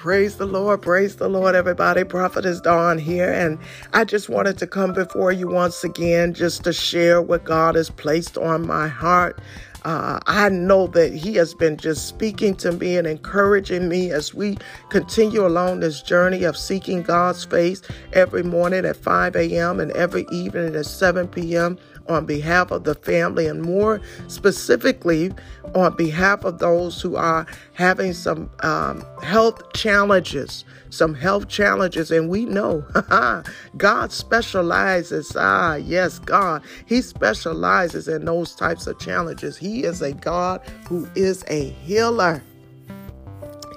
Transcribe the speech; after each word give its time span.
Praise 0.00 0.38
the 0.38 0.46
Lord, 0.46 0.80
praise 0.80 1.16
the 1.16 1.28
Lord, 1.28 1.54
everybody. 1.54 2.04
Prophetess 2.04 2.62
Dawn 2.62 2.96
here, 2.96 3.30
and 3.30 3.58
I 3.92 4.04
just 4.04 4.30
wanted 4.30 4.56
to 4.56 4.66
come 4.66 4.94
before 4.94 5.30
you 5.30 5.46
once 5.46 5.84
again 5.84 6.32
just 6.32 6.64
to 6.64 6.72
share 6.72 7.20
what 7.20 7.44
God 7.44 7.74
has 7.74 7.90
placed 7.90 8.38
on 8.38 8.66
my 8.66 8.88
heart. 8.88 9.38
Uh, 9.84 10.18
I 10.26 10.48
know 10.48 10.86
that 10.86 11.12
He 11.12 11.34
has 11.34 11.52
been 11.52 11.76
just 11.76 12.08
speaking 12.08 12.54
to 12.56 12.72
me 12.72 12.96
and 12.96 13.06
encouraging 13.06 13.90
me 13.90 14.10
as 14.10 14.32
we 14.32 14.56
continue 14.88 15.46
along 15.46 15.80
this 15.80 16.00
journey 16.00 16.44
of 16.44 16.56
seeking 16.56 17.02
God's 17.02 17.44
face 17.44 17.82
every 18.14 18.42
morning 18.42 18.86
at 18.86 18.96
5 18.96 19.36
a.m. 19.36 19.80
and 19.80 19.90
every 19.92 20.24
evening 20.32 20.76
at 20.76 20.86
7 20.86 21.28
p.m 21.28 21.78
on 22.08 22.26
behalf 22.26 22.70
of 22.70 22.84
the 22.84 22.94
family 22.94 23.46
and 23.46 23.62
more 23.62 24.00
specifically 24.28 25.32
on 25.74 25.96
behalf 25.96 26.44
of 26.44 26.58
those 26.58 27.00
who 27.00 27.16
are 27.16 27.46
having 27.74 28.12
some 28.12 28.50
um, 28.60 29.04
health 29.22 29.72
challenges, 29.72 30.64
some 30.90 31.14
health 31.14 31.48
challenges. 31.48 32.10
And 32.10 32.28
we 32.28 32.44
know 32.44 32.84
God 33.76 34.12
specializes, 34.12 35.36
ah, 35.36 35.76
yes, 35.76 36.18
God, 36.18 36.62
He 36.86 37.02
specializes 37.02 38.08
in 38.08 38.24
those 38.24 38.54
types 38.54 38.86
of 38.86 38.98
challenges. 38.98 39.56
He 39.56 39.84
is 39.84 40.02
a 40.02 40.12
God 40.12 40.60
who 40.88 41.08
is 41.14 41.44
a 41.48 41.70
healer. 41.70 42.42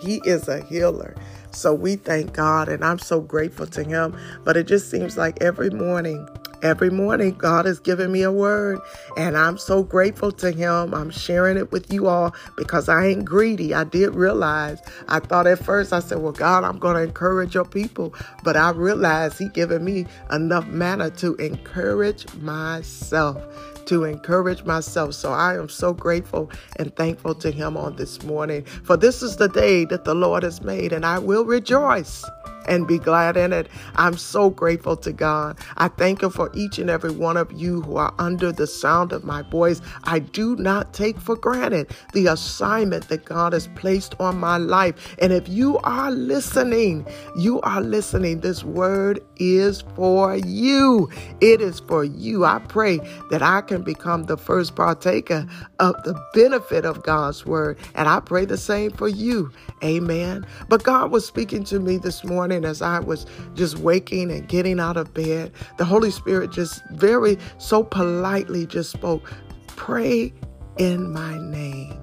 He 0.02 0.22
is 0.26 0.48
a 0.48 0.64
healer. 0.66 1.16
So 1.52 1.74
we 1.74 1.96
thank 1.98 2.34
God, 2.34 2.68
and 2.68 2.84
I'm 2.84 3.00
so 3.00 3.22
grateful 3.22 3.68
to 3.68 3.84
Him. 3.84 4.18
But 4.44 4.58
it 4.58 4.68
just 4.68 4.90
seems 4.90 5.18
like 5.18 5.42
every 5.42 5.70
morning, 5.70 6.28
Every 6.64 6.90
morning, 6.90 7.36
God 7.38 7.66
has 7.66 7.78
given 7.78 8.10
me 8.10 8.22
a 8.22 8.32
word, 8.32 8.80
and 9.18 9.38
I'm 9.38 9.58
so 9.58 9.84
grateful 9.84 10.32
to 10.32 10.50
Him. 10.52 10.94
I'm 10.94 11.12
sharing 11.12 11.58
it 11.58 11.74
with 11.74 11.92
you 11.92 12.08
all 12.08 12.34
because 12.56 12.88
I 12.88 13.08
ain't 13.08 13.26
greedy. 13.26 13.74
I 13.74 13.84
did 13.84 14.16
realize, 14.16 14.82
I 15.10 15.20
thought 15.20 15.46
at 15.46 15.60
first, 15.60 15.92
I 15.92 16.00
said, 16.00 16.20
Well, 16.20 16.32
God, 16.32 16.64
I'm 16.64 16.80
going 16.80 16.96
to 16.96 17.04
encourage 17.04 17.54
your 17.54 17.66
people. 17.66 18.14
But 18.46 18.56
I 18.56 18.70
realized 18.72 19.40
He 19.40 19.50
given 19.50 19.84
me 19.84 20.06
enough 20.32 20.66
manna 20.68 21.10
to 21.12 21.36
encourage 21.36 22.34
myself 22.36 23.46
to 23.86 24.06
encourage 24.06 24.64
myself. 24.64 25.14
So 25.14 25.34
I 25.34 25.56
am 25.58 25.68
so 25.68 25.94
grateful 25.94 26.50
and 26.78 26.96
thankful 26.96 27.36
to 27.36 27.52
Him 27.52 27.76
on 27.76 27.98
this 27.98 28.24
morning. 28.24 28.64
For 28.64 28.96
this 28.96 29.22
is 29.22 29.36
the 29.36 29.50
day 29.50 29.84
that 29.86 30.06
the 30.06 30.16
Lord 30.16 30.44
has 30.44 30.62
made, 30.62 30.94
and 30.94 31.06
I 31.06 31.20
will 31.20 31.44
rejoice 31.44 32.24
and 32.68 32.88
be 32.88 32.98
glad 32.98 33.38
in 33.38 33.54
it. 33.54 33.68
I'm 33.96 34.18
so 34.18 34.50
grateful 34.50 34.98
to 34.98 35.12
God. 35.12 35.58
I 35.78 35.88
thank 35.88 36.24
Him 36.24 36.32
for 36.32 36.52
each 36.54 36.80
and 36.80 36.90
every 36.90 37.12
one 37.12 37.38
of 37.38 37.52
you 37.52 37.82
who 37.82 37.98
are 37.98 38.14
under 38.20 38.52
the 38.52 38.68
sound 38.68 39.12
of 39.12 39.24
my 39.24 39.42
voice. 39.44 39.82
I 40.04 40.20
do 40.20 40.56
not 40.56 40.94
take 40.94 41.20
for 41.20 41.36
granted 41.36 41.92
the 42.14 42.28
assignment 42.28 43.10
that 43.10 43.26
God 43.26 43.54
has 43.54 43.68
placed 43.76 44.16
on 44.20 44.38
my 44.38 44.58
life. 44.58 45.16
And 45.20 45.34
if 45.34 45.48
you 45.48 45.80
are 45.80 46.12
listening, 46.12 47.08
you 47.38 47.62
are 47.62 47.82
listening. 47.82 48.42
This 48.42 48.64
word 48.64 49.20
is 49.38 49.84
for 49.96 50.36
you. 50.38 51.10
It 51.42 51.62
is 51.62 51.80
for 51.80 52.04
you. 52.04 52.46
I 52.46 52.60
pray 52.60 53.00
that 53.30 53.42
I 53.42 53.62
can 53.62 53.82
become 53.82 54.24
the 54.24 54.38
first 54.38 54.76
partaker 54.76 55.48
of 55.80 55.96
the 56.04 56.20
benefit 56.34 56.86
of 56.86 57.04
God's 57.04 57.46
word. 57.46 57.78
And 57.96 58.08
I 58.08 58.20
pray 58.20 58.46
the 58.46 58.58
same 58.58 58.92
for 58.92 59.08
you. 59.08 59.52
Amen. 59.84 60.46
But 60.70 60.84
God 60.84 61.12
was 61.12 61.26
speaking 61.26 61.64
to 61.66 61.80
me 61.80 61.98
this 61.98 62.24
morning 62.24 62.53
morning 62.54 62.70
as 62.70 62.82
I 62.82 63.00
was 63.00 63.26
just 63.56 63.80
waking 63.80 64.32
and 64.32 64.48
getting 64.48 64.80
out 64.80 64.98
of 64.98 65.14
bed, 65.14 65.52
the 65.78 65.86
Holy 65.86 66.12
Spirit 66.12 66.52
just 66.52 66.84
very 66.92 67.38
so 67.58 67.84
politely 67.84 68.66
just 68.66 68.92
spoke, 68.92 69.32
Pray 69.68 70.34
in 70.78 71.12
my 71.12 71.38
name. 71.40 72.00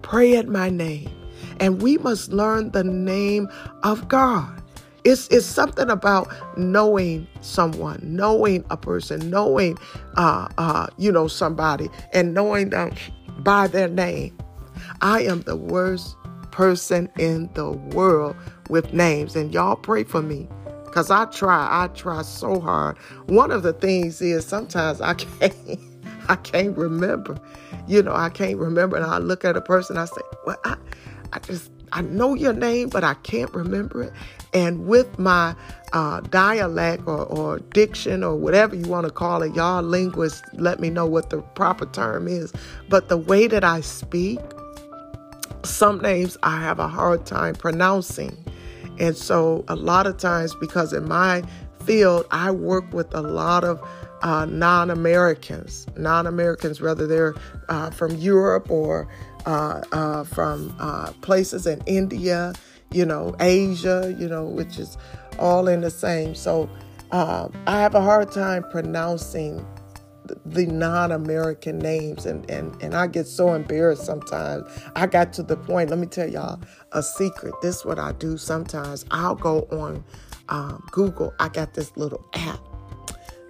Pray 0.00 0.36
at 0.36 0.48
my 0.48 0.70
name. 0.70 1.10
And 1.60 1.82
we 1.82 1.98
must 1.98 2.32
learn 2.32 2.70
the 2.72 2.82
name 2.82 3.48
of 3.82 4.08
God. 4.08 4.62
It's, 5.04 5.28
it's 5.28 5.46
something 5.46 5.90
about 5.90 6.32
knowing 6.56 7.26
someone, 7.40 8.00
knowing 8.02 8.64
a 8.70 8.76
person, 8.76 9.30
knowing, 9.30 9.76
uh, 10.16 10.48
uh, 10.58 10.86
you 10.96 11.12
know, 11.12 11.28
somebody, 11.28 11.88
and 12.12 12.34
knowing 12.34 12.70
them 12.70 12.92
by 13.40 13.66
their 13.66 13.88
name. 13.88 14.36
I 15.00 15.22
am 15.22 15.42
the 15.42 15.56
worst 15.56 16.16
person 16.52 17.10
in 17.18 17.50
the 17.54 17.72
world 17.72 18.36
with 18.70 18.92
names. 18.92 19.34
And 19.34 19.52
y'all 19.52 19.76
pray 19.76 20.04
for 20.04 20.22
me 20.22 20.48
because 20.84 21.10
I 21.10 21.24
try. 21.26 21.66
I 21.70 21.88
try 21.88 22.22
so 22.22 22.60
hard. 22.60 22.96
One 23.26 23.50
of 23.50 23.62
the 23.64 23.72
things 23.72 24.22
is 24.22 24.46
sometimes 24.46 25.00
I 25.00 25.14
can't. 25.14 25.80
I 26.28 26.36
can't 26.36 26.76
remember. 26.76 27.38
You 27.88 28.02
know, 28.02 28.14
I 28.14 28.28
can't 28.28 28.58
remember. 28.58 28.96
And 28.96 29.04
I 29.04 29.18
look 29.18 29.44
at 29.44 29.56
a 29.56 29.60
person, 29.60 29.96
I 29.96 30.04
say, 30.04 30.20
Well, 30.46 30.56
I, 30.64 30.76
I 31.32 31.38
just, 31.40 31.70
I 31.92 32.02
know 32.02 32.34
your 32.34 32.52
name, 32.52 32.88
but 32.88 33.04
I 33.04 33.14
can't 33.14 33.52
remember 33.52 34.04
it. 34.04 34.12
And 34.54 34.86
with 34.86 35.18
my 35.18 35.54
uh, 35.92 36.20
dialect 36.20 37.04
or, 37.06 37.24
or 37.24 37.58
diction 37.58 38.22
or 38.22 38.36
whatever 38.36 38.76
you 38.76 38.88
want 38.88 39.06
to 39.06 39.12
call 39.12 39.42
it, 39.42 39.54
y'all 39.54 39.82
linguists, 39.82 40.42
let 40.54 40.78
me 40.78 40.90
know 40.90 41.06
what 41.06 41.30
the 41.30 41.40
proper 41.54 41.86
term 41.86 42.28
is. 42.28 42.52
But 42.88 43.08
the 43.08 43.16
way 43.16 43.46
that 43.46 43.64
I 43.64 43.80
speak, 43.80 44.38
some 45.64 46.00
names 46.00 46.36
I 46.42 46.60
have 46.60 46.78
a 46.78 46.88
hard 46.88 47.26
time 47.26 47.54
pronouncing. 47.54 48.36
And 48.98 49.16
so, 49.16 49.64
a 49.68 49.74
lot 49.74 50.06
of 50.06 50.18
times, 50.18 50.54
because 50.54 50.92
in 50.92 51.08
my 51.08 51.42
field, 51.84 52.26
I 52.30 52.50
work 52.50 52.92
with 52.92 53.14
a 53.14 53.22
lot 53.22 53.64
of 53.64 53.80
uh, 54.22 54.44
non 54.44 54.90
Americans, 54.90 55.86
non 55.96 56.26
Americans, 56.26 56.80
whether 56.80 57.06
they're 57.06 57.34
uh, 57.68 57.90
from 57.90 58.14
Europe 58.16 58.70
or 58.70 59.08
uh, 59.46 59.82
uh 59.92 60.24
from 60.24 60.74
uh, 60.78 61.10
places 61.22 61.66
in 61.66 61.82
India, 61.86 62.52
you 62.92 63.04
know, 63.04 63.34
Asia, 63.40 64.14
you 64.18 64.28
know, 64.28 64.44
which 64.44 64.78
is 64.78 64.98
all 65.38 65.68
in 65.68 65.80
the 65.80 65.90
same. 65.90 66.34
So, 66.34 66.68
uh, 67.10 67.48
I 67.66 67.80
have 67.80 67.94
a 67.94 68.00
hard 68.00 68.30
time 68.30 68.62
pronouncing 68.70 69.66
the 70.46 70.66
non-American 70.66 71.78
names 71.78 72.26
and, 72.26 72.48
and 72.50 72.80
and 72.82 72.94
I 72.94 73.06
get 73.06 73.26
so 73.26 73.54
embarrassed 73.54 74.04
sometimes. 74.04 74.64
I 74.94 75.06
got 75.06 75.32
to 75.34 75.42
the 75.42 75.56
point, 75.56 75.90
let 75.90 75.98
me 75.98 76.06
tell 76.06 76.28
y'all 76.28 76.60
a 76.92 77.02
secret. 77.02 77.54
This 77.62 77.78
is 77.78 77.84
what 77.84 77.98
I 77.98 78.12
do 78.12 78.38
sometimes. 78.38 79.04
I'll 79.10 79.34
go 79.34 79.62
on 79.72 80.04
um, 80.48 80.84
Google. 80.90 81.32
I 81.40 81.48
got 81.48 81.74
this 81.74 81.96
little 81.96 82.24
app 82.34 82.60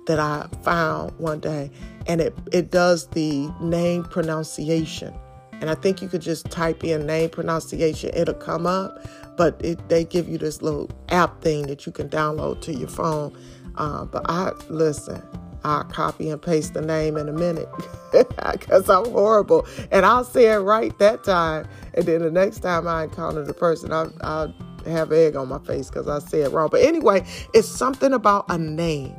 that 0.07 0.19
I 0.19 0.49
found 0.63 1.19
one 1.19 1.41
day 1.41 1.71
and 2.07 2.21
it, 2.21 2.37
it 2.53 2.71
does 2.71 3.07
the 3.09 3.53
name 3.61 4.05
pronunciation. 4.05 5.15
And 5.53 5.71
I 5.71 5.75
think 5.77 6.03
you 6.03 6.09
could 6.09 6.23
just 6.23 6.51
type 6.51 6.83
in 6.83 7.07
name 7.07 7.31
pronunciation, 7.31 8.11
it'll 8.15 8.35
come 8.35 8.67
up. 8.67 8.99
But 9.37 9.65
it, 9.65 9.89
they 9.89 10.05
give 10.05 10.29
you 10.29 10.37
this 10.39 10.61
little 10.61 10.91
app 11.09 11.41
thing 11.41 11.67
that 11.69 11.87
you 11.87 11.93
can 11.93 12.09
download 12.09 12.61
to 12.63 12.75
your 12.75 12.89
phone. 12.89 13.37
Uh, 13.77 14.05
but 14.05 14.29
I 14.29 14.53
listen, 14.69 15.23
I'll 15.65 15.85
copy 15.85 16.31
and 16.31 16.41
paste 16.41 16.75
the 16.75 16.83
name 16.83 17.17
in 17.17 17.29
a 17.29 17.33
minute 17.33 17.69
because 18.13 18.89
I'm 18.89 19.11
horrible. 19.11 19.67
And 19.91 20.05
I'll 20.05 20.25
say 20.25 20.53
it 20.53 20.59
right 20.59 20.97
that 20.99 21.25
time. 21.25 21.69
And 21.95 22.07
then 22.07 22.23
the 22.23 22.31
next 22.31 22.61
time 22.61 22.87
I 22.87 23.05
encounter 23.05 23.45
the 23.45 23.55
person, 23.55 23.93
I'll, 23.93 24.13
I'll 24.23 24.55
have 24.87 25.13
egg 25.13 25.37
on 25.37 25.49
my 25.49 25.59
face 25.61 25.89
because 25.89 26.09
I 26.09 26.19
say 26.19 26.43
it 26.43 26.53
wrong. 26.53 26.69
But 26.71 26.83
anyway, 26.83 27.25
it's 27.55 27.69
something 27.69 28.13
about 28.13 28.47
a 28.49 28.59
name. 28.59 29.15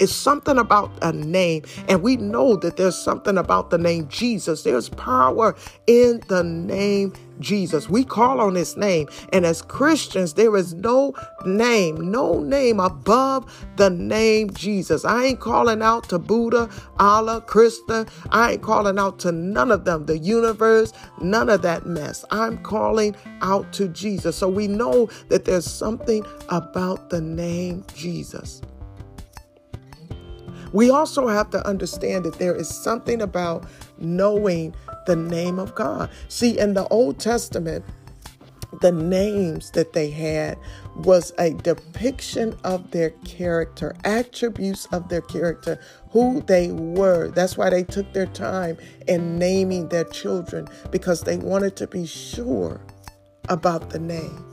It's 0.00 0.12
something 0.12 0.58
about 0.58 0.90
a 1.02 1.12
name. 1.12 1.62
And 1.88 2.02
we 2.02 2.16
know 2.16 2.56
that 2.56 2.76
there's 2.76 2.98
something 2.98 3.38
about 3.38 3.70
the 3.70 3.78
name 3.78 4.08
Jesus. 4.08 4.64
There's 4.64 4.88
power 4.88 5.54
in 5.86 6.20
the 6.28 6.42
name 6.42 7.12
Jesus. 7.40 7.88
We 7.88 8.04
call 8.04 8.40
on 8.40 8.54
his 8.54 8.76
name. 8.76 9.08
And 9.32 9.44
as 9.44 9.62
Christians, 9.62 10.34
there 10.34 10.56
is 10.56 10.74
no 10.74 11.14
name, 11.44 12.10
no 12.10 12.40
name 12.40 12.80
above 12.80 13.52
the 13.76 13.90
name 13.90 14.50
Jesus. 14.50 15.04
I 15.04 15.24
ain't 15.24 15.40
calling 15.40 15.82
out 15.82 16.08
to 16.10 16.18
Buddha, 16.18 16.68
Allah, 16.98 17.40
Krishna. 17.40 18.06
I 18.30 18.52
ain't 18.52 18.62
calling 18.62 18.98
out 18.98 19.18
to 19.20 19.32
none 19.32 19.70
of 19.70 19.84
them, 19.84 20.06
the 20.06 20.18
universe, 20.18 20.92
none 21.20 21.48
of 21.48 21.62
that 21.62 21.86
mess. 21.86 22.24
I'm 22.30 22.58
calling 22.62 23.16
out 23.40 23.72
to 23.74 23.88
Jesus. 23.88 24.36
So 24.36 24.48
we 24.48 24.68
know 24.68 25.08
that 25.28 25.44
there's 25.44 25.70
something 25.70 26.24
about 26.48 27.10
the 27.10 27.20
name 27.20 27.84
Jesus. 27.94 28.62
We 30.74 30.90
also 30.90 31.28
have 31.28 31.50
to 31.50 31.64
understand 31.64 32.24
that 32.24 32.40
there 32.40 32.54
is 32.54 32.68
something 32.68 33.22
about 33.22 33.64
knowing 33.98 34.74
the 35.06 35.16
name 35.16 35.58
of 35.58 35.74
God. 35.74 36.10
See, 36.28 36.58
in 36.58 36.74
the 36.74 36.86
Old 36.88 37.18
Testament, 37.18 37.84
the 38.80 38.92
names 38.92 39.70
that 39.72 39.92
they 39.92 40.10
had 40.10 40.58
was 40.96 41.32
a 41.38 41.50
depiction 41.50 42.56
of 42.64 42.90
their 42.90 43.10
character, 43.24 43.94
attributes 44.04 44.86
of 44.86 45.08
their 45.08 45.20
character, 45.22 45.78
who 46.10 46.42
they 46.42 46.70
were. 46.70 47.30
That's 47.30 47.56
why 47.56 47.70
they 47.70 47.84
took 47.84 48.12
their 48.12 48.26
time 48.26 48.78
in 49.06 49.38
naming 49.38 49.88
their 49.88 50.04
children 50.04 50.68
because 50.90 51.22
they 51.22 51.36
wanted 51.36 51.76
to 51.76 51.86
be 51.86 52.06
sure 52.06 52.80
about 53.48 53.90
the 53.90 53.98
name. 53.98 54.44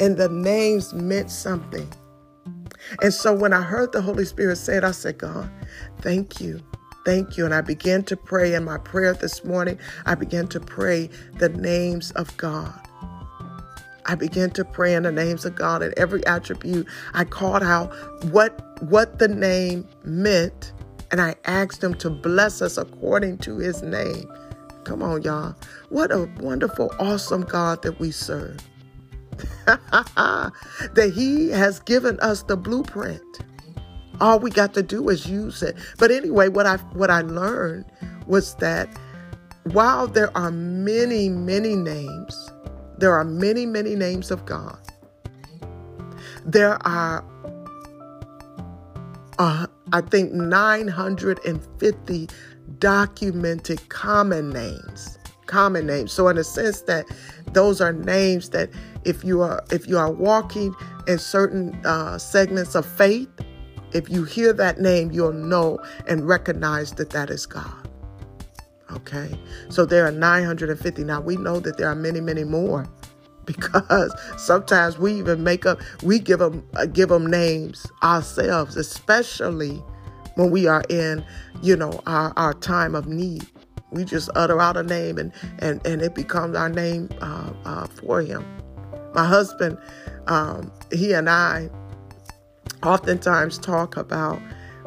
And 0.00 0.16
the 0.16 0.28
names 0.28 0.92
meant 0.92 1.30
something. 1.30 1.90
And 3.00 3.12
so 3.12 3.34
when 3.34 3.52
I 3.52 3.62
heard 3.62 3.92
the 3.92 4.02
Holy 4.02 4.24
Spirit 4.24 4.56
say 4.56 4.76
it, 4.76 4.84
I 4.84 4.90
said, 4.90 5.18
God, 5.18 5.50
thank 6.00 6.40
you. 6.40 6.62
Thank 7.04 7.36
you. 7.36 7.44
And 7.44 7.54
I 7.54 7.60
began 7.60 8.02
to 8.04 8.16
pray 8.16 8.54
in 8.54 8.64
my 8.64 8.78
prayer 8.78 9.12
this 9.14 9.44
morning. 9.44 9.78
I 10.06 10.14
began 10.14 10.46
to 10.48 10.60
pray 10.60 11.10
the 11.38 11.50
names 11.50 12.10
of 12.12 12.34
God. 12.36 12.72
I 14.06 14.14
began 14.14 14.50
to 14.52 14.64
pray 14.64 14.94
in 14.94 15.04
the 15.04 15.12
names 15.12 15.44
of 15.44 15.54
God 15.54 15.82
and 15.82 15.94
every 15.96 16.26
attribute. 16.26 16.86
I 17.14 17.24
called 17.24 17.62
out 17.62 17.94
what 18.24 18.82
what 18.82 19.18
the 19.18 19.28
name 19.28 19.88
meant, 20.04 20.72
and 21.10 21.20
I 21.20 21.36
asked 21.46 21.82
him 21.82 21.94
to 21.94 22.10
bless 22.10 22.60
us 22.60 22.76
according 22.76 23.38
to 23.38 23.58
his 23.58 23.82
name. 23.82 24.30
Come 24.84 25.02
on, 25.02 25.22
y'all. 25.22 25.54
What 25.88 26.12
a 26.12 26.30
wonderful, 26.38 26.90
awesome 27.00 27.42
God 27.42 27.82
that 27.82 27.98
we 27.98 28.10
serve. 28.10 28.58
that 29.66 31.12
he 31.14 31.48
has 31.50 31.80
given 31.80 32.20
us 32.20 32.42
the 32.42 32.56
blueprint. 32.56 33.22
All 34.20 34.38
we 34.38 34.50
got 34.50 34.74
to 34.74 34.82
do 34.82 35.08
is 35.08 35.26
use 35.26 35.62
it. 35.62 35.76
But 35.98 36.10
anyway, 36.10 36.48
what 36.48 36.66
I 36.66 36.76
what 36.94 37.10
I 37.10 37.22
learned 37.22 37.86
was 38.26 38.54
that 38.56 38.88
while 39.64 40.06
there 40.06 40.36
are 40.36 40.50
many, 40.50 41.28
many 41.28 41.74
names, 41.74 42.50
there 42.98 43.14
are 43.14 43.24
many, 43.24 43.66
many 43.66 43.96
names 43.96 44.30
of 44.30 44.44
God. 44.46 44.78
There 46.44 46.76
are, 46.86 47.24
uh, 49.38 49.66
I 49.92 50.00
think, 50.02 50.32
950 50.32 52.28
documented 52.78 53.88
common 53.88 54.50
names. 54.50 55.18
Common 55.46 55.86
names. 55.86 56.12
So, 56.12 56.28
in 56.28 56.36
a 56.38 56.44
sense, 56.44 56.82
that 56.82 57.06
those 57.52 57.80
are 57.80 57.92
names 57.92 58.50
that 58.50 58.68
if 59.04 59.24
you 59.24 59.40
are 59.42 59.64
if 59.70 59.86
you 59.86 59.98
are 59.98 60.10
walking 60.10 60.74
in 61.06 61.18
certain 61.18 61.74
uh, 61.84 62.18
segments 62.18 62.74
of 62.74 62.84
faith, 62.86 63.28
if 63.94 64.10
you 64.10 64.24
hear 64.24 64.52
that 64.52 64.80
name, 64.80 65.12
you'll 65.12 65.32
know 65.32 65.78
and 66.06 66.26
recognize 66.26 66.92
that 66.94 67.10
that 67.10 67.30
is 67.30 67.46
God. 67.46 67.88
Okay. 68.92 69.38
So 69.70 69.86
there 69.86 70.06
are 70.06 70.10
950. 70.10 71.04
Now 71.04 71.20
we 71.20 71.36
know 71.36 71.60
that 71.60 71.78
there 71.78 71.88
are 71.88 71.94
many, 71.94 72.20
many 72.20 72.44
more 72.44 72.86
because 73.44 74.12
sometimes 74.36 74.98
we 74.98 75.14
even 75.14 75.42
make 75.44 75.64
up, 75.64 75.80
we 76.02 76.18
give 76.18 76.40
them, 76.40 76.66
uh, 76.74 76.86
give 76.86 77.08
them 77.08 77.26
names 77.26 77.86
ourselves, 78.02 78.76
especially 78.76 79.82
when 80.34 80.50
we 80.50 80.66
are 80.66 80.82
in, 80.88 81.24
you 81.62 81.76
know, 81.76 82.00
our, 82.06 82.32
our 82.36 82.54
time 82.54 82.94
of 82.94 83.06
need. 83.06 83.46
We 83.92 84.04
just 84.04 84.28
utter 84.34 84.60
out 84.60 84.76
a 84.76 84.82
name 84.82 85.18
and, 85.18 85.32
and, 85.60 85.84
and 85.86 86.02
it 86.02 86.14
becomes 86.14 86.56
our 86.56 86.68
name 86.68 87.08
uh, 87.20 87.52
uh, 87.64 87.86
for 87.86 88.22
him. 88.22 88.44
My 89.14 89.24
husband, 89.24 89.78
um, 90.26 90.72
he 90.90 91.12
and 91.12 91.30
I 91.30 91.70
oftentimes 92.82 93.58
talk 93.58 93.96
about, 93.96 94.40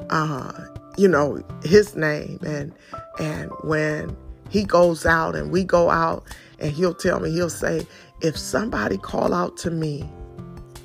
uh, 0.09 0.51
you 0.97 1.07
know, 1.07 1.41
his 1.63 1.95
name 1.95 2.39
and 2.45 2.73
and 3.19 3.51
when 3.63 4.15
he 4.49 4.63
goes 4.63 5.05
out 5.05 5.35
and 5.35 5.51
we 5.51 5.63
go 5.63 5.89
out 5.89 6.23
and 6.59 6.71
he'll 6.71 6.93
tell 6.93 7.19
me, 7.19 7.31
he'll 7.31 7.49
say, 7.49 7.85
if 8.21 8.37
somebody 8.37 8.97
call 8.97 9.33
out 9.33 9.57
to 9.57 9.71
me 9.71 10.09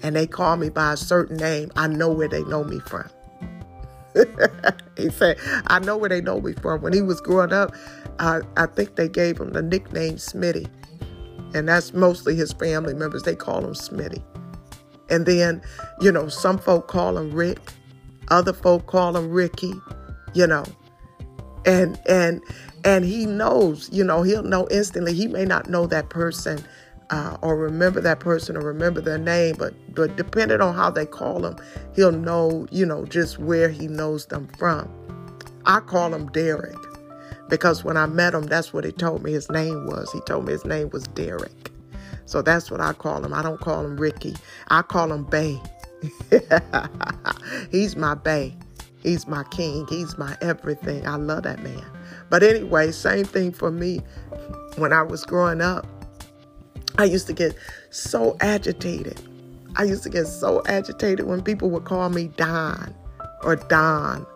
and 0.02 0.16
they 0.16 0.26
call 0.26 0.56
me 0.56 0.68
by 0.68 0.92
a 0.92 0.96
certain 0.96 1.36
name, 1.36 1.70
I 1.76 1.86
know 1.86 2.10
where 2.10 2.28
they 2.28 2.42
know 2.44 2.64
me 2.64 2.80
from. 2.80 3.08
he 4.96 5.10
said, 5.10 5.38
I 5.68 5.78
know 5.78 5.96
where 5.96 6.08
they 6.08 6.20
know 6.20 6.40
me 6.40 6.52
from. 6.54 6.82
When 6.82 6.92
he 6.92 7.00
was 7.00 7.20
growing 7.20 7.52
up, 7.52 7.74
I, 8.18 8.40
I 8.56 8.66
think 8.66 8.96
they 8.96 9.08
gave 9.08 9.38
him 9.40 9.52
the 9.52 9.62
nickname 9.62 10.16
Smitty. 10.16 10.68
And 11.54 11.68
that's 11.68 11.92
mostly 11.92 12.34
his 12.34 12.52
family 12.52 12.94
members. 12.94 13.22
They 13.22 13.36
call 13.36 13.64
him 13.64 13.74
Smitty. 13.74 14.22
And 15.12 15.26
then, 15.26 15.62
you 16.00 16.10
know, 16.10 16.28
some 16.28 16.58
folk 16.58 16.88
call 16.88 17.18
him 17.18 17.32
Rick. 17.32 17.60
Other 18.28 18.54
folk 18.54 18.86
call 18.86 19.16
him 19.16 19.30
Ricky, 19.30 19.74
you 20.32 20.46
know. 20.46 20.64
And 21.66 22.00
and 22.08 22.42
and 22.84 23.04
he 23.04 23.26
knows 23.26 23.88
you 23.92 24.02
know 24.02 24.22
he'll 24.22 24.42
know 24.42 24.66
instantly. 24.70 25.12
He 25.12 25.28
may 25.28 25.44
not 25.44 25.68
know 25.68 25.86
that 25.86 26.08
person 26.08 26.64
uh, 27.10 27.36
or 27.42 27.56
remember 27.56 28.00
that 28.00 28.20
person 28.20 28.56
or 28.56 28.60
remember 28.60 29.00
their 29.00 29.18
name 29.18 29.54
but 29.58 29.74
but 29.94 30.16
depending 30.16 30.60
on 30.60 30.74
how 30.74 30.90
they 30.90 31.06
call 31.06 31.44
him 31.44 31.56
he'll 31.94 32.10
know 32.10 32.66
you 32.70 32.86
know 32.86 33.04
just 33.04 33.38
where 33.38 33.68
he 33.68 33.86
knows 33.86 34.26
them 34.26 34.48
from. 34.58 34.90
I 35.66 35.80
call 35.80 36.12
him 36.12 36.26
derek 36.28 36.74
because 37.48 37.84
when 37.84 37.96
i 37.96 38.06
met 38.06 38.34
him 38.34 38.44
that's 38.44 38.72
what 38.72 38.84
he 38.84 38.92
told 38.92 39.22
me 39.22 39.32
his 39.32 39.50
name 39.50 39.86
was. 39.86 40.10
He 40.12 40.20
told 40.22 40.46
me 40.46 40.52
his 40.52 40.64
name 40.64 40.90
was 40.90 41.04
derek 41.08 41.71
so 42.32 42.42
that's 42.42 42.70
what 42.70 42.80
i 42.80 42.92
call 42.92 43.24
him 43.24 43.32
i 43.32 43.42
don't 43.42 43.60
call 43.60 43.84
him 43.84 43.96
ricky 43.96 44.34
i 44.68 44.82
call 44.82 45.12
him 45.12 45.24
bay 45.24 45.60
he's 47.70 47.94
my 47.94 48.14
bay 48.14 48.56
He's 49.02 49.26
my 49.26 49.42
king. 49.44 49.86
He's 49.88 50.16
my 50.16 50.36
everything. 50.40 51.06
I 51.06 51.16
love 51.16 51.42
that 51.42 51.62
man. 51.62 51.84
But 52.30 52.42
anyway, 52.42 52.92
same 52.92 53.24
thing 53.24 53.52
for 53.52 53.70
me. 53.70 54.00
When 54.76 54.92
I 54.92 55.02
was 55.02 55.24
growing 55.24 55.60
up, 55.60 55.86
I 56.98 57.04
used 57.04 57.26
to 57.26 57.32
get 57.32 57.56
so 57.90 58.36
agitated. 58.40 59.20
I 59.76 59.84
used 59.84 60.02
to 60.04 60.10
get 60.10 60.26
so 60.26 60.62
agitated 60.66 61.26
when 61.26 61.42
people 61.42 61.70
would 61.70 61.84
call 61.84 62.10
me 62.10 62.28
Don 62.28 62.94
or 63.42 63.56
Don, 63.56 64.26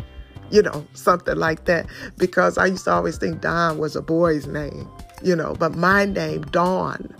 you 0.51 0.63
know, 0.63 0.87
something 0.95 1.37
like 1.37 1.67
that, 1.67 1.87
because 2.17 2.59
I 2.59 2.67
used 2.67 2.85
to 2.85 2.93
always 2.93 3.19
think 3.19 3.43
Don 3.43 3.79
was 3.79 3.95
a 3.95 4.03
boy's 4.03 4.47
name, 4.47 4.89
you 5.23 5.37
know, 5.37 5.55
but 5.59 5.75
my 5.75 6.07
name, 6.07 6.43
Dawn, 6.43 7.15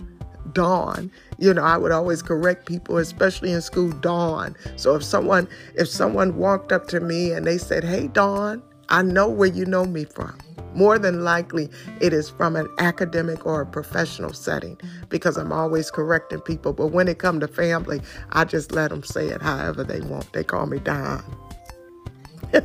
Dawn. 0.57 1.11
You 1.37 1.53
know, 1.53 1.61
I 1.61 1.77
would 1.77 1.91
always 1.91 2.23
correct 2.23 2.65
people, 2.65 2.97
especially 2.97 3.51
in 3.51 3.61
school, 3.61 3.91
Dawn. 3.91 4.55
So 4.75 4.95
if 4.95 5.03
someone 5.03 5.47
if 5.75 5.87
someone 5.87 6.35
walked 6.35 6.71
up 6.71 6.87
to 6.87 6.99
me 6.99 7.31
and 7.31 7.45
they 7.45 7.59
said, 7.59 7.83
"Hey, 7.83 8.07
Dawn," 8.07 8.63
I 8.89 9.03
know 9.03 9.29
where 9.29 9.47
you 9.47 9.65
know 9.65 9.85
me 9.85 10.03
from. 10.05 10.35
More 10.73 10.97
than 10.97 11.23
likely, 11.23 11.69
it 12.01 12.11
is 12.11 12.31
from 12.31 12.55
an 12.55 12.67
academic 12.79 13.45
or 13.45 13.61
a 13.61 13.67
professional 13.67 14.33
setting 14.33 14.79
because 15.09 15.37
I'm 15.37 15.51
always 15.51 15.91
correcting 15.91 16.41
people. 16.41 16.73
But 16.73 16.87
when 16.87 17.07
it 17.07 17.19
come 17.19 17.39
to 17.39 17.47
family, 17.47 18.01
I 18.31 18.43
just 18.43 18.71
let 18.71 18.89
them 18.89 19.03
say 19.03 19.27
it 19.27 19.43
however 19.43 19.83
they 19.83 20.01
want. 20.01 20.33
They 20.33 20.43
call 20.43 20.65
me 20.65 20.79
Don. 20.79 21.23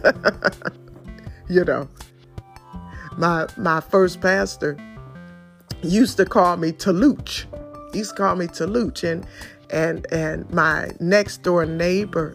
you 1.51 1.63
know, 1.63 1.87
my 3.19 3.49
my 3.59 3.83
first 3.83 4.23
pastor 4.23 4.79
used 5.83 6.17
to 6.17 6.25
call 6.25 6.57
me 6.57 6.73
Taluch 6.73 7.45
used 7.99 8.11
to 8.11 8.17
call 8.17 8.37
me 8.37 8.47
Taluch, 8.47 9.05
and 9.05 9.27
and 9.71 10.07
and 10.13 10.51
my 10.51 10.91
next 11.01 11.43
door 11.43 11.67
neighbor, 11.67 12.35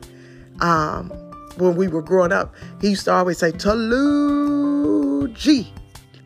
um, 0.59 1.09
when 1.57 1.75
we 1.75 1.87
were 1.87 2.01
growing 2.01 2.31
up, 2.31 2.53
he 2.81 2.89
used 2.89 3.05
to 3.05 3.11
always 3.11 3.37
say 3.37 3.51
Taluji, 3.51 5.27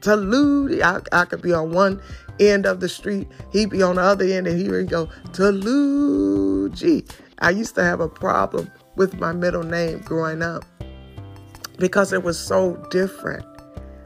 Taluji. 0.02 0.82
I, 0.82 1.02
I 1.12 1.26
could 1.26 1.42
be 1.42 1.54
on 1.54 1.72
one 1.72 2.02
end 2.40 2.66
of 2.66 2.80
the 2.80 2.90
street, 2.90 3.28
he'd 3.52 3.70
be 3.70 3.82
on 3.82 3.96
the 3.96 4.02
other 4.02 4.26
end, 4.26 4.48
and 4.48 4.60
he 4.60 4.70
would 4.70 4.90
go 4.90 5.08
Taluji. 5.32 7.10
I 7.40 7.50
used 7.50 7.76
to 7.76 7.84
have 7.84 8.00
a 8.00 8.08
problem 8.10 8.72
with 8.96 9.20
my 9.20 9.34
middle 9.34 9.64
name 9.64 10.00
growing 10.00 10.42
up 10.42 10.64
because 11.78 12.14
it 12.14 12.24
was 12.24 12.40
so 12.40 12.76
different. 12.92 13.46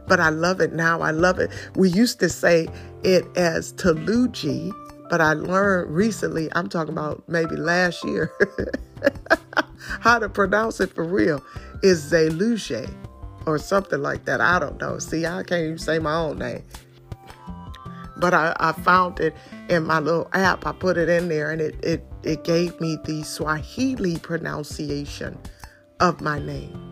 But 0.07 0.19
I 0.19 0.29
love 0.29 0.61
it 0.61 0.71
now. 0.71 1.01
I 1.01 1.11
love 1.11 1.39
it. 1.39 1.51
We 1.75 1.89
used 1.89 2.19
to 2.19 2.29
say 2.29 2.67
it 3.03 3.25
as 3.35 3.73
Taluji 3.73 4.71
but 5.09 5.21
I 5.21 5.33
learned 5.33 5.95
recently, 5.95 6.49
I'm 6.55 6.67
talking 6.67 6.93
about 6.93 7.23
maybe 7.27 7.55
last 7.55 8.03
year, 8.03 8.31
how 9.99 10.19
to 10.19 10.29
pronounce 10.29 10.79
it 10.79 10.93
for 10.93 11.03
real 11.03 11.43
is 11.83 12.11
Zeluge 12.11 12.89
or 13.45 13.57
something 13.57 14.01
like 14.01 14.25
that. 14.25 14.41
I 14.41 14.59
don't 14.59 14.79
know. 14.79 14.99
See, 14.99 15.25
I 15.25 15.43
can't 15.43 15.63
even 15.63 15.77
say 15.77 15.99
my 15.99 16.15
own 16.15 16.39
name. 16.39 16.63
But 18.17 18.33
I, 18.33 18.55
I 18.59 18.71
found 18.71 19.19
it 19.19 19.35
in 19.69 19.83
my 19.83 19.99
little 19.99 20.29
app. 20.33 20.65
I 20.65 20.71
put 20.71 20.97
it 20.97 21.09
in 21.09 21.27
there 21.27 21.51
and 21.51 21.61
it, 21.61 21.75
it, 21.83 22.03
it 22.23 22.43
gave 22.43 22.79
me 22.79 22.97
the 23.03 23.23
Swahili 23.23 24.17
pronunciation 24.19 25.37
of 25.99 26.21
my 26.21 26.39
name. 26.39 26.91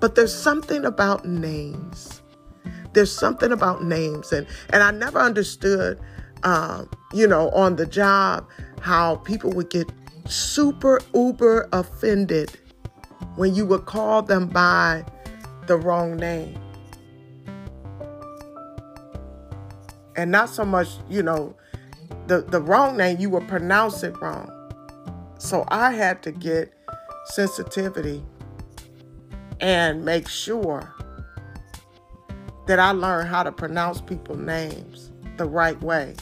But 0.00 0.14
there's 0.14 0.34
something 0.34 0.84
about 0.84 1.24
names. 1.24 2.20
There's 2.92 3.12
something 3.12 3.52
about 3.52 3.84
names. 3.84 4.32
And, 4.32 4.46
and 4.70 4.82
I 4.82 4.90
never 4.90 5.20
understood 5.20 5.98
um, 6.42 6.88
you 7.12 7.26
know, 7.26 7.50
on 7.50 7.76
the 7.76 7.86
job, 7.86 8.46
how 8.80 9.16
people 9.16 9.50
would 9.52 9.70
get 9.70 9.90
super 10.26 11.00
uber 11.14 11.68
offended 11.72 12.58
when 13.36 13.54
you 13.54 13.64
would 13.66 13.86
call 13.86 14.22
them 14.22 14.48
by 14.48 15.04
the 15.66 15.76
wrong 15.76 16.16
name. 16.16 16.58
And 20.16 20.30
not 20.30 20.48
so 20.48 20.64
much, 20.64 20.88
you 21.08 21.22
know, 21.22 21.54
the, 22.26 22.42
the 22.42 22.60
wrong 22.60 22.96
name, 22.96 23.18
you 23.20 23.30
would 23.30 23.46
pronounce 23.46 24.02
it 24.02 24.20
wrong. 24.20 24.52
So 25.38 25.64
I 25.68 25.92
had 25.92 26.22
to 26.24 26.32
get 26.32 26.72
sensitivity 27.26 28.24
and 29.60 30.04
make 30.04 30.28
sure 30.28 30.94
that 32.66 32.78
I 32.78 32.90
learned 32.90 33.28
how 33.28 33.42
to 33.42 33.52
pronounce 33.52 34.00
people's 34.00 34.38
names 34.38 35.07
the 35.38 35.46
right 35.46 35.80
way. 35.82 36.14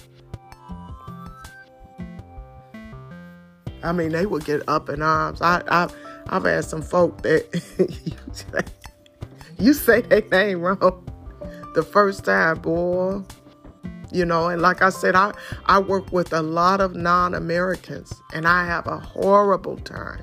I 3.82 3.92
mean, 3.92 4.12
they 4.12 4.26
would 4.26 4.44
get 4.44 4.62
up 4.68 4.88
in 4.88 5.02
arms. 5.02 5.40
I, 5.42 5.62
I, 5.68 5.88
I've 6.28 6.44
had 6.44 6.64
some 6.64 6.82
folk 6.82 7.22
that 7.22 7.44
you 9.58 9.72
say 9.72 10.00
their 10.02 10.22
name 10.30 10.60
wrong 10.60 11.08
the 11.74 11.82
first 11.82 12.24
time, 12.24 12.58
boy. 12.60 13.22
you 14.12 14.24
know 14.24 14.48
and 14.48 14.62
like 14.62 14.82
i 14.82 14.88
said 14.88 15.14
i 15.14 15.32
i 15.66 15.78
work 15.78 16.10
with 16.12 16.32
a 16.32 16.42
lot 16.42 16.80
of 16.80 16.94
non-americans 16.94 18.14
and 18.32 18.46
i 18.46 18.64
have 18.64 18.86
a 18.86 18.98
horrible 18.98 19.76
time 19.78 20.22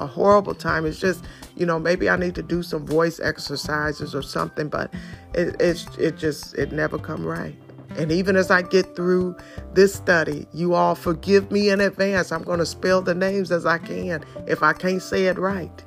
a 0.00 0.06
horrible 0.06 0.54
time 0.54 0.84
it's 0.84 0.98
just 0.98 1.24
you 1.56 1.64
know 1.64 1.78
maybe 1.78 2.08
i 2.08 2.16
need 2.16 2.34
to 2.34 2.42
do 2.42 2.62
some 2.62 2.84
voice 2.86 3.20
exercises 3.20 4.14
or 4.14 4.22
something 4.22 4.68
but 4.68 4.92
it, 5.34 5.54
it's 5.60 5.86
it 5.96 6.16
just 6.16 6.54
it 6.54 6.72
never 6.72 6.98
come 6.98 7.24
right 7.24 7.54
and 7.96 8.12
even 8.12 8.36
as 8.36 8.50
i 8.50 8.62
get 8.62 8.94
through 8.96 9.36
this 9.74 9.94
study 9.94 10.46
you 10.52 10.74
all 10.74 10.94
forgive 10.94 11.50
me 11.50 11.70
in 11.70 11.80
advance 11.80 12.32
i'm 12.32 12.42
going 12.42 12.58
to 12.58 12.66
spell 12.66 13.02
the 13.02 13.14
names 13.14 13.50
as 13.50 13.66
i 13.66 13.78
can 13.78 14.24
if 14.46 14.62
i 14.62 14.72
can't 14.72 15.02
say 15.02 15.26
it 15.26 15.38
right 15.38 15.84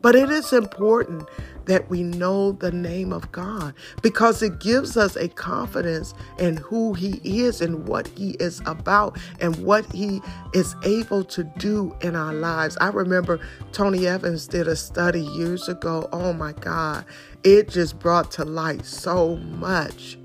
but 0.00 0.16
it 0.16 0.30
is 0.30 0.52
important 0.52 1.28
that 1.66 1.88
we 1.88 2.02
know 2.02 2.52
the 2.52 2.72
name 2.72 3.12
of 3.12 3.30
God 3.32 3.74
because 4.02 4.42
it 4.42 4.58
gives 4.58 4.96
us 4.96 5.16
a 5.16 5.28
confidence 5.28 6.14
in 6.38 6.56
who 6.56 6.94
He 6.94 7.20
is 7.22 7.60
and 7.60 7.86
what 7.86 8.08
He 8.08 8.30
is 8.40 8.60
about 8.66 9.18
and 9.40 9.56
what 9.64 9.90
He 9.92 10.20
is 10.54 10.74
able 10.84 11.24
to 11.24 11.44
do 11.58 11.96
in 12.00 12.16
our 12.16 12.34
lives. 12.34 12.76
I 12.80 12.88
remember 12.88 13.40
Tony 13.72 14.06
Evans 14.06 14.46
did 14.46 14.68
a 14.68 14.76
study 14.76 15.22
years 15.22 15.68
ago. 15.68 16.08
Oh 16.12 16.32
my 16.32 16.52
God, 16.52 17.04
it 17.44 17.68
just 17.68 17.98
brought 17.98 18.30
to 18.32 18.44
light 18.44 18.84
so 18.84 19.36
much. 19.36 20.18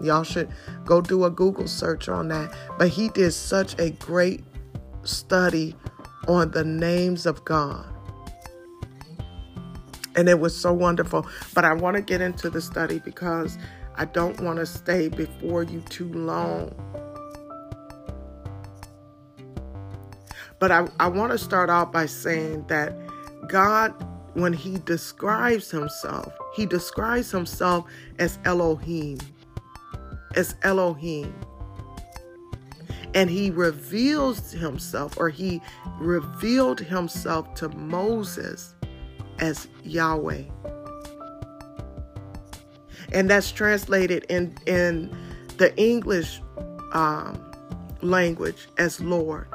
Y'all 0.00 0.22
should 0.22 0.48
go 0.84 1.00
do 1.00 1.24
a 1.24 1.30
Google 1.30 1.68
search 1.68 2.08
on 2.08 2.28
that. 2.28 2.54
But 2.78 2.88
he 2.88 3.08
did 3.10 3.32
such 3.32 3.78
a 3.78 3.90
great 3.90 4.44
study 5.02 5.74
on 6.28 6.50
the 6.50 6.64
names 6.64 7.26
of 7.26 7.44
God 7.44 7.86
and 10.16 10.28
it 10.28 10.38
was 10.38 10.56
so 10.56 10.72
wonderful. 10.72 11.26
But 11.54 11.64
I 11.64 11.72
want 11.72 11.96
to 11.96 12.02
get 12.02 12.20
into 12.20 12.50
the 12.50 12.60
study 12.60 12.98
because 12.98 13.58
I 13.96 14.04
don't 14.04 14.40
want 14.40 14.58
to 14.58 14.66
stay 14.66 15.08
before 15.08 15.62
you 15.62 15.80
too 15.82 16.12
long. 16.12 16.74
But 20.58 20.70
I, 20.70 20.88
I 20.98 21.08
want 21.08 21.32
to 21.32 21.38
start 21.38 21.70
out 21.70 21.92
by 21.92 22.06
saying 22.06 22.66
that 22.68 22.94
God, 23.48 23.94
when 24.34 24.52
He 24.52 24.78
describes 24.78 25.70
Himself, 25.70 26.32
He 26.54 26.66
describes 26.66 27.30
Himself 27.30 27.86
as 28.18 28.38
Elohim. 28.44 29.18
As 30.36 30.54
Elohim. 30.62 31.34
And 33.14 33.28
He 33.28 33.50
reveals 33.50 34.52
Himself, 34.52 35.18
or 35.18 35.28
He 35.28 35.60
revealed 35.98 36.80
Himself 36.80 37.54
to 37.54 37.68
Moses 37.70 38.74
as 39.38 39.68
Yahweh. 39.84 40.44
And 43.12 43.28
that's 43.28 43.50
translated 43.50 44.24
in, 44.28 44.54
in 44.66 45.14
the 45.56 45.76
English 45.76 46.40
um, 46.92 47.52
language 48.02 48.68
as 48.78 49.00
Lord. 49.00 49.48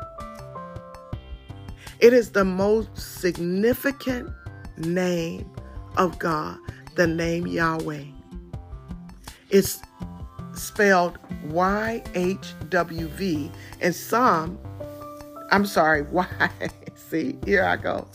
It 1.99 2.11
is 2.11 2.31
the 2.31 2.43
most 2.43 2.95
significant 2.97 4.29
name 4.77 5.49
of 5.95 6.19
God, 6.19 6.57
the 6.95 7.07
name 7.07 7.47
Yahweh. 7.47 8.03
It's 9.49 9.81
spelled 10.55 11.17
Y 11.45 12.03
H 12.13 12.53
W 12.69 13.07
V, 13.07 13.51
and 13.81 13.95
some, 13.95 14.59
I'm 15.51 15.65
sorry, 15.65 16.01
Y, 16.03 16.27
see, 16.95 17.37
here 17.45 17.63
I 17.63 17.77
go. 17.77 18.07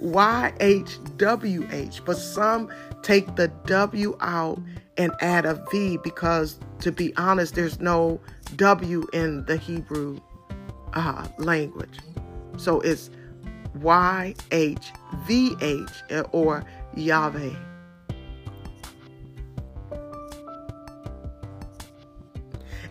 YHWH, 0.00 2.04
but 2.04 2.18
some 2.18 2.68
take 3.02 3.36
the 3.36 3.48
W 3.66 4.16
out 4.20 4.60
and 4.98 5.12
add 5.20 5.46
a 5.46 5.62
V 5.70 5.98
because, 6.02 6.58
to 6.80 6.90
be 6.92 7.16
honest, 7.16 7.54
there's 7.54 7.80
no 7.80 8.20
W 8.56 9.06
in 9.12 9.44
the 9.46 9.56
Hebrew 9.56 10.20
uh, 10.94 11.26
language. 11.38 12.00
So 12.56 12.80
it's 12.80 13.10
YHVH 13.78 14.82
or 16.32 16.64
Yahweh. 16.94 17.54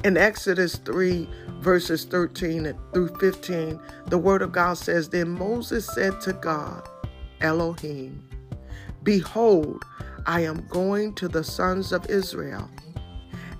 In 0.06 0.18
Exodus 0.18 0.76
3, 0.76 1.28
verses 1.62 2.06
13 2.06 2.76
through 2.94 3.08
15, 3.16 3.80
the 4.06 4.20
word 4.20 4.44
of 4.44 4.52
God 4.52 4.78
says, 4.78 5.10
Then 5.10 5.32
Moses 5.32 5.88
said 5.88 6.22
to 6.22 6.34
God, 6.34 6.88
Elohim. 7.42 8.24
Behold, 9.02 9.84
I 10.28 10.42
am 10.42 10.68
going 10.68 11.16
to 11.16 11.28
the 11.28 11.44
sons 11.44 11.92
of 11.92 12.08
Israel, 12.08 12.70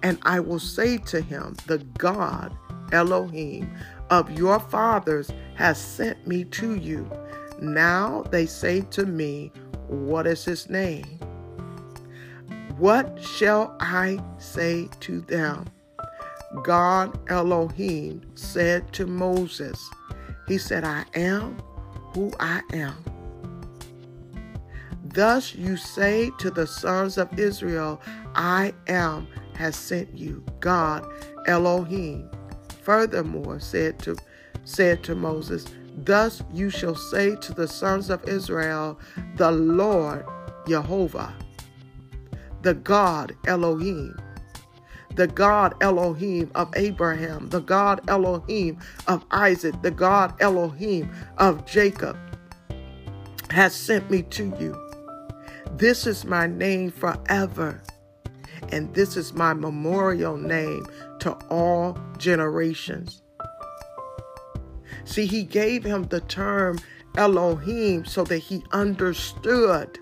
and 0.04 0.20
I 0.22 0.40
will 0.40 0.60
say 0.60 1.00
to 1.00 1.20
him, 1.20 1.56
The 1.66 1.80
God, 1.98 2.56
Elohim, 2.92 3.76
of 4.12 4.30
your 4.30 4.60
fathers 4.60 5.32
has 5.56 5.82
sent 5.82 6.28
me 6.28 6.44
to 6.44 6.76
you. 6.76 7.10
Now 7.60 8.22
they 8.30 8.46
say 8.46 8.82
to 8.92 9.08
me, 9.08 9.52
What 9.88 10.28
is 10.28 10.46
his 10.46 10.70
name? 10.70 11.18
What 12.78 13.18
shall 13.20 13.76
I 13.80 14.20
say 14.38 14.90
to 15.00 15.22
them? 15.22 15.66
God 16.66 17.20
Elohim 17.30 18.24
said 18.34 18.92
to 18.94 19.06
Moses, 19.06 19.88
He 20.48 20.58
said, 20.58 20.84
I 20.84 21.06
am 21.14 21.62
who 22.16 22.32
I 22.40 22.64
am. 22.74 22.96
Thus 25.04 25.54
you 25.54 25.78
say 25.78 26.32
to 26.40 26.50
the 26.50 26.66
sons 26.66 27.20
of 27.20 27.38
Israel, 27.38 28.02
I 28.34 28.74
am 28.88 29.28
has 29.54 29.76
sent 29.76 30.18
you, 30.18 30.44
God 30.60 31.08
Elohim. 31.46 32.32
Furthermore, 32.82 33.60
said 33.60 34.00
to 34.00 34.16
said 34.64 35.04
to 35.04 35.14
Moses, 35.14 35.66
Thus 35.98 36.42
you 36.52 36.72
shall 36.72 36.96
say 36.96 37.36
to 37.36 37.54
the 37.54 37.68
sons 37.68 38.10
of 38.10 38.28
Israel, 38.28 39.00
The 39.36 39.52
Lord 39.52 40.26
Jehovah, 40.68 41.32
the 42.64 42.74
God 42.74 43.36
Elohim, 43.46 44.18
the 45.16 45.28
God 45.28 45.74
Elohim 45.82 46.52
of 46.56 46.72
Abraham, 46.76 47.50
the 47.50 47.62
God 47.62 48.02
Elohim 48.10 48.78
of 49.08 49.26
Isaac, 49.32 49.82
the 49.82 49.92
God 49.92 50.34
Elohim 50.42 51.10
of 51.38 51.66
Jacob, 51.66 52.18
has 53.50 53.74
sent 53.74 54.10
me 54.12 54.24
to 54.24 54.54
you. 54.60 54.82
This 55.78 56.06
is 56.06 56.26
my 56.26 56.48
name 56.48 56.92
forever, 56.92 57.82
and 58.70 58.94
this 58.94 59.16
is 59.16 59.34
my 59.34 59.54
memorial 59.54 60.38
name 60.38 60.86
to 61.20 61.34
all 61.50 61.98
generations. 62.18 63.22
See, 65.06 65.26
he 65.26 65.44
gave 65.44 65.84
him 65.84 66.04
the 66.04 66.22
term 66.22 66.80
Elohim 67.16 68.06
so 68.06 68.24
that 68.26 68.40
he 68.40 68.64
understood. 68.72 69.98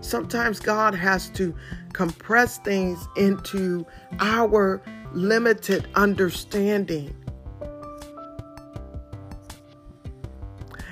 Sometimes 0.00 0.60
God 0.60 0.94
has 0.94 1.30
to 1.30 1.54
compress 1.94 2.58
things 2.58 3.08
into 3.16 3.86
our 4.20 4.82
limited 5.12 5.88
understanding. 5.94 7.14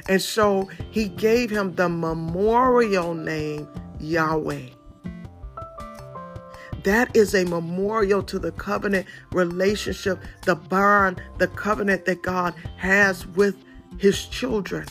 And 0.08 0.20
so 0.20 0.68
he 0.90 1.08
gave 1.08 1.50
him 1.50 1.74
the 1.74 1.88
memorial 1.88 3.14
name 3.14 3.68
Yahweh. 4.00 4.68
That 6.84 7.14
is 7.16 7.34
a 7.34 7.44
memorial 7.44 8.22
to 8.24 8.38
the 8.40 8.50
covenant 8.52 9.06
relationship, 9.30 10.18
the 10.44 10.56
bond, 10.56 11.22
the 11.38 11.46
covenant 11.46 12.06
that 12.06 12.22
God 12.22 12.54
has 12.76 13.26
with 13.26 13.54
his 13.98 14.26
children. 14.26 14.86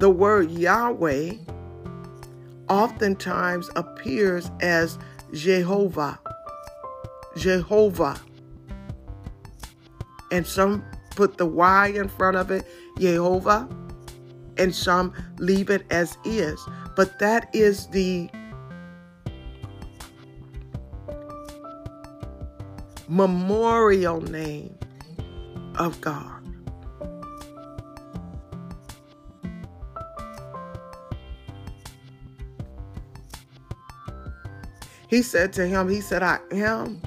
The 0.00 0.08
word 0.08 0.50
Yahweh 0.50 1.34
oftentimes 2.70 3.68
appears 3.76 4.50
as 4.60 4.98
Jehovah. 5.34 6.18
Jehovah. 7.36 8.18
And 10.32 10.46
some 10.46 10.82
put 11.16 11.36
the 11.36 11.44
Y 11.44 11.88
in 11.88 12.08
front 12.08 12.38
of 12.38 12.50
it, 12.50 12.66
Jehovah, 12.98 13.68
and 14.56 14.74
some 14.74 15.12
leave 15.36 15.68
it 15.68 15.84
as 15.90 16.16
is. 16.24 16.58
But 16.96 17.18
that 17.18 17.54
is 17.54 17.86
the 17.88 18.30
memorial 23.06 24.22
name 24.22 24.78
of 25.76 26.00
God. 26.00 26.39
He 35.10 35.22
said 35.22 35.52
to 35.54 35.66
him, 35.66 35.88
He 35.88 36.00
said, 36.00 36.22
I 36.22 36.38
am 36.52 37.02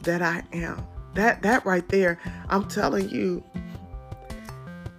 that 0.00 0.22
I 0.22 0.42
am. 0.54 0.84
That 1.14 1.42
that 1.42 1.64
right 1.66 1.86
there, 1.88 2.18
I'm 2.48 2.66
telling 2.66 3.10
you, 3.10 3.44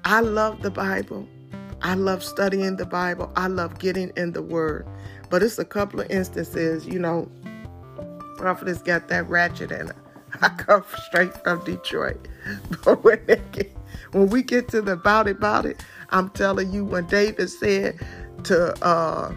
I 0.05 0.21
love 0.21 0.61
the 0.61 0.69
Bible. 0.69 1.27
I 1.81 1.95
love 1.95 2.23
studying 2.23 2.77
the 2.77 2.85
Bible. 2.85 3.31
I 3.35 3.47
love 3.47 3.79
getting 3.79 4.11
in 4.15 4.33
the 4.33 4.43
Word. 4.43 4.87
But 5.29 5.41
it's 5.43 5.57
a 5.57 5.65
couple 5.65 5.99
of 5.99 6.09
instances, 6.09 6.85
you 6.85 6.99
know, 6.99 7.29
prophetess 8.37 8.81
got 8.81 9.07
that 9.09 9.27
ratchet 9.27 9.71
in 9.71 9.87
her. 9.87 9.95
I 10.41 10.49
come 10.49 10.83
straight 11.07 11.33
from 11.43 11.63
Detroit. 11.65 12.27
But 12.85 13.03
when, 13.03 13.19
get, 13.51 13.75
when 14.11 14.29
we 14.29 14.41
get 14.41 14.69
to 14.69 14.81
the 14.81 14.93
about 14.93 15.27
it, 15.27 15.37
about 15.37 15.65
it, 15.65 15.83
I'm 16.11 16.29
telling 16.29 16.71
you, 16.71 16.85
when 16.85 17.05
David 17.07 17.49
said 17.49 17.99
to 18.45 18.73
uh, 18.85 19.35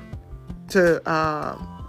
to 0.69 1.09
uh, 1.09 1.80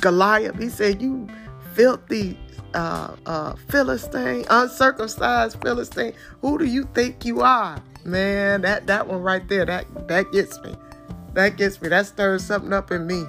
Goliath, 0.00 0.58
he 0.58 0.68
said, 0.68 1.00
"You 1.00 1.28
filthy 1.74 2.38
uh, 2.74 3.14
uh, 3.26 3.54
Philistine, 3.68 4.44
uncircumcised 4.50 5.60
Philistine, 5.62 6.14
who 6.40 6.58
do 6.58 6.64
you 6.64 6.88
think 6.94 7.24
you 7.24 7.42
are?" 7.42 7.82
Man, 8.04 8.62
that 8.62 8.86
that 8.86 9.06
one 9.06 9.22
right 9.22 9.46
there, 9.48 9.64
that 9.66 10.08
that 10.08 10.30
gets 10.32 10.60
me. 10.62 10.74
That 11.32 11.56
gets 11.56 11.80
me. 11.80 11.88
That 11.88 12.06
stirs 12.06 12.44
something 12.44 12.72
up 12.72 12.90
in 12.90 13.06
me. 13.06 13.24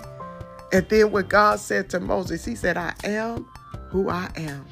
And 0.73 0.87
then 0.89 1.11
what 1.11 1.29
God 1.29 1.59
said 1.59 1.89
to 1.91 1.99
Moses, 1.99 2.43
He 2.43 2.55
said, 2.55 2.77
"I 2.77 2.93
am 3.03 3.47
who 3.89 4.09
I 4.09 4.29
am. 4.35 4.65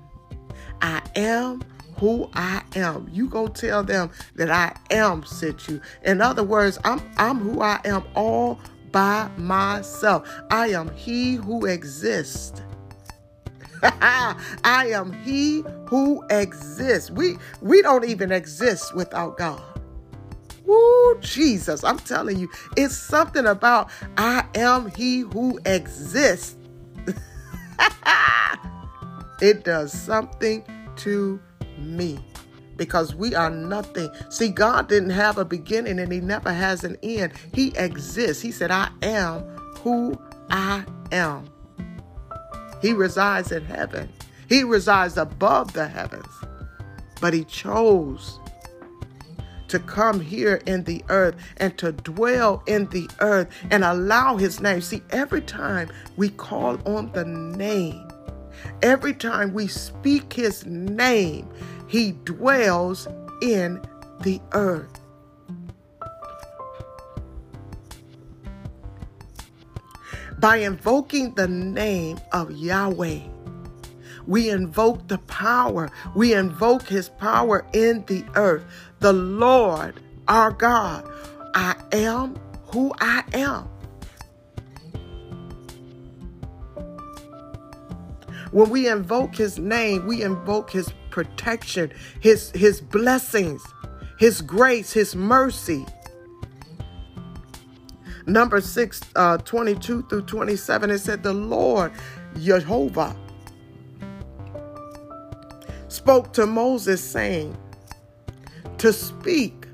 I 0.82 1.02
am 1.16 1.62
who 1.98 2.30
I 2.34 2.64
am. 2.76 3.10
You 3.12 3.30
go 3.30 3.48
tell 3.48 3.84
them 3.84 4.12
that 4.36 4.50
I 4.50 4.76
am 4.94 5.24
sent 5.24 5.70
you. 5.70 5.80
In 6.04 6.22
other 6.22 6.44
words, 6.44 6.78
I'm 6.84 7.02
I'm 7.18 7.40
who 7.40 7.62
I 7.62 7.80
am 7.86 8.04
all 8.16 8.60
by 8.94 9.30
myself. 9.36 10.30
I 10.50 10.68
am 10.68 10.90
he 10.96 11.34
who 11.36 11.66
exists. 11.66 12.62
I 13.84 14.92
am 14.94 15.12
he 15.24 15.66
who 15.88 16.24
exists. 16.30 17.12
We 17.12 17.38
we 17.62 17.82
don't 17.82 18.06
even 18.06 18.32
exist 18.32 18.96
without 18.96 19.38
God. 19.38 19.62
Woo, 20.66 21.18
Jesus. 21.20 21.84
I'm 21.84 22.00
telling 22.00 22.40
you, 22.40 22.50
it's 22.78 22.96
something 22.96 23.46
about 23.46 23.90
I 24.16 24.46
am 24.56 24.90
he 24.92 25.20
who 25.22 25.60
exists. 25.66 26.56
it 29.42 29.66
does 29.66 29.92
something 29.92 30.64
to 30.98 31.42
me 31.78 32.20
because 32.78 33.16
we 33.16 33.36
are 33.36 33.50
nothing. 33.50 34.10
See, 34.30 34.50
God 34.50 34.88
didn't 34.88 35.12
have 35.12 35.38
a 35.38 35.46
beginning 35.46 36.00
and 36.00 36.12
He 36.12 36.20
never 36.20 36.52
has 36.52 36.84
an 36.84 36.98
end. 37.04 37.34
He 37.54 37.74
exists. 37.76 38.42
He 38.42 38.52
said, 38.52 38.72
I 38.72 38.90
am 39.02 39.42
who 39.80 40.20
I 40.50 40.86
am. 41.12 41.46
He 42.82 42.94
resides 42.94 43.52
in 43.52 43.66
heaven, 43.66 44.10
He 44.50 44.64
resides 44.64 45.18
above 45.18 45.74
the 45.74 45.88
heavens. 45.88 46.28
But 47.22 47.34
He 47.34 47.46
chose 47.46 48.40
to 49.70 49.80
come 49.80 50.20
here 50.20 50.62
in 50.68 50.84
the 50.84 51.04
earth 51.10 51.36
and 51.58 51.76
to 51.80 51.92
dwell 51.92 52.62
in 52.68 52.86
the 52.90 53.10
earth 53.22 53.50
and 53.72 53.84
allow 53.84 54.36
His 54.38 54.60
name. 54.60 54.82
See, 54.82 55.02
every 55.10 55.42
time 55.42 55.90
we 56.16 56.30
call 56.30 56.78
on 56.88 57.12
the 57.14 57.26
name, 57.26 58.08
every 58.82 59.14
time 59.14 59.54
we 59.54 59.68
speak 59.68 60.34
His 60.34 60.66
name, 60.66 61.50
he 61.88 62.14
dwells 62.24 63.08
in 63.42 63.82
the 64.22 64.42
earth. 64.52 65.00
By 70.40 70.58
invoking 70.58 71.36
the 71.36 71.48
name 71.48 72.20
of 72.34 72.52
Yahweh, 72.52 73.20
we 74.28 74.50
invoke 74.50 75.08
the 75.08 75.18
power. 75.20 75.92
We 76.16 76.34
invoke 76.34 76.84
his 76.84 77.10
power 77.10 77.66
in 77.74 78.04
the 78.08 78.26
earth. 78.36 78.66
The 79.00 79.14
Lord, 79.14 80.00
our 80.28 80.52
God, 80.52 81.10
I 81.54 81.76
am 81.92 82.36
who 82.68 82.94
I 83.00 83.24
am. 83.34 83.70
When 88.52 88.70
we 88.70 88.88
invoke 88.88 89.36
his 89.36 89.58
name, 89.58 90.06
we 90.06 90.22
invoke 90.22 90.70
his 90.70 90.92
protection, 91.14 91.94
his 92.22 92.50
his 92.52 92.82
blessings, 92.82 93.64
his 94.18 94.42
grace, 94.42 94.92
his 94.92 95.16
mercy. 95.16 95.86
Number 98.26 98.62
6, 98.62 99.02
uh, 99.16 99.38
22 99.38 100.04
through 100.04 100.24
27, 100.24 100.90
it 100.90 100.98
said, 101.00 101.22
The 101.22 101.34
Lord 101.34 101.92
Jehovah 102.42 103.16
spoke 105.88 106.34
to 106.34 106.48
Moses, 106.48 107.04
saying, 107.04 107.56
To 108.80 108.92
speak. 108.92 109.68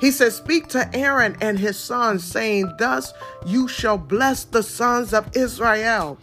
He 0.00 0.10
said, 0.10 0.32
Speak 0.32 0.66
to 0.68 0.90
Aaron 0.96 1.36
and 1.40 1.58
his 1.58 1.78
sons, 1.78 2.24
saying, 2.24 2.72
Thus 2.78 3.12
you 3.46 3.68
shall 3.68 3.98
bless 3.98 4.44
the 4.44 4.64
sons 4.64 5.14
of 5.14 5.36
Israel. 5.36 6.18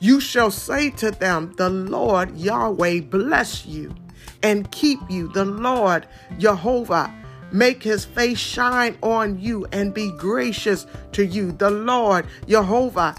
You 0.00 0.20
shall 0.20 0.50
say 0.50 0.90
to 0.90 1.10
them, 1.10 1.54
The 1.56 1.70
Lord 1.70 2.36
Yahweh 2.36 3.00
bless 3.00 3.66
you 3.66 3.94
and 4.42 4.70
keep 4.70 5.00
you. 5.08 5.28
The 5.28 5.44
Lord 5.44 6.06
Jehovah 6.38 7.12
make 7.50 7.82
his 7.82 8.04
face 8.04 8.38
shine 8.38 8.96
on 9.02 9.40
you 9.40 9.66
and 9.72 9.92
be 9.92 10.12
gracious 10.12 10.86
to 11.12 11.24
you. 11.24 11.52
The 11.52 11.70
Lord 11.70 12.26
Jehovah 12.46 13.16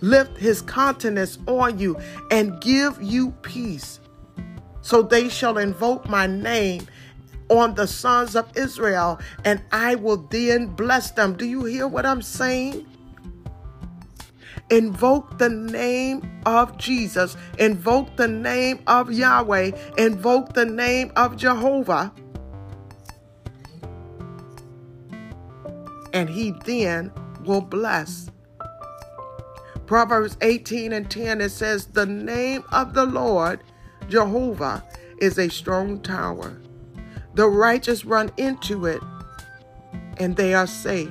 lift 0.00 0.36
his 0.36 0.62
countenance 0.62 1.38
on 1.46 1.78
you 1.78 1.96
and 2.30 2.60
give 2.60 3.00
you 3.02 3.30
peace. 3.42 4.00
So 4.82 5.02
they 5.02 5.28
shall 5.28 5.58
invoke 5.58 6.08
my 6.08 6.26
name 6.26 6.86
on 7.48 7.74
the 7.74 7.86
sons 7.86 8.36
of 8.36 8.48
Israel, 8.56 9.20
and 9.44 9.60
I 9.72 9.96
will 9.96 10.16
then 10.16 10.66
bless 10.66 11.10
them. 11.10 11.36
Do 11.36 11.44
you 11.44 11.64
hear 11.64 11.86
what 11.88 12.06
I'm 12.06 12.22
saying? 12.22 12.86
Invoke 14.70 15.38
the 15.38 15.48
name 15.48 16.40
of 16.46 16.78
Jesus. 16.78 17.36
Invoke 17.58 18.16
the 18.16 18.28
name 18.28 18.80
of 18.86 19.12
Yahweh. 19.12 19.72
Invoke 19.98 20.52
the 20.52 20.64
name 20.64 21.10
of 21.16 21.36
Jehovah. 21.36 22.12
And 26.12 26.28
he 26.28 26.52
then 26.64 27.12
will 27.44 27.60
bless. 27.60 28.30
Proverbs 29.86 30.36
18 30.40 30.92
and 30.92 31.10
10 31.10 31.40
it 31.40 31.50
says, 31.50 31.86
The 31.86 32.06
name 32.06 32.62
of 32.70 32.94
the 32.94 33.06
Lord, 33.06 33.60
Jehovah, 34.08 34.84
is 35.18 35.38
a 35.38 35.48
strong 35.48 36.00
tower. 36.00 36.60
The 37.34 37.48
righteous 37.48 38.04
run 38.04 38.30
into 38.36 38.86
it 38.86 39.02
and 40.18 40.36
they 40.36 40.54
are 40.54 40.66
safe. 40.66 41.10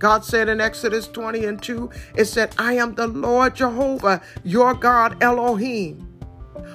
God 0.00 0.24
said 0.24 0.48
in 0.48 0.62
Exodus 0.62 1.06
20 1.06 1.44
and 1.44 1.62
2, 1.62 1.90
it 2.16 2.24
said, 2.24 2.54
I 2.58 2.72
am 2.72 2.94
the 2.94 3.06
Lord 3.06 3.54
Jehovah, 3.54 4.22
your 4.42 4.72
God 4.72 5.22
Elohim, 5.22 6.18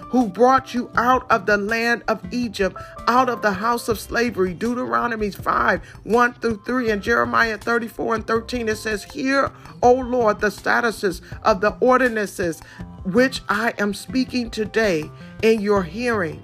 who 0.09 0.27
brought 0.27 0.75
you 0.75 0.91
out 0.95 1.29
of 1.31 1.47
the 1.47 1.57
land 1.57 2.03
of 2.07 2.23
Egypt, 2.31 2.77
out 3.07 3.27
of 3.27 3.41
the 3.41 3.53
house 3.53 3.89
of 3.89 3.99
slavery. 3.99 4.53
Deuteronomy 4.53 5.31
5, 5.31 5.83
1 6.03 6.33
through 6.35 6.61
3, 6.65 6.91
and 6.91 7.01
Jeremiah 7.01 7.57
34 7.57 8.15
and 8.15 8.27
13, 8.27 8.69
it 8.69 8.77
says, 8.77 9.03
Hear, 9.03 9.51
O 9.81 9.93
Lord, 9.93 10.39
the 10.39 10.49
statuses 10.49 11.21
of 11.41 11.61
the 11.61 11.75
ordinances 11.79 12.61
which 13.05 13.41
I 13.49 13.73
am 13.79 13.95
speaking 13.95 14.51
today 14.51 15.09
in 15.41 15.61
your 15.61 15.81
hearing 15.81 16.43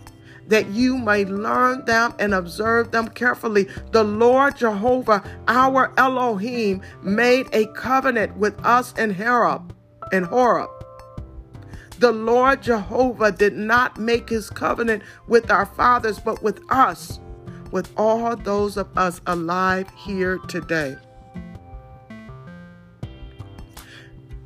that 0.52 0.68
you 0.68 0.98
may 0.98 1.24
learn 1.24 1.86
them 1.86 2.14
and 2.20 2.34
observe 2.34 2.92
them 2.92 3.08
carefully. 3.08 3.70
The 3.92 4.04
Lord 4.04 4.58
Jehovah, 4.58 5.24
our 5.48 5.94
Elohim, 5.98 6.82
made 7.02 7.48
a 7.54 7.68
covenant 7.68 8.36
with 8.36 8.60
us 8.66 8.92
in 8.98 9.14
Horeb. 9.14 9.74
In 10.12 10.24
Horeb. 10.26 10.70
The 12.00 12.12
Lord 12.12 12.62
Jehovah 12.62 13.32
did 13.32 13.54
not 13.54 13.98
make 13.98 14.28
his 14.28 14.50
covenant 14.50 15.04
with 15.26 15.50
our 15.50 15.66
fathers, 15.66 16.20
but 16.20 16.44
with 16.44 16.60
us, 16.70 17.22
with 17.72 17.90
all 17.96 18.36
those 18.36 18.76
of 18.76 18.90
us 18.98 19.22
alive 19.28 19.88
here 19.96 20.38
today. 20.50 20.98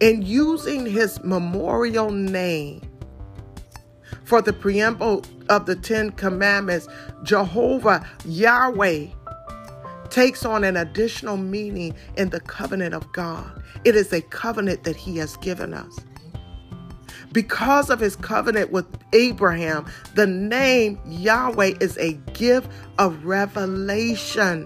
In 0.01 0.21
using 0.21 0.85
his 0.85 1.23
memorial 1.23 2.11
name, 2.11 2.81
for 4.25 4.41
the 4.41 4.53
preamble 4.53 5.23
of 5.49 5.65
the 5.65 5.75
Ten 5.75 6.11
Commandments, 6.11 6.87
Jehovah 7.23 8.07
Yahweh 8.25 9.07
takes 10.09 10.45
on 10.45 10.63
an 10.63 10.77
additional 10.77 11.37
meaning 11.37 11.95
in 12.17 12.29
the 12.29 12.39
covenant 12.39 12.93
of 12.93 13.11
God. 13.13 13.63
It 13.83 13.95
is 13.95 14.11
a 14.13 14.21
covenant 14.21 14.83
that 14.83 14.95
He 14.95 15.17
has 15.17 15.37
given 15.37 15.73
us. 15.73 15.99
Because 17.31 17.89
of 17.89 17.99
his 17.99 18.15
covenant 18.15 18.71
with 18.71 18.85
Abraham, 19.11 19.85
the 20.13 20.25
name 20.25 20.97
Yahweh 21.05 21.73
is 21.81 21.97
a 21.97 22.13
gift 22.33 22.71
of 22.97 23.25
revelation. 23.25 24.65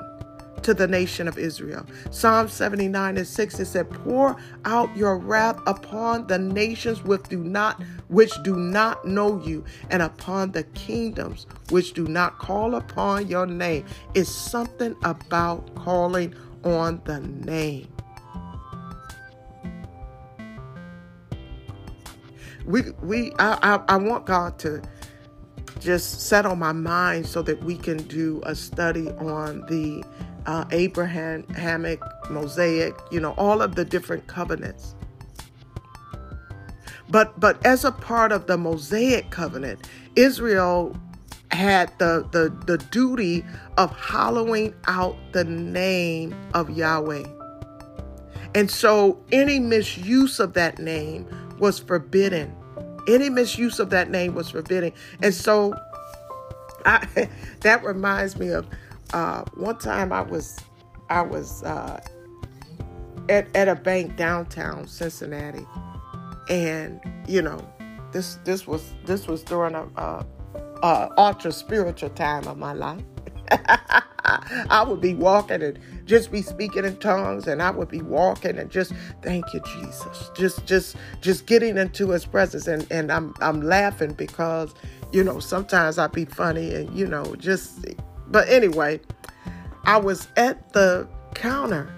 To 0.63 0.73
the 0.73 0.87
nation 0.87 1.27
of 1.27 1.37
Israel. 1.37 1.85
Psalm 2.11 2.47
79 2.47 3.17
and 3.17 3.27
6 3.27 3.59
it 3.59 3.65
said, 3.65 3.89
Pour 3.89 4.35
out 4.65 4.95
your 4.95 5.17
wrath 5.17 5.59
upon 5.67 6.27
the 6.27 6.37
nations 6.37 7.03
which 7.03 7.23
do 7.23 7.43
not 7.43 7.81
which 8.07 8.31
do 8.43 8.55
not 8.55 9.05
know 9.05 9.41
you, 9.43 9.63
and 9.89 10.01
upon 10.01 10.51
the 10.51 10.63
kingdoms 10.63 11.45
which 11.69 11.93
do 11.93 12.07
not 12.07 12.37
call 12.39 12.75
upon 12.75 13.27
your 13.27 13.45
name. 13.45 13.85
It's 14.13 14.29
something 14.29 14.95
about 15.03 15.73
calling 15.75 16.33
on 16.63 17.01
the 17.05 17.19
name. 17.19 17.87
We 22.65 22.83
we 23.01 23.31
I, 23.39 23.75
I, 23.75 23.83
I 23.89 23.97
want 23.97 24.25
God 24.25 24.59
to 24.59 24.81
just 25.79 26.21
set 26.21 26.45
on 26.45 26.59
my 26.59 26.71
mind 26.71 27.25
so 27.25 27.41
that 27.41 27.63
we 27.63 27.77
can 27.77 27.97
do 27.97 28.41
a 28.45 28.53
study 28.53 29.09
on 29.11 29.61
the 29.67 30.03
uh, 30.45 30.65
Abrahamic, 30.71 31.99
Mosaic, 32.29 32.95
you 33.11 33.19
know, 33.19 33.31
all 33.37 33.61
of 33.61 33.75
the 33.75 33.85
different 33.85 34.27
covenants. 34.27 34.95
But 37.09 37.39
but 37.39 37.65
as 37.65 37.85
a 37.85 37.91
part 37.91 38.31
of 38.31 38.47
the 38.47 38.57
Mosaic 38.57 39.31
covenant, 39.31 39.87
Israel 40.15 40.95
had 41.51 41.91
the, 41.99 42.27
the, 42.31 42.49
the 42.65 42.77
duty 42.77 43.43
of 43.77 43.91
hollowing 43.91 44.73
out 44.87 45.15
the 45.31 45.43
name 45.43 46.35
of 46.53 46.69
Yahweh. 46.69 47.23
And 48.55 48.69
so 48.69 49.19
any 49.31 49.59
misuse 49.59 50.39
of 50.39 50.53
that 50.53 50.79
name 50.79 51.27
was 51.59 51.79
forbidden. 51.79 52.55
Any 53.07 53.29
misuse 53.29 53.79
of 53.79 53.89
that 53.89 54.09
name 54.09 54.35
was 54.35 54.49
forbidden. 54.49 54.91
And 55.21 55.33
so 55.33 55.73
I, 56.85 57.29
that 57.61 57.83
reminds 57.83 58.37
me 58.37 58.49
of 58.49 58.67
uh, 59.13 59.43
one 59.55 59.77
time 59.77 60.11
I 60.11 60.21
was 60.21 60.59
I 61.09 61.21
was 61.21 61.63
uh, 61.63 62.01
at 63.29 63.47
at 63.55 63.67
a 63.67 63.75
bank 63.75 64.15
downtown 64.15 64.87
Cincinnati, 64.87 65.65
and 66.49 66.99
you 67.27 67.41
know 67.41 67.67
this 68.11 68.35
this 68.45 68.67
was 68.67 68.93
this 69.05 69.27
was 69.27 69.43
during 69.43 69.75
a, 69.75 69.87
a, 69.95 70.25
a 70.83 71.09
ultra 71.17 71.51
spiritual 71.51 72.09
time 72.09 72.47
of 72.47 72.57
my 72.57 72.73
life. 72.73 73.03
I 74.69 74.83
would 74.87 75.01
be 75.01 75.15
walking 75.15 75.63
and 75.63 75.79
just 76.05 76.31
be 76.31 76.41
speaking 76.41 76.85
in 76.85 76.97
tongues 76.97 77.47
and 77.47 77.61
I 77.61 77.71
would 77.71 77.89
be 77.89 78.01
walking 78.01 78.59
and 78.59 78.69
just 78.69 78.93
thank 79.23 79.51
you 79.53 79.61
Jesus. 79.61 80.29
Just 80.35 80.65
just 80.65 80.95
just 81.21 81.45
getting 81.47 81.77
into 81.77 82.09
his 82.09 82.25
presence 82.25 82.67
and 82.67 82.85
and 82.91 83.11
I'm 83.11 83.33
I'm 83.41 83.61
laughing 83.61 84.13
because 84.13 84.73
you 85.11 85.23
know 85.23 85.39
sometimes 85.39 85.97
I'd 85.97 86.11
be 86.11 86.25
funny 86.25 86.75
and 86.75 86.93
you 86.95 87.07
know 87.07 87.35
just 87.35 87.85
but 88.29 88.47
anyway, 88.49 88.99
I 89.85 89.97
was 89.97 90.27
at 90.37 90.73
the 90.73 91.07
counter 91.33 91.93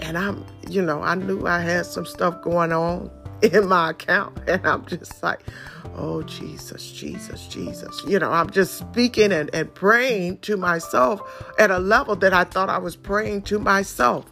and 0.00 0.16
I'm 0.16 0.44
you 0.68 0.82
know 0.82 1.02
I 1.02 1.14
knew 1.14 1.46
I 1.46 1.60
had 1.60 1.86
some 1.86 2.06
stuff 2.06 2.42
going 2.42 2.72
on 2.72 3.10
in 3.42 3.68
my 3.68 3.90
account 3.90 4.38
and 4.48 4.66
I'm 4.66 4.84
just 4.86 5.22
like 5.22 5.40
Oh, 6.00 6.22
Jesus, 6.22 6.92
Jesus, 6.92 7.48
Jesus. 7.48 8.04
You 8.06 8.20
know, 8.20 8.30
I'm 8.30 8.50
just 8.50 8.78
speaking 8.78 9.32
and, 9.32 9.52
and 9.52 9.74
praying 9.74 10.38
to 10.38 10.56
myself 10.56 11.20
at 11.58 11.72
a 11.72 11.80
level 11.80 12.14
that 12.16 12.32
I 12.32 12.44
thought 12.44 12.68
I 12.68 12.78
was 12.78 12.94
praying 12.94 13.42
to 13.42 13.58
myself. 13.58 14.24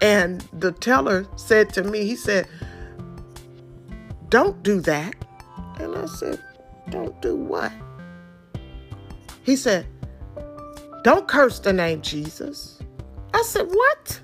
And 0.00 0.40
the 0.52 0.72
teller 0.72 1.28
said 1.36 1.72
to 1.74 1.84
me, 1.84 2.06
he 2.06 2.16
said, 2.16 2.48
Don't 4.30 4.60
do 4.64 4.80
that. 4.80 5.14
And 5.78 5.96
I 5.96 6.06
said, 6.06 6.42
Don't 6.88 7.20
do 7.22 7.36
what? 7.36 7.70
He 9.44 9.54
said, 9.54 9.86
Don't 11.02 11.26
curse 11.26 11.58
the 11.58 11.72
name 11.72 12.02
Jesus. 12.02 12.78
I 13.32 13.42
said, 13.42 13.68
What? 13.68 14.20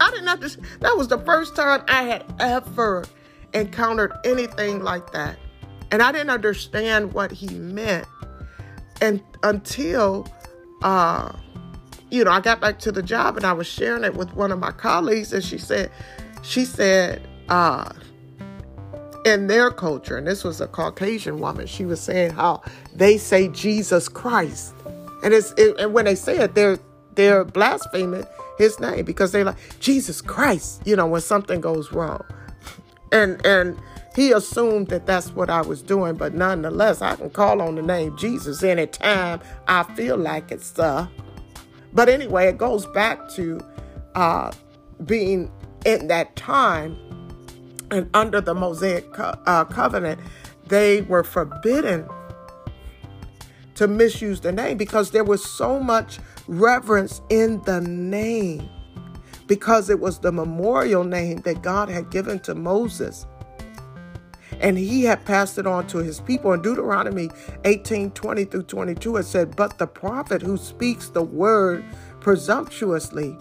I 0.00 0.10
didn't 0.10 0.28
understand. 0.28 0.66
That 0.80 0.96
was 0.96 1.08
the 1.08 1.18
first 1.18 1.56
time 1.56 1.82
I 1.88 2.02
had 2.02 2.24
ever 2.40 3.04
encountered 3.54 4.12
anything 4.24 4.82
like 4.82 5.12
that. 5.12 5.38
And 5.90 6.02
I 6.02 6.12
didn't 6.12 6.30
understand 6.30 7.14
what 7.14 7.30
he 7.30 7.48
meant. 7.48 8.06
And 9.00 9.22
until, 9.42 10.26
uh, 10.82 11.32
you 12.10 12.24
know, 12.24 12.30
I 12.30 12.40
got 12.40 12.60
back 12.60 12.78
to 12.80 12.92
the 12.92 13.02
job 13.02 13.36
and 13.36 13.46
I 13.46 13.52
was 13.52 13.66
sharing 13.66 14.04
it 14.04 14.14
with 14.14 14.32
one 14.34 14.52
of 14.52 14.58
my 14.58 14.72
colleagues, 14.72 15.32
and 15.32 15.44
she 15.44 15.58
said, 15.58 15.90
she 16.42 16.64
said, 16.64 17.26
uh, 17.48 17.90
in 19.24 19.48
their 19.48 19.70
culture, 19.70 20.16
and 20.16 20.26
this 20.26 20.44
was 20.44 20.60
a 20.60 20.68
Caucasian 20.68 21.40
woman, 21.40 21.66
she 21.66 21.84
was 21.84 22.00
saying 22.00 22.30
how 22.30 22.62
they 22.94 23.18
say 23.18 23.48
Jesus 23.48 24.08
Christ, 24.08 24.72
and 25.26 25.34
it's 25.34 25.52
it, 25.56 25.76
and 25.80 25.92
when 25.92 26.04
they 26.04 26.14
say 26.14 26.38
it, 26.38 26.54
they're 26.54 26.78
they're 27.16 27.44
blaspheming 27.44 28.24
his 28.58 28.78
name 28.78 29.04
because 29.04 29.32
they're 29.32 29.44
like 29.44 29.56
Jesus 29.80 30.20
Christ, 30.20 30.80
you 30.86 30.94
know, 30.94 31.08
when 31.08 31.20
something 31.20 31.60
goes 31.60 31.90
wrong, 31.90 32.22
and 33.10 33.44
and 33.44 33.76
he 34.14 34.30
assumed 34.30 34.86
that 34.88 35.04
that's 35.04 35.32
what 35.32 35.50
I 35.50 35.62
was 35.62 35.82
doing, 35.82 36.14
but 36.14 36.32
nonetheless, 36.32 37.02
I 37.02 37.16
can 37.16 37.30
call 37.30 37.60
on 37.60 37.74
the 37.74 37.82
name 37.82 38.16
Jesus 38.16 38.62
anytime 38.62 39.40
I 39.66 39.82
feel 39.82 40.16
like 40.16 40.52
it, 40.52 40.62
sir. 40.62 41.08
But 41.92 42.08
anyway, 42.08 42.46
it 42.46 42.56
goes 42.56 42.86
back 42.86 43.28
to 43.30 43.60
uh, 44.14 44.52
being 45.04 45.50
in 45.84 46.06
that 46.06 46.36
time 46.36 46.96
and 47.90 48.08
under 48.14 48.40
the 48.40 48.54
Mosaic 48.54 49.12
co- 49.12 49.36
uh, 49.46 49.64
covenant, 49.64 50.20
they 50.68 51.02
were 51.02 51.24
forbidden 51.24 52.08
to 53.76 53.88
misuse 53.88 54.40
the 54.40 54.52
name 54.52 54.76
because 54.76 55.10
there 55.10 55.24
was 55.24 55.44
so 55.44 55.80
much 55.80 56.18
reverence 56.48 57.20
in 57.30 57.62
the 57.62 57.80
name 57.80 58.68
because 59.46 59.90
it 59.90 60.00
was 60.00 60.18
the 60.18 60.32
memorial 60.32 61.04
name 61.04 61.38
that 61.42 61.62
God 61.62 61.88
had 61.88 62.10
given 62.10 62.38
to 62.40 62.54
Moses 62.54 63.26
and 64.60 64.78
he 64.78 65.04
had 65.04 65.24
passed 65.24 65.58
it 65.58 65.66
on 65.66 65.86
to 65.88 65.98
his 65.98 66.20
people. 66.20 66.52
In 66.52 66.62
Deuteronomy 66.62 67.30
18 67.64 68.10
20 68.12 68.44
through 68.44 68.62
22, 68.62 69.16
it 69.16 69.22
said, 69.24 69.56
But 69.56 69.78
the 69.78 69.86
prophet 69.86 70.42
who 70.42 70.56
speaks 70.56 71.08
the 71.08 71.22
word 71.22 71.84
presumptuously 72.20 73.36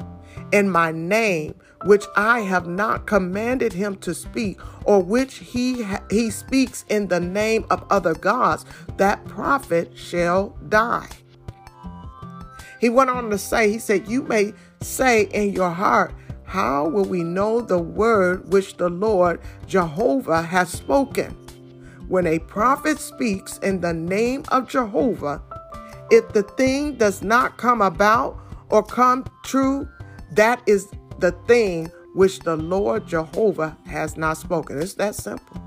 in 0.51 0.69
my 0.69 0.91
name, 0.91 1.55
which 1.85 2.03
I 2.15 2.41
have 2.41 2.67
not 2.67 3.05
commanded 3.05 3.73
him 3.73 3.95
to 3.97 4.13
speak, 4.13 4.59
or 4.83 5.01
which 5.01 5.35
he 5.35 5.83
ha- 5.83 6.03
he 6.09 6.31
speaks 6.31 6.83
in 6.89 7.07
the 7.07 7.19
name 7.19 7.65
of 7.69 7.85
other 7.91 8.15
gods, 8.15 8.65
that 8.97 9.23
prophet 9.25 9.91
shall 9.95 10.49
die. 10.67 11.07
He 12.81 12.89
went 12.89 13.11
on 13.11 13.29
to 13.29 13.37
say, 13.37 13.69
he 13.71 13.79
said, 13.79 14.07
You 14.07 14.23
may 14.23 14.53
say 14.81 15.23
in 15.25 15.53
your 15.53 15.69
heart, 15.69 16.13
how 16.45 16.87
will 16.87 17.05
we 17.05 17.23
know 17.23 17.61
the 17.61 17.79
word 17.79 18.51
which 18.51 18.77
the 18.77 18.89
Lord 18.89 19.39
Jehovah 19.67 20.41
has 20.41 20.69
spoken? 20.69 21.31
When 22.07 22.27
a 22.27 22.39
prophet 22.39 22.99
speaks 22.99 23.57
in 23.59 23.81
the 23.81 23.93
name 23.93 24.43
of 24.49 24.67
Jehovah, 24.67 25.41
if 26.11 26.27
the 26.33 26.43
thing 26.43 26.95
does 26.95 27.21
not 27.23 27.57
come 27.57 27.81
about 27.81 28.39
or 28.69 28.83
come 28.83 29.25
true, 29.43 29.87
that 30.33 30.61
is 30.67 30.87
the 31.19 31.31
thing 31.47 31.91
which 32.13 32.39
the 32.39 32.55
Lord 32.55 33.07
Jehovah 33.07 33.77
has 33.85 34.17
not 34.17 34.37
spoken. 34.37 34.81
It's 34.81 34.93
that 34.95 35.15
simple. 35.15 35.61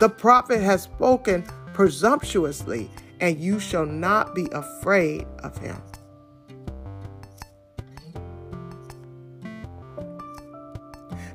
The 0.00 0.08
prophet 0.08 0.60
has 0.60 0.82
spoken 0.82 1.44
presumptuously, 1.72 2.90
and 3.20 3.38
you 3.38 3.58
shall 3.58 3.86
not 3.86 4.34
be 4.34 4.48
afraid 4.52 5.26
of 5.42 5.56
him. 5.58 5.80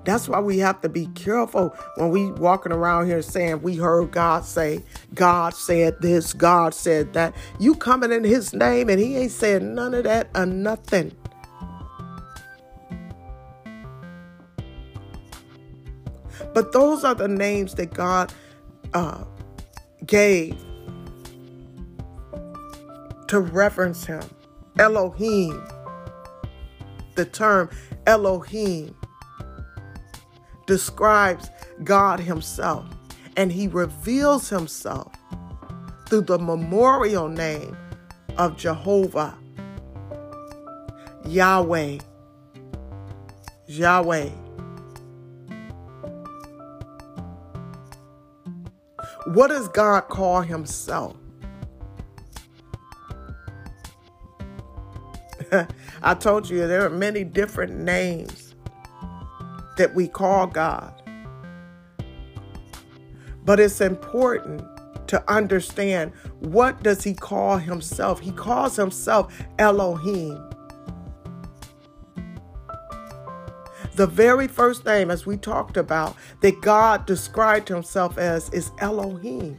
That's 0.04 0.28
why 0.28 0.40
we 0.40 0.58
have 0.60 0.82
to 0.82 0.90
be 0.90 1.08
careful 1.08 1.76
when 1.96 2.10
we 2.10 2.32
walking 2.32 2.72
around 2.72 3.06
here 3.06 3.22
saying 3.22 3.62
we 3.62 3.76
heard 3.76 4.12
God 4.12 4.46
say, 4.46 4.84
God 5.14 5.54
said 5.54 6.02
this, 6.02 6.34
God 6.34 6.74
said 6.74 7.14
that. 7.14 7.36
You 7.60 7.76
coming 7.76 8.12
in 8.12 8.24
his 8.24 8.54
name 8.54 8.90
and 8.90 9.00
he 9.00 9.16
ain't 9.16 9.32
said 9.32 9.62
none 9.62 9.94
of 9.94 10.06
that 10.06 10.30
or 10.34 10.48
nothing. 10.48 11.12
But 16.54 16.72
those 16.72 17.04
are 17.04 17.16
the 17.16 17.28
names 17.28 17.76
that 17.76 17.94
God 17.94 18.34
uh, 18.94 19.24
gave 20.06 20.58
to 23.28 23.40
reference 23.40 24.06
him. 24.06 24.24
Elohim. 24.78 25.64
The 27.16 27.26
term 27.26 27.70
Elohim 28.08 28.96
describes 30.66 31.50
God 31.84 32.20
Himself, 32.20 32.86
and 33.38 33.52
He 33.52 33.68
reveals 33.68 34.50
Himself 34.50 35.14
through 36.08 36.22
the 36.22 36.40
memorial 36.40 37.28
name 37.28 37.78
of 38.38 38.58
Jehovah, 38.58 39.38
Yahweh, 41.26 42.00
Yahweh. 43.68 44.30
What 49.26 49.48
does 49.48 49.68
God 49.68 50.10
call 50.10 50.42
Himself? 50.42 51.16
I 56.02 56.14
told 56.14 56.50
you 56.50 56.68
there 56.68 56.86
are 56.86 56.90
many 56.90 57.24
different 57.24 57.78
names 57.78 58.56
that 59.78 59.94
we 59.94 60.08
call 60.08 60.48
God. 60.48 60.94
But 63.44 63.60
it's 63.60 63.82
important 63.82 64.64
to 65.08 65.24
understand 65.32 66.14
what 66.40 66.84
does 66.84 67.04
he 67.04 67.14
call 67.14 67.58
himself? 67.58 68.20
He 68.20 68.32
calls 68.32 68.76
himself 68.76 69.34
Elohim. 69.60 70.51
The 73.96 74.08
very 74.08 74.48
first 74.48 74.86
name, 74.86 75.12
as 75.12 75.26
we 75.26 75.38
talked 75.38 75.78
about, 75.78 76.16
that 76.42 76.62
God 76.62 77.06
described 77.06 77.68
himself 77.68 78.18
as 78.18 78.50
is 78.50 78.72
Elohim. 78.80 79.58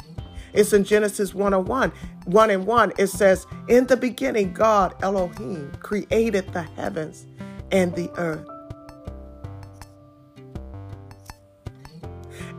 It's 0.53 0.73
in 0.73 0.85
Genesis 0.85 1.35
1 1.35 1.55
and 1.55 1.67
1. 1.67 1.93
1 2.25 2.51
and 2.51 2.67
1. 2.67 2.93
It 2.99 3.09
says, 3.09 3.47
In 3.69 3.87
the 3.87 3.97
beginning, 3.97 4.53
God, 4.53 4.95
Elohim, 5.03 5.73
created 5.81 6.53
the 6.53 6.63
heavens 6.63 7.27
and 7.71 7.95
the 7.95 8.11
earth. 8.19 8.47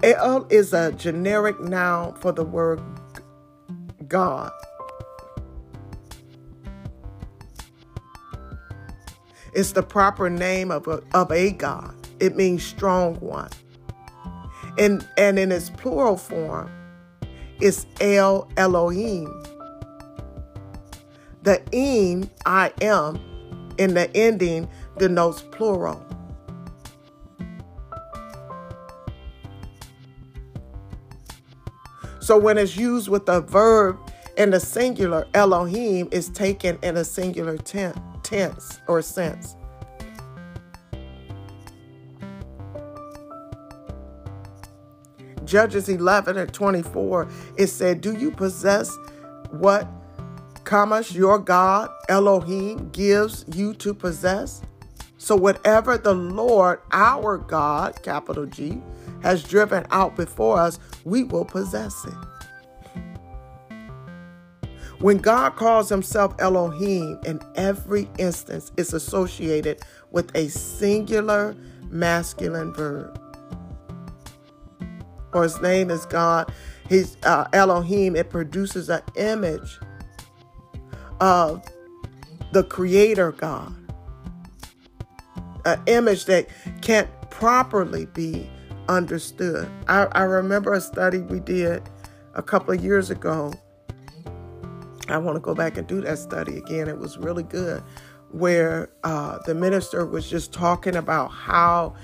El 0.03 0.45
is 0.49 0.73
a 0.73 0.91
generic 0.91 1.59
noun 1.61 2.13
for 2.15 2.31
the 2.31 2.43
word 2.43 2.81
God. 4.07 4.51
It's 9.55 9.71
the 9.71 9.83
proper 9.83 10.29
name 10.29 10.71
of 10.71 10.87
a, 10.87 11.01
of 11.13 11.31
a 11.31 11.51
God. 11.51 11.93
It 12.19 12.35
means 12.35 12.63
strong 12.63 13.15
one. 13.15 13.49
And, 14.77 15.07
and 15.17 15.37
in 15.37 15.51
its 15.51 15.69
plural 15.69 16.17
form, 16.17 16.71
it's 17.59 17.85
El 18.01 18.49
Elohim. 18.57 19.43
The 21.43 21.61
im, 21.71 22.29
I 22.45 22.71
am, 22.81 23.19
in 23.77 23.93
the 23.93 24.15
ending 24.15 24.69
denotes 24.97 25.41
plural. 25.41 26.03
So 32.19 32.37
when 32.37 32.57
it's 32.57 32.77
used 32.77 33.09
with 33.09 33.27
a 33.27 33.41
verb 33.41 33.99
in 34.37 34.51
the 34.51 34.59
singular, 34.59 35.27
Elohim 35.33 36.07
is 36.11 36.29
taken 36.29 36.79
in 36.81 36.95
a 36.95 37.03
singular 37.03 37.57
tense, 37.57 37.99
tense 38.33 38.79
or 38.87 39.01
sense. 39.03 39.55
Judges 45.45 45.87
11 45.87 46.37
and 46.37 46.51
24, 46.51 47.27
it 47.57 47.67
said, 47.67 48.01
Do 48.01 48.17
you 48.17 48.31
possess 48.31 48.95
what 49.51 49.87
Chemosh, 50.63 51.13
your 51.13 51.37
God, 51.37 51.91
Elohim, 52.09 52.89
gives 52.89 53.45
you 53.53 53.75
to 53.75 53.93
possess? 53.93 54.63
So, 55.19 55.35
whatever 55.35 55.97
the 55.97 56.15
Lord, 56.15 56.79
our 56.91 57.37
God, 57.37 58.01
capital 58.01 58.47
G, 58.47 58.81
has 59.21 59.43
driven 59.43 59.85
out 59.91 60.15
before 60.15 60.57
us, 60.57 60.79
we 61.05 61.23
will 61.23 61.45
possess 61.45 61.93
it. 62.05 62.32
When 64.99 65.17
God 65.17 65.55
calls 65.55 65.89
himself 65.89 66.33
Elohim, 66.39 67.19
in 67.25 67.39
every 67.55 68.09
instance 68.17 68.71
it's 68.77 68.93
associated 68.93 69.81
with 70.11 70.33
a 70.35 70.49
singular 70.49 71.55
masculine 71.89 72.73
verb. 72.73 73.19
Or 75.33 75.43
his 75.43 75.59
name 75.61 75.89
is 75.89 76.05
God, 76.05 76.53
his 76.87 77.17
uh, 77.23 77.47
Elohim, 77.53 78.15
it 78.15 78.29
produces 78.29 78.89
an 78.89 79.01
image 79.15 79.79
of 81.19 81.63
the 82.51 82.63
creator 82.63 83.31
God. 83.31 83.73
An 85.65 85.81
image 85.87 86.25
that 86.25 86.47
can't 86.81 87.09
properly 87.29 88.05
be 88.05 88.49
understood. 88.89 89.69
I, 89.87 90.07
I 90.11 90.23
remember 90.23 90.73
a 90.73 90.81
study 90.81 91.19
we 91.19 91.39
did 91.39 91.81
a 92.35 92.43
couple 92.43 92.73
of 92.73 92.83
years 92.83 93.09
ago. 93.09 93.53
I 95.09 95.17
want 95.17 95.35
to 95.35 95.41
go 95.41 95.53
back 95.53 95.77
and 95.77 95.87
do 95.87 96.01
that 96.01 96.17
study 96.17 96.57
again. 96.57 96.87
It 96.87 96.97
was 96.97 97.17
really 97.17 97.43
good, 97.43 97.83
where 98.31 98.89
uh, 99.03 99.39
the 99.45 99.53
minister 99.53 100.05
was 100.05 100.29
just 100.29 100.53
talking 100.53 100.95
about 100.95 101.27
how 101.27 101.95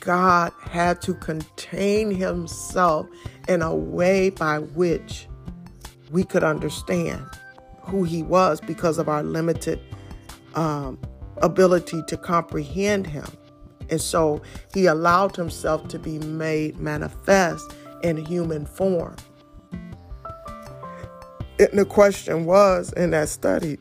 God 0.00 0.52
had 0.60 1.00
to 1.02 1.14
contain 1.14 2.10
himself 2.10 3.06
in 3.48 3.62
a 3.62 3.74
way 3.74 4.30
by 4.30 4.58
which 4.58 5.26
we 6.10 6.24
could 6.24 6.44
understand 6.44 7.24
who 7.82 8.04
he 8.04 8.22
was 8.22 8.60
because 8.60 8.98
of 8.98 9.08
our 9.08 9.22
limited 9.22 9.80
um, 10.54 10.98
ability 11.38 12.02
to 12.06 12.16
comprehend 12.16 13.06
him. 13.06 13.26
And 13.90 14.00
so 14.00 14.40
he 14.72 14.86
allowed 14.86 15.36
himself 15.36 15.88
to 15.88 15.98
be 15.98 16.18
made 16.18 16.78
manifest 16.78 17.74
in 18.02 18.16
human 18.16 18.64
form. 18.66 19.16
The 21.72 21.84
question 21.84 22.44
was 22.44 22.92
in 22.92 23.10
that 23.10 23.28
study 23.28 23.78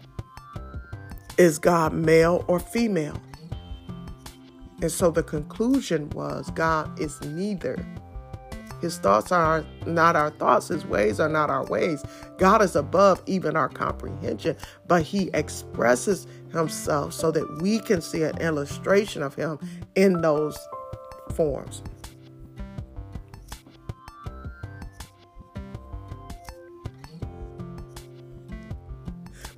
is 1.38 1.58
God 1.58 1.94
male 1.94 2.46
or 2.48 2.60
female? 2.60 3.20
And 4.82 4.92
so 4.92 5.12
the 5.12 5.24
conclusion 5.24 6.10
was 6.12 6.50
God 6.52 7.00
is 7.00 7.22
neither. 7.22 7.84
His 8.82 8.98
thoughts 8.98 9.32
are 9.32 9.66
not 9.86 10.16
our 10.16 10.30
thoughts, 10.32 10.68
His 10.68 10.86
ways 10.86 11.20
are 11.20 11.30
not 11.30 11.50
our 11.50 11.66
ways. 11.66 12.04
God 12.38 12.62
is 12.62 12.76
above 12.76 13.22
even 13.26 13.56
our 13.56 13.70
comprehension, 13.70 14.58
but 14.88 15.04
He 15.04 15.30
expresses 15.34 16.28
Himself 16.52 17.14
so 17.14 17.32
that 17.32 17.62
we 17.62 17.80
can 17.80 18.02
see 18.02 18.24
an 18.24 18.38
illustration 18.40 19.24
of 19.24 19.36
Him 19.36 19.58
in 19.96 20.22
those 20.22 20.58
forms. 21.34 21.82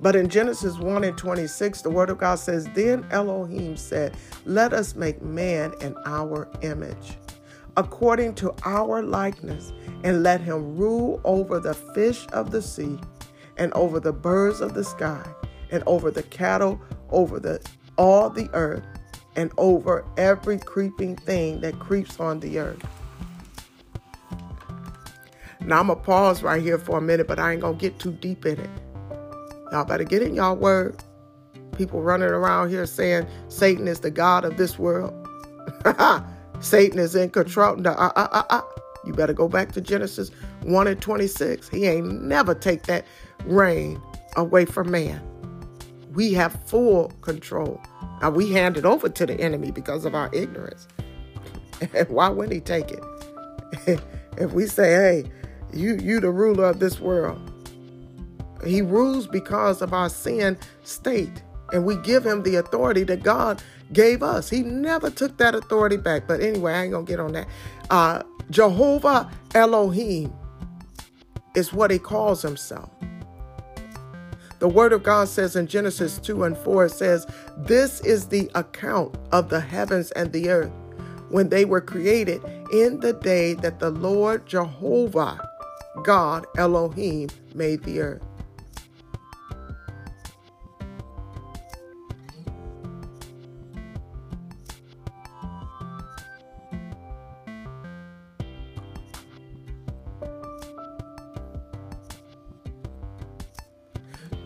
But 0.06 0.14
in 0.14 0.28
Genesis 0.28 0.78
1 0.78 1.02
and 1.02 1.18
26, 1.18 1.82
the 1.82 1.90
word 1.90 2.10
of 2.10 2.18
God 2.18 2.36
says, 2.36 2.68
Then 2.74 3.04
Elohim 3.10 3.76
said, 3.76 4.16
Let 4.44 4.72
us 4.72 4.94
make 4.94 5.20
man 5.20 5.74
in 5.80 5.96
our 6.06 6.48
image 6.62 7.18
according 7.76 8.36
to 8.36 8.54
our 8.64 9.02
likeness, 9.02 9.72
and 10.04 10.22
let 10.22 10.40
him 10.40 10.76
rule 10.76 11.20
over 11.24 11.58
the 11.58 11.74
fish 11.74 12.24
of 12.28 12.52
the 12.52 12.62
sea, 12.62 13.00
and 13.56 13.72
over 13.72 13.98
the 13.98 14.12
birds 14.12 14.60
of 14.60 14.74
the 14.74 14.84
sky, 14.84 15.28
and 15.72 15.82
over 15.88 16.12
the 16.12 16.22
cattle, 16.22 16.80
over 17.10 17.40
the 17.40 17.60
all 17.98 18.30
the 18.30 18.48
earth, 18.52 18.84
and 19.34 19.50
over 19.58 20.04
every 20.16 20.60
creeping 20.60 21.16
thing 21.16 21.60
that 21.62 21.80
creeps 21.80 22.20
on 22.20 22.38
the 22.38 22.60
earth. 22.60 22.86
Now 25.62 25.80
I'm 25.80 25.88
gonna 25.88 25.98
pause 25.98 26.44
right 26.44 26.62
here 26.62 26.78
for 26.78 26.98
a 26.98 27.02
minute, 27.02 27.26
but 27.26 27.40
I 27.40 27.54
ain't 27.54 27.62
gonna 27.62 27.76
get 27.76 27.98
too 27.98 28.12
deep 28.12 28.46
in 28.46 28.60
it. 28.60 28.70
Y'all 29.76 29.84
better 29.84 30.04
get 30.04 30.22
in 30.22 30.34
y'all 30.34 30.56
word. 30.56 30.96
People 31.76 32.00
running 32.00 32.30
around 32.30 32.70
here 32.70 32.86
saying 32.86 33.26
Satan 33.48 33.86
is 33.86 34.00
the 34.00 34.10
God 34.10 34.42
of 34.42 34.56
this 34.56 34.78
world. 34.78 35.12
Satan 36.60 36.98
is 36.98 37.14
in 37.14 37.28
control. 37.28 37.76
No, 37.76 37.90
uh, 37.90 38.10
uh, 38.16 38.26
uh, 38.32 38.42
uh. 38.48 38.62
You 39.04 39.12
better 39.12 39.34
go 39.34 39.48
back 39.48 39.72
to 39.72 39.82
Genesis 39.82 40.30
1 40.62 40.86
and 40.86 40.98
26. 40.98 41.68
He 41.68 41.84
ain't 41.84 42.22
never 42.22 42.54
take 42.54 42.84
that 42.84 43.04
reign 43.44 44.00
away 44.38 44.64
from 44.64 44.90
man. 44.90 45.20
We 46.14 46.32
have 46.32 46.58
full 46.64 47.10
control. 47.20 47.78
Now 48.22 48.30
we 48.30 48.50
hand 48.50 48.78
it 48.78 48.86
over 48.86 49.10
to 49.10 49.26
the 49.26 49.38
enemy 49.38 49.72
because 49.72 50.06
of 50.06 50.14
our 50.14 50.30
ignorance. 50.32 50.88
Why 52.08 52.30
wouldn't 52.30 52.54
he 52.54 52.60
take 52.60 52.92
it? 52.92 54.00
if 54.38 54.54
we 54.54 54.68
say, 54.68 54.94
hey, 54.94 55.24
you 55.74 55.98
you 56.02 56.18
the 56.18 56.30
ruler 56.30 56.64
of 56.64 56.78
this 56.78 56.98
world. 56.98 57.52
He 58.64 58.82
rules 58.82 59.26
because 59.26 59.82
of 59.82 59.92
our 59.92 60.08
sin 60.08 60.58
state. 60.82 61.42
And 61.72 61.84
we 61.84 61.96
give 61.96 62.24
him 62.24 62.42
the 62.42 62.56
authority 62.56 63.02
that 63.04 63.22
God 63.22 63.62
gave 63.92 64.22
us. 64.22 64.48
He 64.48 64.62
never 64.62 65.10
took 65.10 65.36
that 65.38 65.54
authority 65.54 65.96
back. 65.96 66.26
But 66.26 66.40
anyway, 66.40 66.74
I 66.74 66.82
ain't 66.84 66.92
going 66.92 67.06
to 67.06 67.10
get 67.10 67.20
on 67.20 67.32
that. 67.32 67.48
Uh, 67.90 68.22
Jehovah 68.50 69.30
Elohim 69.54 70.32
is 71.54 71.72
what 71.72 71.90
he 71.90 71.98
calls 71.98 72.42
himself. 72.42 72.90
The 74.58 74.68
word 74.68 74.92
of 74.92 75.02
God 75.02 75.28
says 75.28 75.54
in 75.54 75.66
Genesis 75.66 76.18
2 76.18 76.44
and 76.44 76.56
4, 76.56 76.86
it 76.86 76.90
says, 76.90 77.26
This 77.58 78.00
is 78.00 78.28
the 78.28 78.50
account 78.54 79.16
of 79.32 79.50
the 79.50 79.60
heavens 79.60 80.12
and 80.12 80.32
the 80.32 80.48
earth 80.48 80.72
when 81.28 81.48
they 81.48 81.64
were 81.64 81.80
created 81.80 82.42
in 82.72 83.00
the 83.00 83.12
day 83.12 83.54
that 83.54 83.80
the 83.80 83.90
Lord 83.90 84.46
Jehovah, 84.46 85.38
God 86.04 86.46
Elohim, 86.56 87.28
made 87.54 87.82
the 87.82 88.00
earth. 88.00 88.22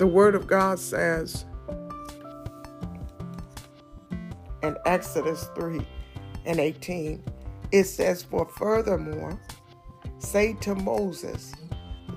The 0.01 0.07
Word 0.07 0.35
of 0.35 0.47
God 0.47 0.79
says 0.79 1.45
in 4.63 4.75
Exodus 4.87 5.51
3 5.55 5.87
and 6.47 6.59
18, 6.59 7.23
it 7.71 7.85
says, 7.85 8.23
For 8.23 8.47
furthermore, 8.47 9.39
say 10.17 10.55
to 10.63 10.75
Moses, 10.75 11.53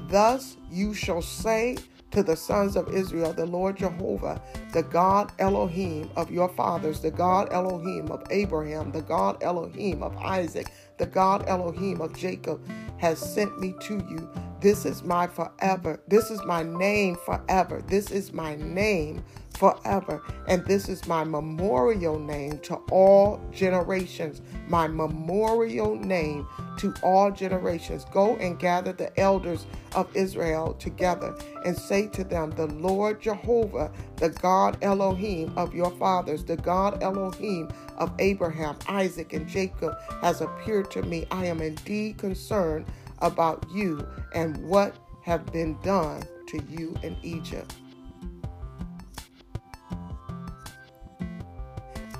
Thus 0.07 0.55
you 0.71 0.93
shall 0.93 1.21
say 1.21 1.75
to 2.11 2.23
the 2.23 2.37
sons 2.37 2.77
of 2.77 2.87
Israel, 2.87 3.33
the 3.33 3.45
Lord 3.45 3.75
Jehovah, 3.75 4.41
the 4.71 4.83
God 4.83 5.33
Elohim 5.39 6.09
of 6.15 6.31
your 6.31 6.47
fathers, 6.47 7.01
the 7.01 7.11
God 7.11 7.51
Elohim 7.51 8.09
of 8.11 8.23
Abraham, 8.29 8.93
the 8.93 9.01
God 9.01 9.43
Elohim 9.43 10.03
of 10.03 10.15
Isaac, 10.15 10.71
the 10.99 11.05
God 11.05 11.49
Elohim 11.49 11.99
of 11.99 12.15
Jacob, 12.15 12.65
has 13.03 13.19
sent 13.19 13.59
me 13.59 13.75
to 13.81 13.95
you. 14.09 14.29
This 14.61 14.85
is 14.85 15.03
my 15.03 15.27
forever. 15.27 15.99
This 16.07 16.31
is 16.31 16.41
my 16.45 16.63
name 16.63 17.17
forever. 17.25 17.83
This 17.85 18.11
is 18.11 18.31
my 18.31 18.55
name 18.55 19.21
forever. 19.57 20.23
And 20.47 20.65
this 20.65 20.87
is 20.87 21.05
my 21.05 21.25
memorial 21.25 22.17
name 22.17 22.59
to 22.59 22.75
all 22.91 23.41
generations. 23.51 24.41
My 24.69 24.87
memorial 24.87 25.97
name 25.97 26.47
to 26.77 26.93
all 27.03 27.29
generations. 27.29 28.05
Go 28.05 28.37
and 28.37 28.57
gather 28.57 28.93
the 28.93 29.19
elders 29.19 29.65
of 29.95 30.15
Israel 30.15 30.73
together 30.75 31.35
and 31.65 31.77
say 31.77 32.07
to 32.07 32.23
them, 32.23 32.51
The 32.51 32.67
Lord 32.67 33.21
Jehovah, 33.21 33.91
the 34.15 34.29
God 34.29 34.77
Elohim 34.81 35.51
of 35.57 35.75
your 35.75 35.91
fathers, 35.91 36.45
the 36.45 36.55
God 36.55 37.03
Elohim 37.03 37.69
of 37.97 38.13
Abraham, 38.19 38.77
Isaac, 38.87 39.33
and 39.33 39.47
Jacob, 39.47 39.95
has 40.21 40.41
appeared 40.41 40.91
to 40.91 41.03
me. 41.03 41.25
I 41.31 41.45
am 41.45 41.61
indeed 41.61 42.17
concerned 42.17 42.85
about 43.19 43.65
you 43.73 44.05
and 44.33 44.57
what 44.67 44.95
have 45.23 45.45
been 45.47 45.77
done 45.81 46.23
to 46.47 46.61
you 46.69 46.95
in 47.03 47.15
Egypt. 47.23 47.73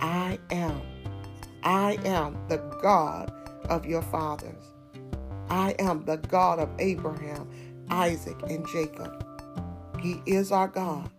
I 0.01 0.39
am. 0.51 0.81
I 1.63 1.97
am 2.05 2.37
the 2.49 2.57
God 2.81 3.31
of 3.69 3.85
your 3.85 4.01
fathers. 4.01 4.63
I 5.49 5.75
am 5.79 6.03
the 6.05 6.17
God 6.17 6.59
of 6.59 6.69
Abraham, 6.79 7.49
Isaac, 7.89 8.41
and 8.49 8.67
Jacob. 8.67 9.25
He 10.01 10.21
is 10.25 10.51
our 10.51 10.67
God, 10.67 11.09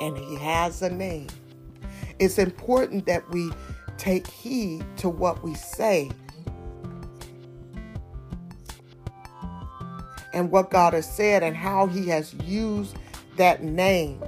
and 0.00 0.16
He 0.16 0.36
has 0.36 0.82
a 0.82 0.90
name. 0.90 1.28
It's 2.18 2.38
important 2.38 3.06
that 3.06 3.28
we 3.30 3.50
take 3.96 4.26
heed 4.26 4.84
to 4.98 5.08
what 5.08 5.42
we 5.42 5.54
say 5.54 6.10
and 10.32 10.50
what 10.50 10.70
God 10.70 10.92
has 10.92 11.10
said 11.10 11.42
and 11.42 11.56
how 11.56 11.86
He 11.86 12.08
has 12.08 12.34
used 12.34 12.96
that 13.36 13.62
name. 13.62 14.22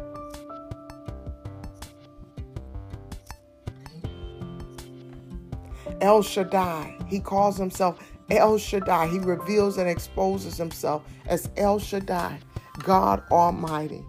El 6.01 6.23
Shaddai. 6.23 6.97
He 7.09 7.21
calls 7.21 7.57
himself 7.57 7.99
El 8.31 8.59
Shaddai. 8.59 9.09
He 9.09 9.19
reveals 9.19 9.79
and 9.79 9.89
exposes 9.89 10.57
himself 10.57 11.03
as 11.27 11.49
El 11.57 11.79
Shaddai, 11.79 12.39
God 12.85 13.23
Almighty. 13.31 14.05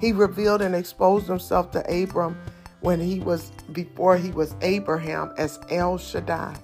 He 0.00 0.12
revealed 0.12 0.62
and 0.62 0.74
exposed 0.74 1.26
himself 1.26 1.70
to 1.72 2.02
Abram 2.02 2.40
when 2.80 3.00
he 3.00 3.20
was 3.20 3.50
before 3.72 4.16
he 4.16 4.30
was 4.30 4.54
Abraham 4.60 5.32
as 5.36 5.58
El 5.70 5.98
Shaddai. 5.98 6.56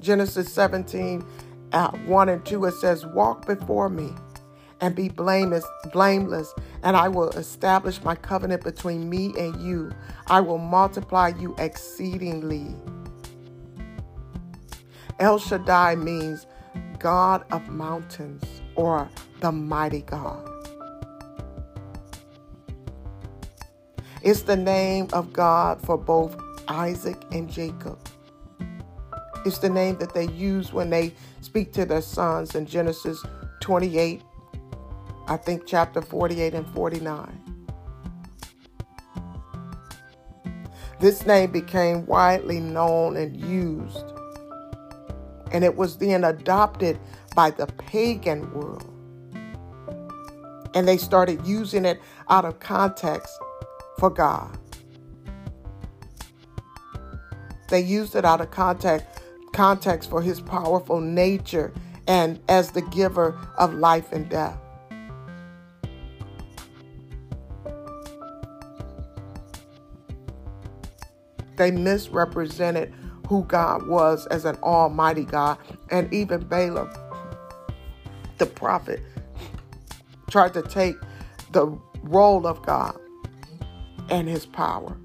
Genesis 0.00 0.52
17, 0.52 1.24
uh, 1.72 1.90
1 1.90 2.28
and 2.28 2.44
2, 2.44 2.64
it 2.66 2.74
says, 2.74 3.06
Walk 3.06 3.46
before 3.46 3.88
me 3.88 4.12
and 4.80 4.94
be 4.94 5.08
blameless, 5.08 5.64
blameless, 5.92 6.52
and 6.82 6.96
I 6.96 7.08
will 7.08 7.30
establish 7.30 8.02
my 8.02 8.14
covenant 8.14 8.62
between 8.62 9.08
me 9.08 9.32
and 9.38 9.60
you. 9.60 9.90
I 10.26 10.40
will 10.40 10.58
multiply 10.58 11.32
you 11.38 11.54
exceedingly. 11.58 12.74
El 15.18 15.38
Shaddai 15.38 15.94
means 15.94 16.46
God 16.98 17.44
of 17.50 17.68
mountains 17.68 18.44
or 18.74 19.08
the 19.40 19.50
mighty 19.50 20.02
God. 20.02 20.55
It's 24.26 24.42
the 24.42 24.56
name 24.56 25.06
of 25.12 25.32
God 25.32 25.80
for 25.80 25.96
both 25.96 26.36
Isaac 26.66 27.16
and 27.30 27.48
Jacob. 27.48 27.96
It's 29.44 29.58
the 29.58 29.70
name 29.70 29.98
that 29.98 30.14
they 30.14 30.26
use 30.30 30.72
when 30.72 30.90
they 30.90 31.14
speak 31.42 31.72
to 31.74 31.84
their 31.84 32.02
sons 32.02 32.56
in 32.56 32.66
Genesis 32.66 33.24
28 33.60 34.20
I 35.28 35.36
think 35.36 35.62
chapter 35.64 36.02
48 36.02 36.54
and 36.54 36.66
49. 36.70 37.40
This 40.98 41.24
name 41.24 41.52
became 41.52 42.04
widely 42.06 42.58
known 42.58 43.16
and 43.16 43.36
used, 43.36 44.12
and 45.52 45.62
it 45.62 45.76
was 45.76 45.98
then 45.98 46.24
adopted 46.24 46.98
by 47.36 47.50
the 47.52 47.68
pagan 47.68 48.52
world. 48.52 48.92
And 50.74 50.88
they 50.88 50.96
started 50.96 51.46
using 51.46 51.84
it 51.84 52.00
out 52.28 52.44
of 52.44 52.58
context 52.58 53.32
for 53.98 54.10
God. 54.10 54.58
They 57.68 57.80
used 57.80 58.14
it 58.14 58.24
out 58.24 58.40
of 58.40 58.50
context, 58.50 59.06
context 59.52 60.08
for 60.10 60.22
his 60.22 60.40
powerful 60.40 61.00
nature 61.00 61.72
and 62.06 62.40
as 62.48 62.70
the 62.70 62.82
giver 62.82 63.38
of 63.58 63.74
life 63.74 64.12
and 64.12 64.28
death. 64.28 64.58
They 71.56 71.70
misrepresented 71.70 72.92
who 73.28 73.44
God 73.44 73.88
was 73.88 74.26
as 74.26 74.44
an 74.44 74.56
almighty 74.56 75.24
God. 75.24 75.58
And 75.90 76.12
even 76.12 76.44
Balaam, 76.46 76.90
the 78.38 78.46
prophet, 78.46 79.00
tried 80.30 80.52
to 80.54 80.62
take 80.62 80.96
the 81.52 81.66
role 82.02 82.46
of 82.46 82.62
God 82.62 82.96
and 84.10 84.28
his 84.28 84.46
power. 84.46 84.96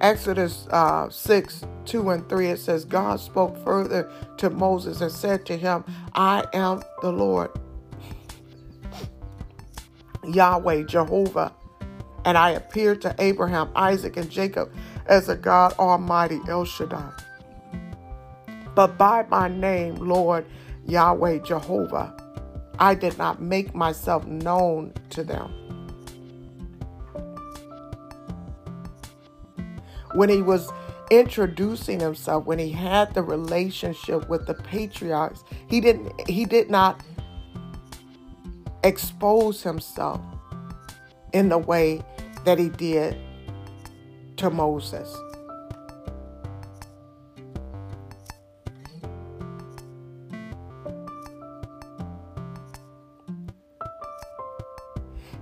Exodus 0.00 0.66
uh, 0.70 1.08
6 1.08 1.64
2 1.84 2.10
and 2.10 2.28
3, 2.28 2.48
it 2.48 2.58
says, 2.58 2.84
God 2.84 3.20
spoke 3.20 3.56
further 3.64 4.10
to 4.38 4.50
Moses 4.50 5.00
and 5.00 5.12
said 5.12 5.46
to 5.46 5.56
him, 5.56 5.84
I 6.14 6.44
am 6.52 6.82
the 7.02 7.12
Lord, 7.12 7.50
Yahweh, 10.24 10.84
Jehovah. 10.84 11.52
And 12.24 12.38
I 12.38 12.50
appeared 12.50 13.02
to 13.02 13.14
Abraham, 13.18 13.70
Isaac, 13.74 14.16
and 14.16 14.30
Jacob 14.30 14.72
as 15.06 15.28
a 15.28 15.36
God 15.36 15.72
Almighty, 15.74 16.40
El 16.48 16.64
Shaddai. 16.64 17.12
But 18.74 18.96
by 18.98 19.26
my 19.28 19.48
name, 19.48 19.96
Lord, 19.96 20.46
Yahweh, 20.86 21.38
Jehovah, 21.38 22.16
I 22.78 22.94
did 22.94 23.18
not 23.18 23.40
make 23.40 23.74
myself 23.74 24.26
known 24.26 24.92
to 25.10 25.22
them. 25.22 25.62
when 30.14 30.28
he 30.28 30.42
was 30.42 30.70
introducing 31.10 32.00
himself 32.00 32.44
when 32.46 32.58
he 32.58 32.70
had 32.70 33.12
the 33.14 33.22
relationship 33.22 34.28
with 34.28 34.46
the 34.46 34.54
patriarchs 34.54 35.44
he 35.68 35.80
didn't 35.80 36.12
he 36.28 36.44
did 36.44 36.70
not 36.70 37.02
expose 38.84 39.62
himself 39.62 40.20
in 41.32 41.48
the 41.48 41.58
way 41.58 42.02
that 42.44 42.58
he 42.58 42.68
did 42.70 43.16
to 44.36 44.48
Moses 44.50 45.14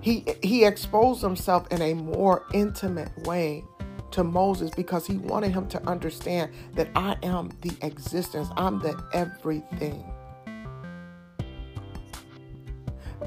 he 0.01 0.25
he 0.43 0.65
exposed 0.65 1.23
himself 1.23 1.67
in 1.71 1.83
a 1.83 1.95
more 1.95 2.45
intimate 2.53 3.11
way 3.27 3.65
to 4.13 4.25
Moses 4.25 4.71
because 4.71 5.07
he 5.07 5.17
wanted 5.17 5.53
him 5.53 5.69
to 5.69 5.83
understand 5.87 6.53
that 6.75 6.89
I 6.97 7.17
am 7.23 7.51
the 7.61 7.73
existence, 7.83 8.49
I'm 8.57 8.81
the 8.81 9.01
everything. 9.13 10.05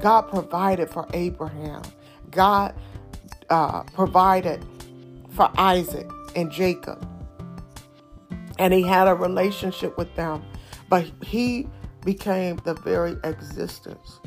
God 0.00 0.22
provided 0.22 0.90
for 0.90 1.06
Abraham, 1.14 1.82
God 2.30 2.74
uh, 3.48 3.84
provided 3.84 4.64
for 5.30 5.50
Isaac 5.56 6.08
and 6.36 6.50
Jacob. 6.50 7.08
And 8.58 8.72
he 8.72 8.82
had 8.82 9.08
a 9.08 9.14
relationship 9.14 9.96
with 9.96 10.14
them, 10.14 10.44
but 10.88 11.10
he 11.22 11.68
became 12.04 12.56
the 12.64 12.74
very 12.74 13.16
existence 13.24 14.20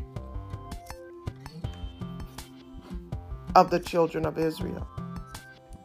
of 3.58 3.72
the 3.72 3.80
children 3.80 4.24
of 4.24 4.38
Israel. 4.38 4.88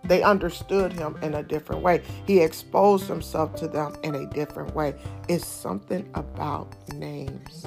They 0.05 0.23
understood 0.23 0.93
him 0.93 1.17
in 1.23 1.35
a 1.35 1.43
different 1.43 1.81
way. 1.81 2.03
He 2.27 2.41
exposed 2.41 3.07
himself 3.09 3.55
to 3.57 3.67
them 3.67 3.95
in 4.03 4.15
a 4.15 4.27
different 4.27 4.75
way. 4.75 4.95
It's 5.27 5.47
something 5.47 6.11
about 6.15 6.77
names. 6.93 7.67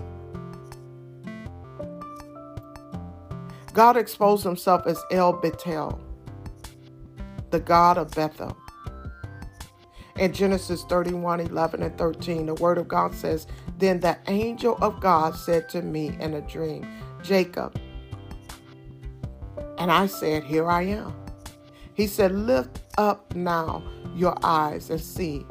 God 3.73 3.97
exposed 3.97 4.43
himself 4.43 4.85
as 4.85 5.01
El 5.11 5.33
Bethel, 5.33 5.99
the 7.49 7.59
God 7.59 7.97
of 7.97 8.11
Bethel. 8.11 8.55
In 10.17 10.31
Genesis 10.31 10.83
31 10.83 11.39
11 11.39 11.81
and 11.83 11.97
13, 11.97 12.45
the 12.45 12.53
word 12.55 12.77
of 12.77 12.87
God 12.87 13.15
says, 13.15 13.47
Then 13.79 13.99
the 13.99 14.17
angel 14.27 14.77
of 14.81 15.01
God 15.01 15.35
said 15.35 15.67
to 15.69 15.81
me 15.81 16.15
in 16.19 16.35
a 16.35 16.41
dream, 16.41 16.87
Jacob. 17.23 17.75
And 19.77 19.91
I 19.91 20.07
said, 20.07 20.43
Here 20.43 20.69
I 20.69 20.83
am. 20.83 21.13
He 21.93 22.07
said, 22.07 22.31
Lift 22.31 22.79
up 22.97 23.35
now 23.35 23.83
your 24.15 24.35
eyes 24.43 24.89
and 24.89 25.01
see 25.01 25.45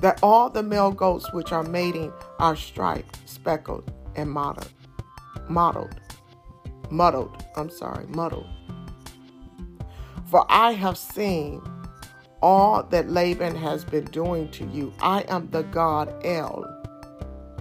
that 0.00 0.22
all 0.22 0.50
the 0.50 0.62
male 0.62 0.90
goats 0.90 1.32
which 1.32 1.52
are 1.52 1.62
mating 1.62 2.12
are 2.38 2.56
striped, 2.56 3.18
speckled, 3.28 3.90
and 4.16 4.30
mottled. 4.30 4.72
Mottled. 5.48 6.00
Muddled. 6.90 7.42
I'm 7.56 7.70
sorry, 7.70 8.06
muddled. 8.08 8.46
For 10.26 10.44
I 10.48 10.72
have 10.72 10.98
seen 10.98 11.62
all 12.42 12.82
that 12.82 13.08
Laban 13.08 13.56
has 13.56 13.84
been 13.84 14.04
doing 14.06 14.50
to 14.50 14.66
you. 14.66 14.92
I 15.00 15.22
am 15.28 15.48
the 15.50 15.62
God 15.62 16.14
El, 16.24 16.64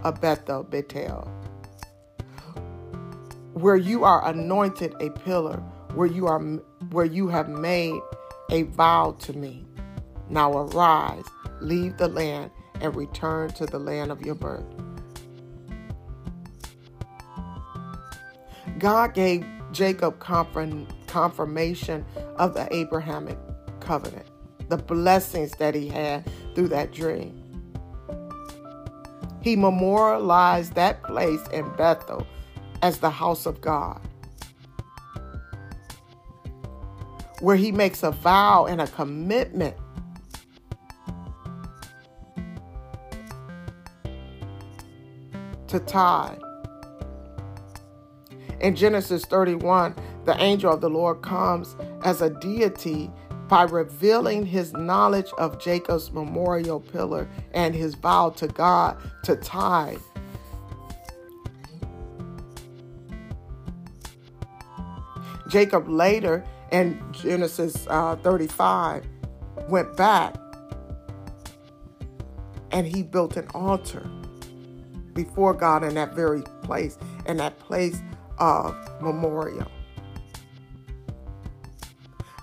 of 0.03 0.19
Bethel, 0.19 0.63
Bethel, 0.63 1.31
where 3.53 3.75
you 3.75 4.03
are 4.03 4.27
anointed 4.27 4.95
a 4.99 5.09
pillar, 5.09 5.57
where 5.93 6.07
you 6.07 6.27
are 6.27 6.39
where 6.91 7.05
you 7.05 7.27
have 7.27 7.49
made 7.49 7.99
a 8.51 8.63
vow 8.63 9.15
to 9.21 9.33
me. 9.33 9.65
Now 10.29 10.51
arise, 10.57 11.25
leave 11.61 11.97
the 11.97 12.07
land, 12.07 12.51
and 12.81 12.95
return 12.95 13.49
to 13.51 13.65
the 13.65 13.79
land 13.79 14.11
of 14.11 14.21
your 14.21 14.35
birth. 14.35 14.65
God 18.79 19.13
gave 19.13 19.45
Jacob 19.71 20.19
confirmation 20.19 22.05
of 22.37 22.53
the 22.53 22.67
Abrahamic 22.75 23.37
covenant 23.79 24.27
the 24.69 24.77
blessings 24.77 25.51
that 25.53 25.75
he 25.75 25.87
had 25.87 26.27
through 26.55 26.69
that 26.69 26.91
dream. 26.91 27.39
He 29.41 29.55
memorialized 29.55 30.73
that 30.75 31.03
place 31.03 31.45
in 31.51 31.69
Bethel 31.75 32.25
as 32.83 32.99
the 32.99 33.09
house 33.09 33.45
of 33.45 33.61
God, 33.61 34.01
where 37.39 37.55
he 37.55 37.71
makes 37.71 38.03
a 38.03 38.11
vow 38.11 38.65
and 38.65 38.81
a 38.81 38.87
commitment 38.87 39.75
to 45.67 45.79
tithe. 45.79 46.37
In 48.59 48.75
Genesis 48.75 49.23
31, 49.25 49.95
the 50.25 50.35
angel 50.43 50.73
of 50.73 50.81
the 50.81 50.89
Lord 50.89 51.21
comes 51.21 51.77
as 52.03 52.21
a 52.21 52.29
deity 52.29 53.09
by 53.47 53.63
revealing 53.63 54.45
his 54.45 54.73
knowledge 54.73 55.31
of 55.37 55.57
Jacob's 55.57 56.11
memorial 56.11 56.81
pillar 56.81 57.29
and 57.53 57.73
his 57.73 57.95
vow 57.95 58.31
to 58.31 58.47
God 58.49 58.97
to 59.23 59.37
tithe. 59.37 59.99
Jacob 65.53 65.87
later 65.87 66.43
in 66.71 66.99
Genesis 67.11 67.85
uh, 67.87 68.15
35 68.23 69.05
went 69.69 69.95
back 69.95 70.35
and 72.71 72.87
he 72.87 73.03
built 73.03 73.37
an 73.37 73.47
altar 73.53 74.03
before 75.13 75.53
God 75.53 75.83
in 75.83 75.93
that 75.93 76.15
very 76.15 76.41
place, 76.63 76.97
in 77.27 77.37
that 77.37 77.59
place 77.59 78.01
of 78.39 78.75
memorial. 78.99 79.71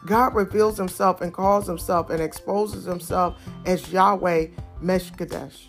God 0.07 0.33
reveals 0.37 0.79
himself 0.79 1.21
and 1.21 1.35
calls 1.35 1.67
himself 1.67 2.11
and 2.11 2.23
exposes 2.23 2.85
himself 2.85 3.43
as 3.67 3.93
Yahweh 3.93 4.47
Meshkadesh. 4.81 5.69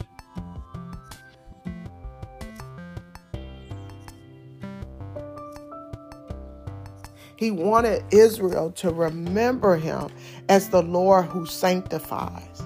He 7.42 7.50
wanted 7.50 8.04
Israel 8.12 8.70
to 8.74 8.92
remember 8.92 9.76
him 9.76 10.12
as 10.48 10.70
the 10.70 10.84
Lord 10.84 11.26
who 11.26 11.48
sanctifies. 11.48 12.62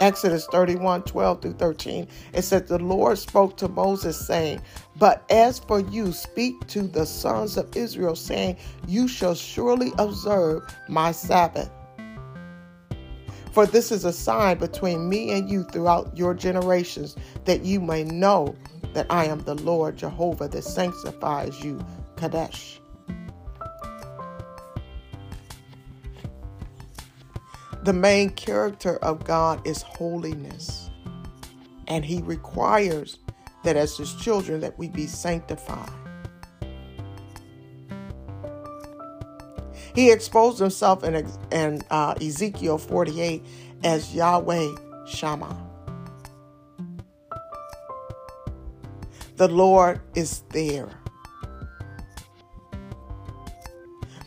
Exodus 0.00 0.46
31 0.46 1.02
12 1.02 1.42
through 1.42 1.52
13, 1.52 2.08
it 2.32 2.40
said, 2.40 2.66
The 2.66 2.78
Lord 2.78 3.18
spoke 3.18 3.58
to 3.58 3.68
Moses, 3.68 4.18
saying, 4.26 4.62
But 4.96 5.30
as 5.30 5.58
for 5.58 5.80
you, 5.80 6.10
speak 6.10 6.54
to 6.68 6.84
the 6.84 7.04
sons 7.04 7.58
of 7.58 7.76
Israel, 7.76 8.16
saying, 8.16 8.56
You 8.86 9.06
shall 9.06 9.34
surely 9.34 9.92
observe 9.98 10.62
my 10.88 11.12
Sabbath. 11.12 11.70
For 13.52 13.66
this 13.66 13.92
is 13.92 14.06
a 14.06 14.12
sign 14.14 14.56
between 14.56 15.06
me 15.06 15.32
and 15.32 15.50
you 15.50 15.64
throughout 15.64 16.16
your 16.16 16.32
generations, 16.32 17.14
that 17.44 17.62
you 17.62 17.78
may 17.78 18.04
know 18.04 18.56
that 18.94 19.06
I 19.10 19.26
am 19.26 19.40
the 19.40 19.56
Lord 19.56 19.98
Jehovah 19.98 20.48
that 20.48 20.64
sanctifies 20.64 21.62
you, 21.62 21.84
Kadesh. 22.16 22.80
The 27.84 27.92
main 27.92 28.30
character 28.30 28.96
of 28.96 29.24
God 29.24 29.66
is 29.66 29.82
holiness. 29.82 30.90
And 31.86 32.04
he 32.04 32.20
requires 32.22 33.18
that 33.64 33.76
as 33.76 33.96
his 33.96 34.14
children 34.14 34.60
that 34.60 34.78
we 34.78 34.88
be 34.88 35.06
sanctified. 35.06 35.90
He 39.94 40.10
exposed 40.10 40.58
himself 40.58 41.02
in, 41.02 41.26
in 41.50 41.82
uh, 41.90 42.14
Ezekiel 42.20 42.78
48 42.78 43.44
as 43.82 44.14
Yahweh 44.14 44.74
Shammah. 45.06 45.56
The 49.36 49.48
Lord 49.48 50.00
is 50.14 50.42
there. 50.50 50.88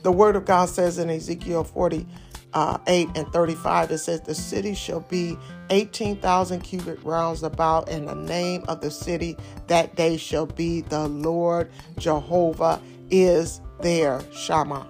The 0.04 0.12
word 0.12 0.36
of 0.36 0.46
God 0.46 0.68
says 0.68 0.98
in 0.98 1.10
Ezekiel 1.10 1.64
40 1.64 2.08
uh, 2.54 2.78
8 2.88 3.10
and 3.16 3.28
35, 3.32 3.92
it 3.92 3.98
says, 4.00 4.22
The 4.22 4.36
city 4.36 4.74
shall 4.74 5.02
be 5.02 5.38
18,000 5.70 6.62
cubic 6.62 7.00
rounds 7.04 7.44
about, 7.44 7.90
and 7.90 8.08
the 8.08 8.16
name 8.16 8.64
of 8.68 8.82
the 8.82 8.92
city 8.92 9.38
that 9.68 9.96
day 9.96 10.18
shall 10.18 10.46
be 10.46 10.82
the 10.82 11.08
Lord 11.08 11.72
Jehovah 11.98 12.82
is 13.10 13.62
there, 13.80 14.22
Shammah. 14.34 14.88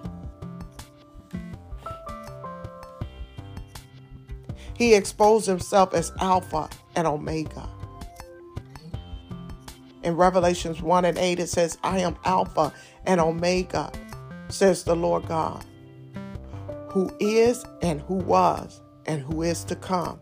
He 4.74 4.94
exposed 4.94 5.46
himself 5.46 5.94
as 5.94 6.12
Alpha 6.18 6.68
and 6.96 7.06
Omega. 7.06 7.68
In 10.02 10.16
Revelations 10.16 10.82
1 10.82 11.04
and 11.04 11.16
8, 11.16 11.38
it 11.38 11.48
says, 11.48 11.78
I 11.84 12.00
am 12.00 12.16
Alpha 12.24 12.72
and 13.06 13.20
Omega, 13.20 13.92
says 14.48 14.82
the 14.82 14.96
Lord 14.96 15.28
God 15.28 15.64
who 16.92 17.10
is 17.20 17.64
and 17.80 18.02
who 18.02 18.16
was 18.16 18.82
and 19.06 19.22
who 19.22 19.40
is 19.40 19.64
to 19.64 19.74
come, 19.74 20.20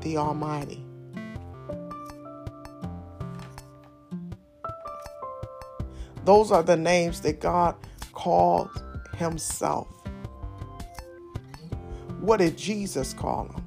the 0.00 0.16
Almighty. 0.16 0.82
Those 6.24 6.50
are 6.50 6.62
the 6.62 6.76
names 6.76 7.20
that 7.20 7.40
God 7.40 7.76
called 8.12 8.70
Himself. 9.16 9.88
What 12.20 12.38
did 12.38 12.56
Jesus 12.56 13.12
call 13.12 13.48
Him? 13.48 13.64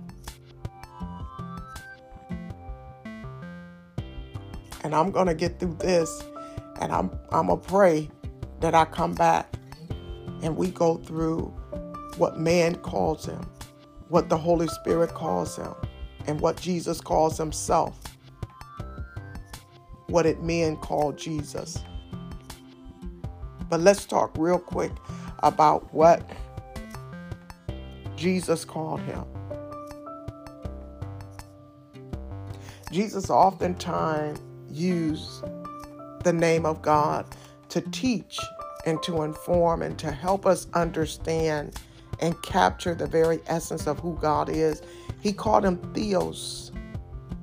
And 4.84 4.96
I'm 4.96 5.12
going 5.12 5.28
to 5.28 5.36
get 5.36 5.60
through 5.60 5.76
this 5.76 6.24
and 6.82 6.92
I'm, 6.92 7.12
I'm 7.32 7.46
going 7.46 7.62
to 7.62 7.68
pray 7.68 8.10
that 8.60 8.74
I 8.74 8.86
come 8.86 9.14
back 9.14 9.54
and 10.42 10.58
we 10.58 10.72
go 10.72 10.98
through 10.98 11.54
what 12.18 12.40
man 12.40 12.76
calls 12.76 13.26
him, 13.26 13.46
what 14.10 14.30
the 14.30 14.38
Holy 14.38 14.68
Spirit 14.68 15.14
calls 15.14 15.56
him, 15.56 15.74
and 16.28 16.40
what 16.40 16.60
Jesus 16.60 17.02
calls 17.02 17.38
himself. 17.38 18.00
What 20.08 20.26
it 20.26 20.44
men 20.44 20.78
call 20.78 21.12
Jesus. 21.14 21.80
But 23.70 23.80
let's 23.80 24.06
talk 24.06 24.36
real 24.38 24.60
quick 24.60 24.92
about 25.42 25.92
what 25.94 26.30
Jesus 28.16 28.64
called 28.64 29.00
him. 29.02 29.24
Jesus 32.92 33.32
oftentimes 33.32 34.40
used 34.70 35.44
the 36.24 36.32
name 36.32 36.66
of 36.66 36.82
God 36.84 37.26
to 37.70 37.82
teach 37.82 38.40
and 38.86 39.02
to 39.02 39.24
inform 39.24 39.82
and 39.82 39.98
to 39.98 40.12
help 40.12 40.46
us 40.46 40.68
understand 40.74 41.80
and 42.24 42.42
capture 42.42 42.96
the 42.96 43.06
very 43.06 43.42
essence 43.48 43.86
of 43.86 44.00
who 44.00 44.18
God 44.22 44.48
is. 44.48 44.82
He 45.20 45.34
called 45.34 45.66
him 45.66 45.78
Theos. 45.94 46.72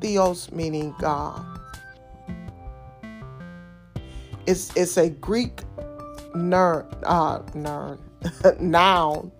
Theos 0.00 0.50
meaning 0.52 0.94
God. 0.98 1.44
It's, 4.46 4.74
it's 4.74 4.96
a 4.96 5.10
Greek 5.10 5.60
ner, 6.34 6.86
uh, 7.02 7.42
ner, 7.54 7.98
noun 8.58 9.30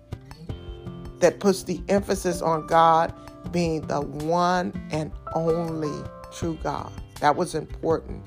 that 1.17 1.39
puts 1.39 1.63
the 1.63 1.81
emphasis 1.89 2.43
on 2.43 2.67
God 2.67 3.11
being 3.51 3.81
the 3.87 4.01
one 4.01 4.71
and 4.91 5.11
only 5.33 6.07
true 6.31 6.57
God. 6.61 6.91
That 7.19 7.35
was 7.35 7.55
important. 7.55 8.23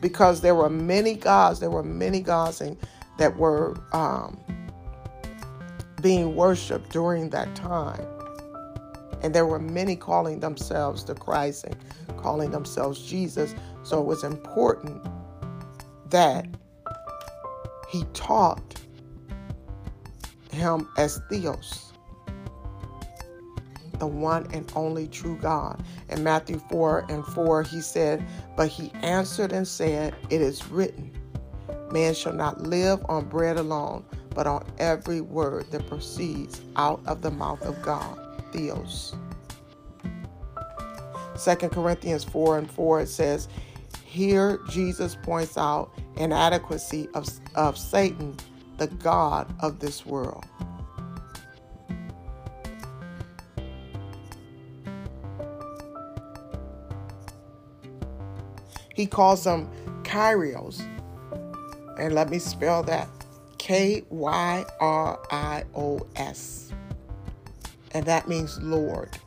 Because 0.00 0.40
there 0.40 0.56
were 0.56 0.70
many 0.70 1.14
gods, 1.14 1.60
there 1.60 1.70
were 1.70 1.84
many 1.84 2.20
gods 2.20 2.60
and, 2.60 2.76
that 3.20 3.36
were 3.36 3.76
um, 3.92 4.40
being 6.00 6.34
worshiped 6.34 6.90
during 6.90 7.28
that 7.28 7.54
time. 7.54 8.06
And 9.22 9.34
there 9.34 9.44
were 9.44 9.58
many 9.58 9.94
calling 9.94 10.40
themselves 10.40 11.04
the 11.04 11.14
Christ 11.14 11.64
and 11.64 11.76
calling 12.16 12.50
themselves 12.50 13.02
Jesus. 13.02 13.54
So 13.82 14.00
it 14.00 14.06
was 14.06 14.24
important 14.24 15.06
that 16.08 16.46
he 17.90 18.04
taught 18.14 18.80
him 20.50 20.88
as 20.96 21.20
Theos, 21.28 21.92
the 23.98 24.06
one 24.06 24.48
and 24.54 24.72
only 24.74 25.08
true 25.08 25.36
God. 25.42 25.84
In 26.08 26.24
Matthew 26.24 26.58
4 26.70 27.04
and 27.10 27.22
4, 27.26 27.64
he 27.64 27.82
said, 27.82 28.26
But 28.56 28.68
he 28.68 28.90
answered 29.02 29.52
and 29.52 29.68
said, 29.68 30.14
It 30.30 30.40
is 30.40 30.66
written, 30.68 31.19
Man 31.92 32.14
shall 32.14 32.32
not 32.32 32.62
live 32.62 33.04
on 33.08 33.24
bread 33.24 33.56
alone, 33.56 34.04
but 34.34 34.46
on 34.46 34.64
every 34.78 35.20
word 35.20 35.70
that 35.72 35.86
proceeds 35.88 36.60
out 36.76 37.00
of 37.06 37.20
the 37.22 37.30
mouth 37.30 37.62
of 37.62 37.80
God. 37.82 38.18
Theos. 38.52 39.14
2 41.42 41.54
Corinthians 41.70 42.22
4 42.24 42.58
and 42.58 42.70
4 42.70 43.00
it 43.00 43.08
says, 43.08 43.48
Here 44.04 44.60
Jesus 44.68 45.16
points 45.16 45.56
out 45.56 45.90
inadequacy 46.16 47.08
of, 47.14 47.28
of 47.54 47.78
Satan, 47.78 48.36
the 48.76 48.88
God 48.88 49.52
of 49.60 49.80
this 49.80 50.04
world. 50.04 50.44
He 58.94 59.06
calls 59.06 59.44
them 59.44 59.70
Kyrios. 60.02 60.86
And 62.00 62.14
let 62.14 62.30
me 62.30 62.38
spell 62.38 62.82
that 62.84 63.08
K 63.58 64.04
Y 64.08 64.64
R 64.80 65.20
I 65.30 65.64
O 65.74 66.00
S. 66.16 66.72
And 67.92 68.06
that 68.06 68.26
means 68.26 68.58
Lord. 68.62 69.18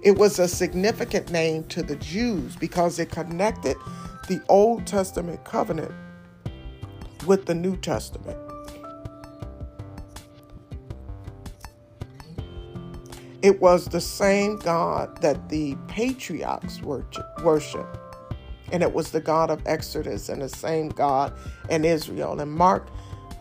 It 0.00 0.16
was 0.16 0.38
a 0.38 0.46
significant 0.46 1.32
name 1.32 1.64
to 1.64 1.82
the 1.82 1.96
Jews 1.96 2.54
because 2.54 3.00
it 3.00 3.10
connected 3.10 3.76
the 4.28 4.40
Old 4.48 4.86
Testament 4.86 5.44
covenant 5.44 5.92
with 7.26 7.46
the 7.46 7.54
New 7.54 7.76
Testament. 7.76 8.38
It 13.42 13.60
was 13.60 13.86
the 13.86 14.00
same 14.00 14.56
God 14.58 15.20
that 15.20 15.48
the 15.48 15.76
patriarchs 15.88 16.80
worshiped. 16.82 18.07
And 18.72 18.82
it 18.82 18.92
was 18.92 19.10
the 19.10 19.20
God 19.20 19.50
of 19.50 19.62
Exodus 19.66 20.28
and 20.28 20.42
the 20.42 20.48
same 20.48 20.88
God 20.88 21.32
in 21.70 21.84
Israel. 21.84 22.38
And 22.38 22.52
Mark 22.52 22.88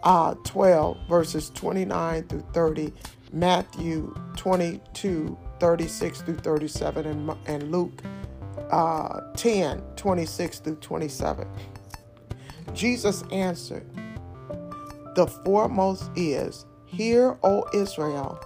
uh, 0.04 0.36
12, 0.44 0.98
verses 1.10 1.50
29 1.52 2.24
through 2.28 2.46
30, 2.54 2.94
Matthew 3.34 4.16
22, 4.36 5.38
36 5.60 6.22
through 6.22 6.36
37, 6.36 7.06
and, 7.06 7.32
and 7.48 7.72
Luke 7.72 8.02
uh, 8.72 9.22
10, 9.36 9.82
26 9.96 10.60
through 10.60 10.76
27. 10.76 11.48
Jesus 12.74 13.24
answered, 13.32 13.86
The 15.16 15.28
foremost 15.28 16.10
is, 16.16 16.66
Hear, 16.86 17.38
O 17.44 17.66
Israel, 17.74 18.40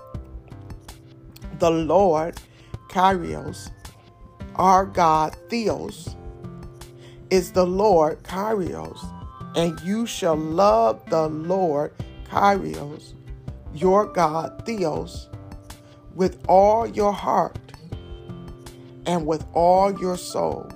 the 1.59 1.69
Lord, 1.69 2.41
Kyrios, 2.89 3.71
our 4.55 4.86
God, 4.86 5.36
Theos, 5.49 6.15
is 7.32 7.53
the 7.53 7.65
Lord, 7.65 8.21
Kyrios, 8.23 8.99
and 9.55 9.79
you 9.79 10.05
shall 10.05 10.36
love 10.36 11.01
the 11.09 11.29
Lord, 11.29 11.93
Kyrios, 12.29 13.13
your 13.73 14.05
God, 14.05 14.63
Theos, 14.65 15.29
with 16.13 16.43
all 16.49 16.86
your 16.86 17.13
heart 17.13 17.57
and 19.05 19.25
with 19.25 19.45
all 19.53 19.97
your 19.97 20.17
soul 20.17 20.69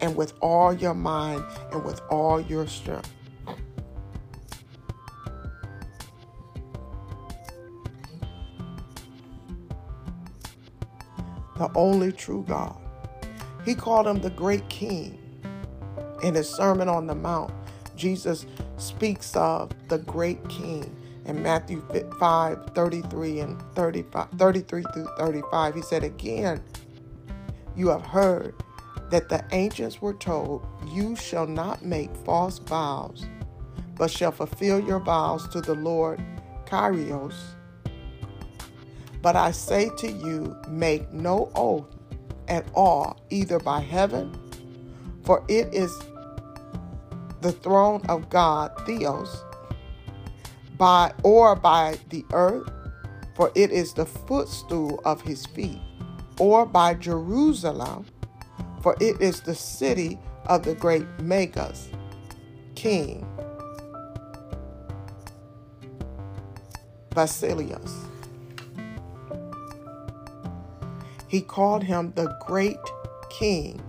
and 0.00 0.16
with 0.16 0.32
all 0.40 0.72
your 0.72 0.94
mind 0.94 1.44
and 1.72 1.84
with 1.84 2.00
all 2.08 2.40
your 2.40 2.66
strength. 2.66 3.12
The 11.58 11.70
only 11.74 12.12
true 12.12 12.44
God. 12.46 12.76
He 13.64 13.74
called 13.74 14.06
him 14.06 14.20
the 14.20 14.30
great 14.30 14.66
king. 14.68 15.25
In 16.22 16.34
his 16.34 16.48
Sermon 16.48 16.88
on 16.88 17.06
the 17.06 17.14
Mount, 17.14 17.52
Jesus 17.96 18.46
speaks 18.76 19.34
of 19.36 19.70
the 19.88 19.98
great 19.98 20.46
king 20.48 20.94
in 21.24 21.42
Matthew 21.42 21.82
5 22.18 22.70
33 22.74 23.40
and 23.40 23.62
35, 23.74 24.28
33 24.38 24.84
through 24.92 25.08
35. 25.18 25.74
He 25.74 25.82
said, 25.82 26.04
Again, 26.04 26.62
you 27.76 27.88
have 27.88 28.04
heard 28.06 28.54
that 29.10 29.28
the 29.28 29.44
ancients 29.52 30.00
were 30.00 30.14
told, 30.14 30.66
You 30.88 31.16
shall 31.16 31.46
not 31.46 31.84
make 31.84 32.14
false 32.24 32.58
vows, 32.58 33.26
but 33.96 34.10
shall 34.10 34.32
fulfill 34.32 34.80
your 34.80 35.00
vows 35.00 35.48
to 35.48 35.60
the 35.60 35.74
Lord 35.74 36.20
Kyrios. 36.66 37.34
But 39.22 39.36
I 39.36 39.50
say 39.50 39.90
to 39.98 40.10
you, 40.10 40.56
make 40.68 41.12
no 41.12 41.50
oath 41.54 41.86
at 42.48 42.64
all, 42.74 43.20
either 43.30 43.58
by 43.58 43.80
heaven, 43.80 44.32
for 45.26 45.44
it 45.48 45.74
is 45.74 45.92
the 47.40 47.50
throne 47.50 48.00
of 48.08 48.30
God, 48.30 48.72
Theos, 48.86 49.44
by 50.78 51.12
or 51.24 51.56
by 51.56 51.98
the 52.10 52.24
earth, 52.32 52.70
for 53.34 53.50
it 53.56 53.72
is 53.72 53.92
the 53.92 54.06
footstool 54.06 55.00
of 55.04 55.20
his 55.20 55.44
feet, 55.44 55.80
or 56.38 56.64
by 56.64 56.94
Jerusalem, 56.94 58.06
for 58.80 58.96
it 59.00 59.20
is 59.20 59.40
the 59.40 59.54
city 59.54 60.18
of 60.46 60.62
the 60.62 60.76
great 60.76 61.06
Megas, 61.20 61.90
king 62.76 63.26
Basileus. 67.10 68.06
He 71.26 71.40
called 71.40 71.82
him 71.82 72.12
the 72.14 72.36
great 72.46 72.78
king, 73.30 73.82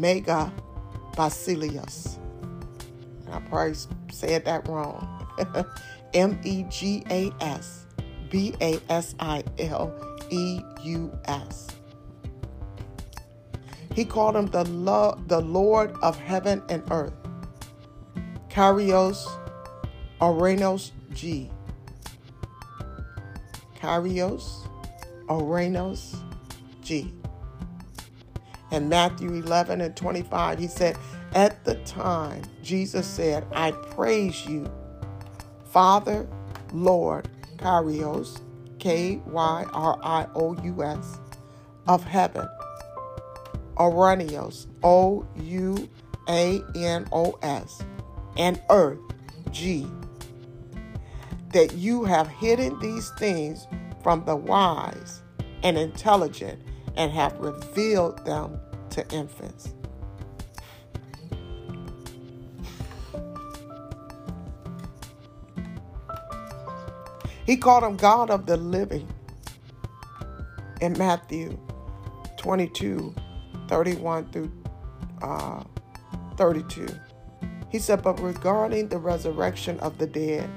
Mega 0.00 0.52
Basileus. 1.16 2.18
I 3.30 3.40
probably 3.40 3.74
said 4.10 4.44
that 4.44 4.68
wrong. 4.68 5.26
M 6.14 6.40
E 6.44 6.64
G 6.64 7.02
A 7.10 7.30
S 7.40 7.86
B 8.30 8.54
A 8.60 8.80
S 8.88 9.14
I 9.20 9.42
L 9.58 9.92
E 10.30 10.60
U 10.84 11.18
S. 11.26 11.68
He 13.94 14.04
called 14.04 14.36
him 14.36 14.46
the, 14.46 14.64
lo- 14.64 15.20
the 15.26 15.40
Lord 15.40 15.92
of 16.02 16.16
heaven 16.16 16.62
and 16.68 16.82
earth. 16.90 17.12
Kyrios 18.48 19.26
Orenos 20.20 20.92
G. 21.12 21.50
Kyrios 23.80 24.68
Orenos 25.28 26.16
G. 26.82 27.12
In 28.70 28.88
Matthew 28.88 29.32
11 29.32 29.80
and 29.80 29.96
25, 29.96 30.58
he 30.58 30.66
said, 30.66 30.96
At 31.34 31.64
the 31.64 31.76
time, 31.76 32.42
Jesus 32.62 33.06
said, 33.06 33.46
I 33.52 33.70
praise 33.70 34.44
you, 34.46 34.70
Father, 35.70 36.26
Lord, 36.72 37.28
Kyrios, 37.56 38.40
K 38.78 39.20
Y 39.26 39.64
R 39.72 39.98
I 40.02 40.26
O 40.34 40.54
U 40.62 40.82
S, 40.82 41.18
of 41.86 42.04
heaven, 42.04 42.46
Oranios, 43.76 44.66
O 44.82 45.26
U 45.36 45.88
A 46.28 46.62
N 46.76 47.08
O 47.12 47.38
S, 47.42 47.82
and 48.36 48.60
earth, 48.68 49.00
G, 49.50 49.86
that 51.52 51.74
you 51.74 52.04
have 52.04 52.28
hidden 52.28 52.78
these 52.80 53.10
things 53.18 53.66
from 54.02 54.24
the 54.26 54.36
wise 54.36 55.22
and 55.62 55.78
intelligent 55.78 56.60
and 56.98 57.12
have 57.12 57.38
revealed 57.38 58.24
them 58.26 58.60
to 58.90 59.08
infants. 59.14 59.72
He 67.46 67.56
called 67.56 67.84
him 67.84 67.96
God 67.96 68.28
of 68.28 68.44
the 68.44 68.58
living 68.58 69.08
in 70.82 70.92
Matthew 70.98 71.58
22 72.36 73.14
31 73.68 74.30
through 74.32 74.52
uh, 75.22 75.62
32. 76.36 76.88
He 77.70 77.78
said, 77.78 78.02
But 78.02 78.20
regarding 78.20 78.88
the 78.88 78.98
resurrection 78.98 79.78
of 79.80 79.98
the 79.98 80.06
dead, 80.06 80.50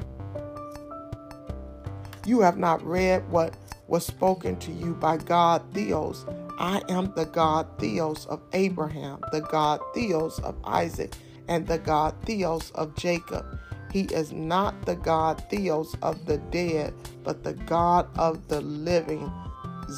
you 2.25 2.41
have 2.41 2.57
not 2.57 2.85
read 2.85 3.29
what 3.29 3.55
was 3.91 4.05
spoken 4.05 4.55
to 4.55 4.71
you 4.71 4.93
by 4.95 5.17
God 5.17 5.61
Theos. 5.73 6.25
I 6.57 6.81
am 6.87 7.13
the 7.13 7.25
God 7.25 7.67
Theos 7.77 8.25
of 8.27 8.41
Abraham, 8.53 9.19
the 9.33 9.41
God 9.41 9.81
Theos 9.93 10.39
of 10.39 10.55
Isaac, 10.63 11.13
and 11.49 11.67
the 11.67 11.77
God 11.77 12.15
Theos 12.25 12.71
of 12.71 12.95
Jacob. 12.95 13.59
He 13.91 14.03
is 14.03 14.31
not 14.31 14.85
the 14.85 14.95
God 14.95 15.43
Theos 15.49 15.93
of 16.01 16.25
the 16.25 16.37
dead, 16.37 16.93
but 17.25 17.43
the 17.43 17.53
God 17.53 18.07
of 18.17 18.47
the 18.47 18.61
living, 18.61 19.29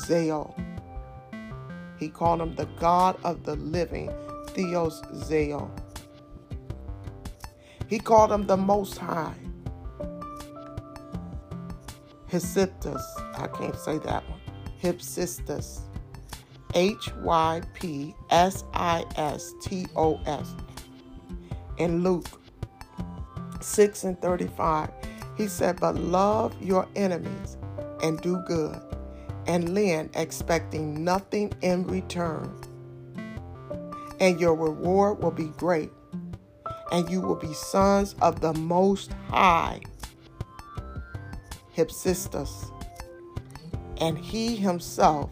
Zael. 0.07 0.59
He 1.99 2.09
called 2.09 2.41
him 2.41 2.55
the 2.55 2.67
God 2.79 3.15
of 3.23 3.43
the 3.43 3.57
living, 3.57 4.11
Theos 4.47 5.03
Zael. 5.13 5.69
He 7.87 7.99
called 7.99 8.31
him 8.31 8.47
the 8.47 8.57
Most 8.57 8.97
High. 8.97 9.42
Hypsistos, 12.33 13.03
I 13.35 13.45
can't 13.45 13.75
say 13.75 13.99
that 13.99 14.27
one. 14.27 14.39
Hypsistos. 14.81 15.81
H 16.73 17.13
Y 17.17 17.61
P 17.75 18.15
S 18.31 18.63
I 18.73 19.05
S 19.17 19.53
T 19.61 19.85
O 19.95 20.19
S. 20.25 20.55
In 21.77 22.01
Luke 22.01 22.25
6 23.61 24.03
and 24.05 24.19
35, 24.19 24.89
he 25.37 25.47
said, 25.47 25.79
But 25.79 25.93
love 25.93 26.59
your 26.59 26.87
enemies 26.95 27.57
and 28.01 28.19
do 28.21 28.41
good, 28.47 28.81
and 29.45 29.75
lend, 29.75 30.09
expecting 30.15 31.03
nothing 31.03 31.53
in 31.61 31.85
return. 31.85 32.51
And 34.19 34.39
your 34.39 34.55
reward 34.55 35.21
will 35.21 35.29
be 35.29 35.49
great, 35.57 35.91
and 36.91 37.07
you 37.11 37.21
will 37.21 37.35
be 37.35 37.53
sons 37.53 38.15
of 38.23 38.41
the 38.41 38.53
Most 38.53 39.11
High 39.29 39.81
Hypsistos, 41.75 42.71
and 43.97 44.17
he 44.17 44.55
himself 44.55 45.29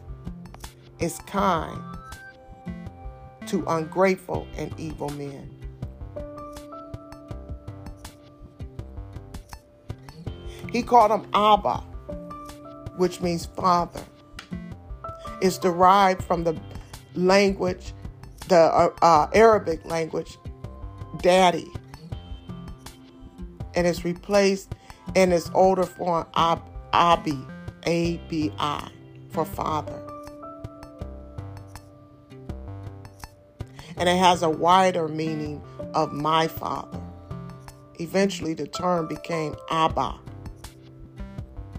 is 1.00 1.18
kind 1.20 1.82
to 3.48 3.64
ungrateful 3.68 4.48
and 4.56 4.74
evil 4.80 5.10
men. 5.10 5.50
He 10.72 10.82
called 10.82 11.12
him 11.12 11.28
Abba, 11.34 11.78
which 12.96 13.20
means 13.20 13.46
father. 13.46 14.02
It's 15.42 15.58
derived 15.58 16.24
from 16.24 16.44
the 16.44 16.58
language, 17.14 17.94
the 18.48 18.58
uh, 18.58 18.90
uh, 19.02 19.28
Arabic 19.34 19.84
language, 19.86 20.38
daddy, 21.22 21.68
and 23.76 23.86
it's 23.86 24.06
replaced 24.06 24.76
in 25.16 25.32
its 25.32 25.52
older 25.54 25.84
form, 25.84 26.26
ab, 26.36 26.62
abi, 26.94 27.38
A 27.86 28.18
B 28.30 28.52
I, 28.58 28.90
for 29.32 29.46
father. 29.46 30.00
And 33.98 34.10
it 34.10 34.18
has 34.18 34.42
a 34.42 34.50
wider 34.50 35.08
meaning 35.08 35.62
of 35.94 36.12
my 36.12 36.48
father. 36.48 37.00
Eventually, 38.00 38.54
the 38.54 38.68
term 38.68 39.08
became 39.08 39.56
Abba, 39.70 40.18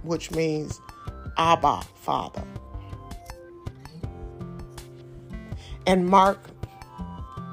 which 0.02 0.30
means 0.30 0.80
Abba, 1.36 1.82
father. 1.96 2.44
And 5.86 6.06
Mark 6.06 6.38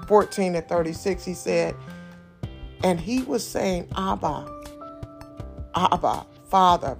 14 0.07 0.55
and 0.55 0.67
36, 0.67 1.26
he 1.26 1.34
said, 1.34 1.76
and 2.84 2.99
he 2.99 3.24
was 3.24 3.47
saying, 3.47 3.88
Abba, 3.95 4.59
Abba, 5.76 6.26
Father, 6.49 6.97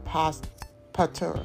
Pater. 0.94 1.40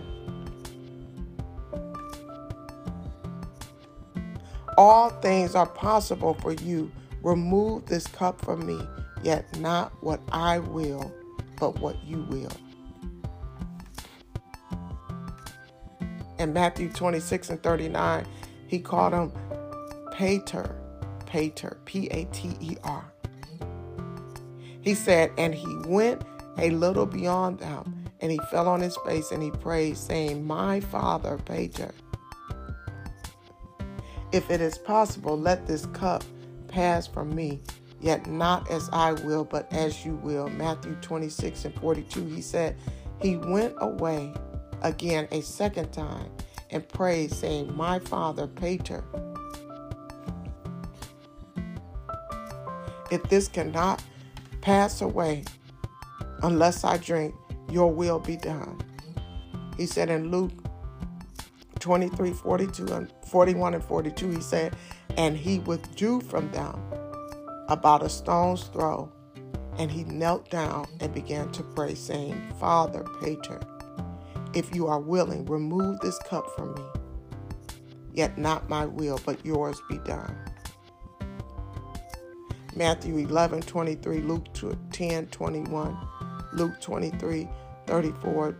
All 4.77 5.11
things 5.11 5.55
are 5.55 5.66
possible 5.66 6.35
for 6.35 6.53
you. 6.53 6.91
Remove 7.22 7.87
this 7.87 8.07
cup 8.07 8.41
from 8.45 8.66
me, 8.66 8.79
yet 9.22 9.59
not 9.59 9.93
what 10.03 10.20
I 10.33 10.59
will, 10.59 11.12
but 11.59 11.79
what 11.79 11.97
you 12.05 12.27
will. 12.29 12.53
In 16.39 16.53
Matthew 16.53 16.91
26 16.91 17.51
and 17.51 17.62
39, 17.62 18.27
he 18.66 18.79
called 18.81 19.14
him 19.14 19.33
Pater, 20.12 20.77
Pater, 21.25 21.79
P 21.85 22.09
A 22.09 22.25
T 22.27 22.57
E 22.61 22.77
R. 22.83 23.05
He 24.83 24.95
said, 24.95 25.31
and 25.39 25.55
he 25.55 25.75
went 25.87 26.22
a 26.59 26.71
little 26.71 27.07
beyond 27.07 27.59
them, 27.59 28.05
and 28.21 28.31
he 28.31 28.39
fell 28.51 28.69
on 28.69 28.81
his 28.81 28.97
face 29.05 29.31
and 29.31 29.43
he 29.43 29.51
prayed, 29.51 29.97
saying, 29.97 30.47
My 30.47 30.81
Father, 30.81 31.39
Pater, 31.39 31.93
if 34.33 34.51
it 34.51 34.61
is 34.61 34.79
possible, 34.79 35.39
let 35.39 35.67
this 35.67 35.87
cup 35.87 36.25
pass 36.69 37.07
from 37.07 37.35
me, 37.35 37.61
yet 38.01 38.27
not 38.27 38.71
as 38.71 38.89
I 38.93 39.13
will, 39.13 39.45
but 39.45 39.73
as 39.73 40.05
you 40.05 40.17
will. 40.17 40.49
Matthew 40.49 40.97
26 41.01 41.67
and 41.67 41.75
42, 41.77 42.27
he 42.27 42.43
said, 42.43 42.77
He 43.21 43.37
went 43.37 43.75
away 43.79 44.35
again 44.83 45.29
a 45.31 45.41
second 45.41 45.93
time 45.93 46.31
and 46.71 46.89
prayed, 46.89 47.33
saying, 47.33 47.75
My 47.77 47.99
Father, 48.01 48.47
Pater, 48.47 49.05
if 53.11 53.23
this 53.25 53.47
cannot 53.47 54.03
pass 54.61 55.01
away, 55.01 55.45
unless 56.45 56.85
I 56.85 56.99
drink, 56.99 57.35
your 57.71 57.91
will 57.91 58.21
be 58.21 58.37
done. 58.37 58.79
He 59.79 59.87
said 59.87 60.11
in 60.11 60.31
Luke 60.31 60.53
23, 61.81 62.33
42 62.33 62.87
and 62.93 63.13
41 63.27 63.75
and 63.75 63.83
42, 63.83 64.31
he 64.31 64.41
said, 64.41 64.77
and 65.17 65.37
he 65.37 65.61
withdrew 65.61 66.21
from 66.21 66.51
them 66.53 66.79
about 67.69 68.03
a 68.03 68.11
stone's 68.11 68.65
throw, 68.65 69.11
and 69.79 69.91
he 69.91 70.05
knelt 70.05 70.51
down 70.51 70.87
and 71.01 71.15
began 71.15 71.51
to 71.53 71.63
pray, 71.63 71.95
saying, 71.95 72.53
Father, 72.61 73.05
Pater, 73.23 73.61
if 74.53 74.75
you 74.75 74.87
are 74.87 75.01
willing, 75.01 75.47
remove 75.47 75.99
this 76.01 76.19
cup 76.19 76.47
from 76.55 76.75
me. 76.75 76.83
Yet 78.13 78.37
not 78.37 78.69
my 78.69 78.85
will, 78.85 79.19
but 79.25 79.45
yours 79.45 79.81
be 79.89 79.99
done. 79.99 80.37
Matthew 82.77 83.17
11, 83.17 83.63
23, 83.63 84.19
Luke 84.19 84.47
10, 84.93 85.27
21. 85.29 86.09
Luke 86.55 86.81
23, 86.81 87.49
34 87.87 88.57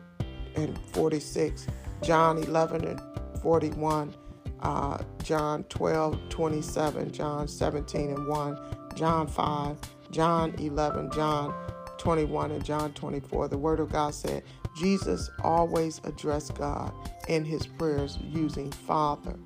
and 0.57 0.79
46, 0.93 1.67
John 2.03 2.39
11 2.39 2.85
and 2.85 3.01
41, 3.41 4.15
uh, 4.61 4.99
John 5.23 5.65
12, 5.65 6.29
27, 6.29 7.13
John 7.13 7.49
17 7.49 8.11
and 8.11 8.27
1, 8.27 8.59
John 8.95 9.27
5, 9.27 9.77
John 10.11 10.55
11, 10.59 11.11
John 11.13 11.55
21, 11.99 12.51
and 12.53 12.65
John 12.65 12.93
24. 12.93 13.49
The 13.49 13.59
Word 13.59 13.81
of 13.81 13.91
God 13.91 14.15
said, 14.15 14.43
Jesus 14.77 15.31
always 15.43 16.01
addressed 16.05 16.55
God 16.55 16.93
in 17.29 17.45
his 17.45 17.67
prayers 17.67 18.19
using 18.23 18.71
Father 18.71 19.37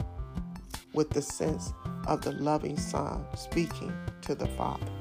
with 0.95 1.11
the 1.11 1.23
sense 1.23 1.73
of 2.07 2.23
the 2.23 2.33
loving 2.33 2.77
Son 2.77 3.25
speaking 3.37 3.93
to 4.23 4.35
the 4.35 4.47
Father. 4.49 4.98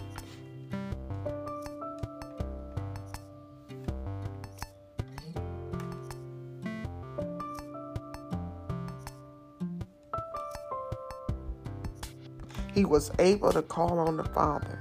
He 12.77 12.85
was 12.85 13.09
able 13.17 13.51
to 13.51 13.63
call 13.63 13.97
on 13.97 14.17
the 14.17 14.23
Father. 14.23 14.77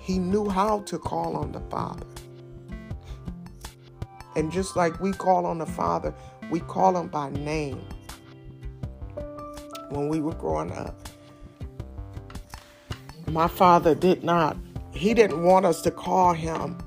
He 0.00 0.18
knew 0.18 0.48
how 0.48 0.80
to 0.80 0.98
call 0.98 1.36
on 1.36 1.52
the 1.52 1.60
Father. 1.70 2.04
And 4.34 4.50
just 4.50 4.74
like 4.74 4.98
we 4.98 5.12
call 5.12 5.46
on 5.46 5.58
the 5.58 5.66
Father, 5.66 6.12
we 6.50 6.58
call 6.58 6.96
him 6.96 7.06
by 7.06 7.30
name. 7.30 7.80
When 9.90 10.08
we 10.08 10.18
were 10.18 10.34
growing 10.34 10.72
up, 10.72 11.08
my 13.28 13.46
father 13.46 13.94
did 13.94 14.24
not, 14.24 14.56
he 14.90 15.14
didn't 15.14 15.44
want 15.44 15.66
us 15.66 15.82
to 15.82 15.92
call 15.92 16.34
him 16.34 16.78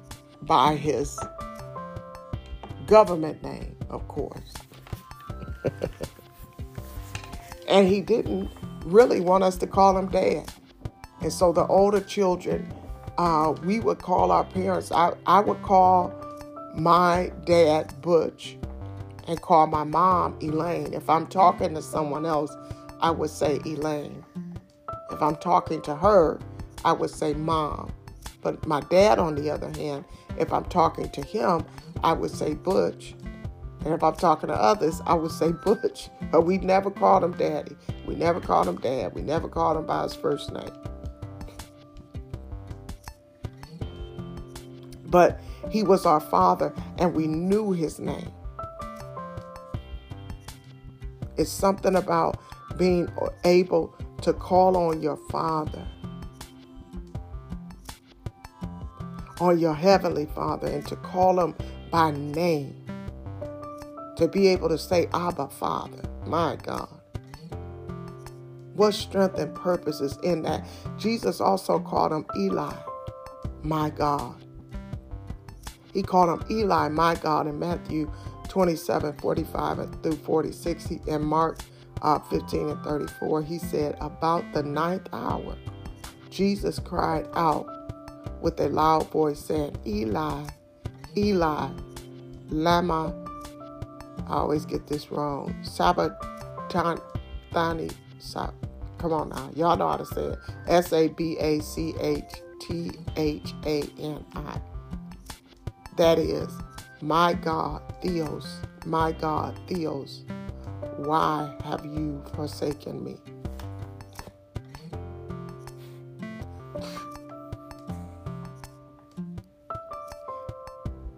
by 0.41 0.75
his 0.75 1.17
government 2.85 3.41
name, 3.43 3.77
of 3.89 4.05
course. 4.09 4.55
And 7.71 7.87
he 7.87 8.01
didn't 8.01 8.51
really 8.85 9.21
want 9.21 9.43
us 9.43 9.57
to 9.57 9.67
call 9.67 9.97
him 9.97 10.07
dad. 10.07 10.51
And 11.21 11.31
so 11.31 11.51
the 11.51 11.65
older 11.67 12.01
children, 12.01 12.71
uh, 13.17 13.53
we 13.63 13.79
would 13.79 13.99
call 13.99 14.31
our 14.31 14.43
parents. 14.43 14.91
I, 14.91 15.13
I 15.25 15.39
would 15.39 15.61
call 15.61 16.13
my 16.75 17.31
dad 17.45 18.01
Butch 18.01 18.57
and 19.27 19.41
call 19.41 19.67
my 19.67 19.83
mom 19.83 20.37
Elaine. 20.41 20.93
If 20.93 21.09
I'm 21.09 21.27
talking 21.27 21.75
to 21.75 21.81
someone 21.81 22.25
else, 22.25 22.55
I 23.01 23.11
would 23.11 23.29
say 23.29 23.59
Elaine. 23.65 24.23
If 25.11 25.21
I'm 25.21 25.35
talking 25.35 25.81
to 25.83 25.95
her, 25.95 26.39
I 26.83 26.93
would 26.93 27.09
say 27.09 27.33
mom. 27.33 27.91
But 28.41 28.65
my 28.65 28.79
dad, 28.81 29.19
on 29.19 29.35
the 29.35 29.51
other 29.51 29.69
hand, 29.71 30.05
if 30.37 30.51
I'm 30.51 30.65
talking 30.65 31.09
to 31.09 31.21
him, 31.21 31.65
I 32.03 32.13
would 32.13 32.31
say 32.31 32.55
Butch. 32.55 33.13
And 33.83 33.93
if 33.93 34.03
I'm 34.03 34.15
talking 34.15 34.47
to 34.47 34.55
others, 34.55 35.01
I 35.05 35.13
would 35.13 35.31
say 35.31 35.51
Butch. 35.65 36.09
But 36.31 36.41
we 36.41 36.57
never 36.57 36.89
called 36.89 37.23
him 37.23 37.33
daddy. 37.33 37.75
We 38.11 38.17
never 38.17 38.41
called 38.41 38.67
him 38.67 38.75
dad. 38.75 39.15
We 39.15 39.21
never 39.21 39.47
called 39.47 39.77
him 39.77 39.85
by 39.85 40.03
his 40.03 40.13
first 40.13 40.51
name. 40.51 40.73
But 45.05 45.39
he 45.69 45.81
was 45.81 46.05
our 46.05 46.19
father 46.19 46.73
and 46.97 47.15
we 47.15 47.25
knew 47.25 47.71
his 47.71 47.99
name. 47.99 48.33
It's 51.37 51.49
something 51.49 51.95
about 51.95 52.37
being 52.77 53.07
able 53.45 53.95
to 54.23 54.33
call 54.33 54.75
on 54.75 55.01
your 55.01 55.17
father, 55.29 55.87
on 59.39 59.57
your 59.57 59.73
heavenly 59.73 60.25
father, 60.35 60.67
and 60.67 60.85
to 60.87 60.97
call 60.97 61.39
him 61.39 61.55
by 61.91 62.11
name. 62.11 62.75
To 64.17 64.27
be 64.27 64.49
able 64.49 64.67
to 64.67 64.77
say, 64.77 65.07
Abba, 65.13 65.47
Father, 65.47 66.03
my 66.25 66.57
God. 66.57 67.00
What 68.75 68.93
strength 68.93 69.37
and 69.37 69.53
purpose 69.53 70.01
is 70.01 70.17
in 70.23 70.43
that? 70.43 70.65
Jesus 70.97 71.41
also 71.41 71.79
called 71.79 72.13
him 72.13 72.25
Eli, 72.37 72.73
my 73.63 73.89
God. 73.89 74.35
He 75.93 76.03
called 76.03 76.41
him 76.41 76.45
Eli, 76.49 76.87
my 76.89 77.15
God, 77.15 77.47
in 77.47 77.59
Matthew 77.59 78.11
27 78.47 79.13
45 79.17 80.01
through 80.01 80.15
46. 80.17 80.85
He, 80.85 80.99
and 81.07 81.23
Mark 81.23 81.59
uh, 82.01 82.19
15 82.19 82.69
and 82.69 82.83
34, 82.83 83.41
he 83.43 83.57
said, 83.57 83.97
About 83.99 84.43
the 84.53 84.63
ninth 84.63 85.07
hour, 85.13 85.55
Jesus 86.29 86.79
cried 86.79 87.27
out 87.33 87.67
with 88.41 88.59
a 88.59 88.69
loud 88.69 89.09
voice, 89.11 89.39
saying, 89.39 89.75
Eli, 89.85 90.45
Eli, 91.15 91.69
Lama, 92.49 93.13
I 94.27 94.33
always 94.33 94.65
get 94.65 94.87
this 94.87 95.11
wrong, 95.11 95.53
Sabatani, 95.61 97.01
Sab- 98.21 98.53
come 98.99 99.13
on 99.13 99.29
now, 99.29 99.51
y'all 99.55 99.77
know 99.77 99.89
how 99.89 99.97
to 99.97 100.05
say 100.05 100.23
it, 100.23 100.39
S 100.67 100.93
A 100.93 101.09
B 101.09 101.37
A 101.39 101.61
C 101.61 101.95
H 101.99 102.23
T 102.61 102.91
H 103.17 103.53
A 103.65 103.83
N 103.99 104.25
I. 104.35 104.61
That 105.97 106.19
is, 106.19 106.49
my 107.01 107.33
God, 107.33 107.81
Theos, 108.01 108.61
my 108.85 109.11
God, 109.13 109.59
Theos, 109.67 110.23
why 110.97 111.55
have 111.65 111.85
you 111.85 112.23
forsaken 112.35 113.03
me? 113.03 113.17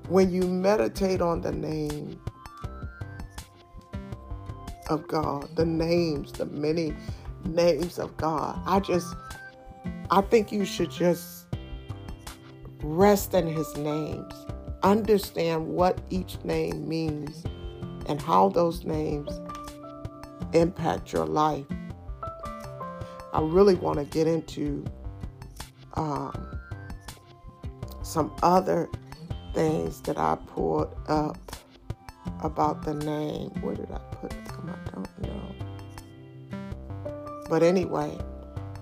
When 0.09 0.31
you 0.31 0.43
meditate 0.43 1.21
on 1.21 1.41
the 1.41 1.51
name 1.51 2.21
of 4.93 5.07
God, 5.07 5.53
the 5.55 5.65
names, 5.65 6.31
the 6.31 6.45
many 6.45 6.95
names 7.43 7.99
of 7.99 8.15
God, 8.17 8.61
I 8.65 8.79
just, 8.79 9.13
I 10.09 10.21
think 10.21 10.51
you 10.51 10.63
should 10.63 10.91
just 10.91 11.47
rest 12.81 13.33
in 13.33 13.47
his 13.47 13.75
names 13.75 14.33
understand 14.83 15.65
what 15.65 15.99
each 16.09 16.37
name 16.43 16.87
means 16.87 17.43
and 18.07 18.21
how 18.21 18.49
those 18.49 18.83
names 18.83 19.39
impact 20.53 21.13
your 21.13 21.25
life. 21.25 21.65
I 23.33 23.41
really 23.41 23.75
want 23.75 23.97
to 23.99 24.05
get 24.05 24.27
into 24.27 24.85
um, 25.95 26.59
some 28.03 28.31
other 28.43 28.89
things 29.55 30.01
that 30.01 30.17
I 30.17 30.37
pulled 30.47 30.93
up 31.07 31.37
about 32.41 32.83
the 32.83 32.93
name. 32.93 33.49
Where 33.61 33.75
did 33.75 33.89
I 33.91 33.99
put? 34.15 34.42
I 34.73 34.91
don't 34.91 35.21
know. 35.21 35.55
But 37.49 37.63
anyway, 37.63 38.17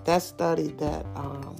that 0.04 0.22
study 0.22 0.68
that 0.78 1.04
um, 1.14 1.56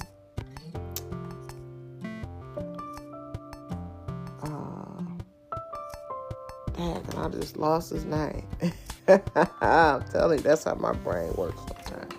and 6.78 7.14
I 7.16 7.28
just 7.28 7.56
lost 7.56 7.90
his 7.90 8.04
name. 8.04 8.46
I'm 9.60 10.02
telling 10.04 10.38
you, 10.38 10.42
that's 10.42 10.64
how 10.64 10.74
my 10.74 10.92
brain 10.92 11.32
works 11.34 11.60
sometimes. 11.68 12.14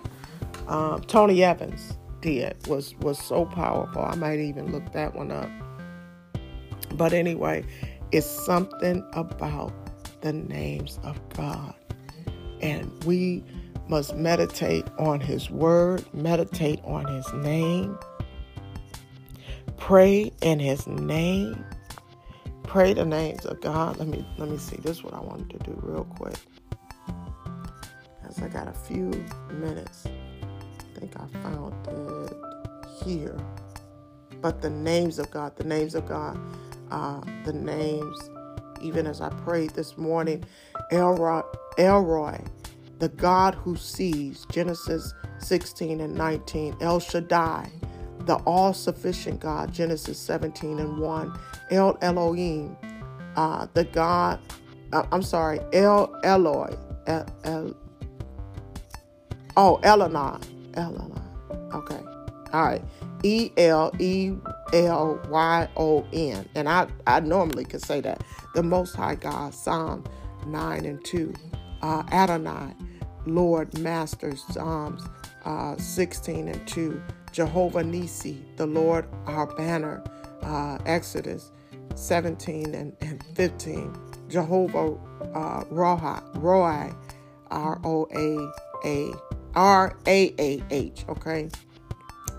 Um, 0.66 1.02
Tony 1.02 1.44
Evans 1.44 1.98
did 2.20 2.66
was 2.66 2.94
was 2.96 3.18
so 3.18 3.44
powerful. 3.44 4.02
I 4.02 4.14
might 4.14 4.38
even 4.40 4.72
look 4.72 4.92
that 4.92 5.14
one 5.14 5.30
up. 5.30 5.50
But 6.94 7.12
anyway, 7.12 7.64
it's 8.12 8.26
something 8.26 9.04
about 9.12 9.72
the 10.20 10.32
names 10.32 10.98
of 11.02 11.20
God, 11.30 11.74
and 12.60 13.04
we 13.04 13.42
must 13.88 14.16
meditate 14.16 14.86
on 14.98 15.20
His 15.20 15.50
Word, 15.50 16.04
meditate 16.14 16.80
on 16.84 17.06
His 17.06 17.32
name, 17.34 17.98
pray 19.76 20.32
in 20.42 20.58
His 20.58 20.86
name, 20.86 21.64
pray 22.62 22.94
the 22.94 23.04
names 23.04 23.44
of 23.46 23.60
God. 23.60 23.98
Let 23.98 24.08
me 24.08 24.26
let 24.38 24.48
me 24.48 24.58
see. 24.58 24.76
This 24.76 24.98
is 24.98 25.04
what 25.04 25.14
I 25.14 25.20
wanted 25.20 25.50
to 25.50 25.58
do 25.70 25.78
real 25.82 26.04
quick. 26.04 26.36
As 28.28 28.38
I 28.38 28.48
got 28.48 28.68
a 28.68 28.72
few 28.72 29.10
minutes. 29.50 30.06
I 30.96 31.00
think 31.00 31.14
I 31.16 31.26
found 31.42 31.74
it 31.88 33.04
here. 33.04 33.38
But 34.40 34.62
the 34.62 34.70
names 34.70 35.18
of 35.18 35.30
God, 35.30 35.56
the 35.56 35.64
names 35.64 35.94
of 35.94 36.06
God, 36.06 36.38
uh, 36.90 37.20
the 37.44 37.52
names, 37.52 38.30
even 38.82 39.06
as 39.06 39.20
I 39.20 39.30
prayed 39.30 39.70
this 39.70 39.96
morning, 39.96 40.44
El 40.90 41.14
Roi, 41.14 41.42
Elroy, 41.78 42.38
the 42.98 43.08
God 43.08 43.54
who 43.54 43.76
sees, 43.76 44.46
Genesis 44.50 45.14
16 45.38 46.00
and 46.00 46.14
19, 46.14 46.76
El 46.80 47.00
Shaddai, 47.00 47.70
the 48.20 48.36
all 48.46 48.72
sufficient 48.72 49.40
God, 49.40 49.72
Genesis 49.72 50.18
17 50.18 50.78
and 50.78 50.98
1, 50.98 51.38
El 51.70 51.98
Elohim, 52.00 52.76
uh, 53.36 53.66
the 53.74 53.84
God, 53.84 54.38
uh, 54.92 55.04
I'm 55.12 55.22
sorry, 55.22 55.60
El 55.72 56.14
Eloi, 56.24 56.74
El, 57.06 57.26
El 57.44 57.76
oh, 59.56 59.80
Elonai, 59.82 60.40
Elonai, 60.72 61.74
okay, 61.74 62.00
all 62.52 62.64
right, 62.64 62.82
E 63.22 63.50
L 63.56 63.90
E 63.98 64.32
L 64.72 65.20
Y 65.28 65.68
O 65.76 66.06
N, 66.12 66.48
and 66.54 66.68
I, 66.68 66.86
I 67.06 67.20
normally 67.20 67.64
could 67.64 67.82
say 67.82 68.00
that, 68.00 68.22
the 68.54 68.62
Most 68.62 68.94
High 68.94 69.16
God, 69.16 69.52
Psalm 69.52 70.04
9 70.46 70.84
and 70.84 71.04
2, 71.04 71.34
uh, 71.82 72.02
Adonai, 72.12 72.74
Lord, 73.26 73.78
Master, 73.78 74.34
Psalms 74.36 75.02
uh, 75.44 75.76
16 75.76 76.48
and 76.48 76.66
2, 76.68 77.02
Jehovah 77.32 77.82
Nissi, 77.82 78.38
the 78.56 78.66
Lord 78.66 79.06
our 79.26 79.46
banner, 79.56 80.02
uh, 80.42 80.78
Exodus 80.86 81.50
17 81.94 82.74
and, 82.74 82.96
and 83.00 83.24
15, 83.34 83.94
Jehovah 84.28 84.96
uh, 85.34 85.64
Roi, 85.70 86.92
R 87.50 87.80
O 87.84 88.06
A 88.14 88.86
A 88.88 89.12
R 89.54 89.96
A 90.06 90.34
A 90.38 90.62
H, 90.70 91.04
okay? 91.08 91.48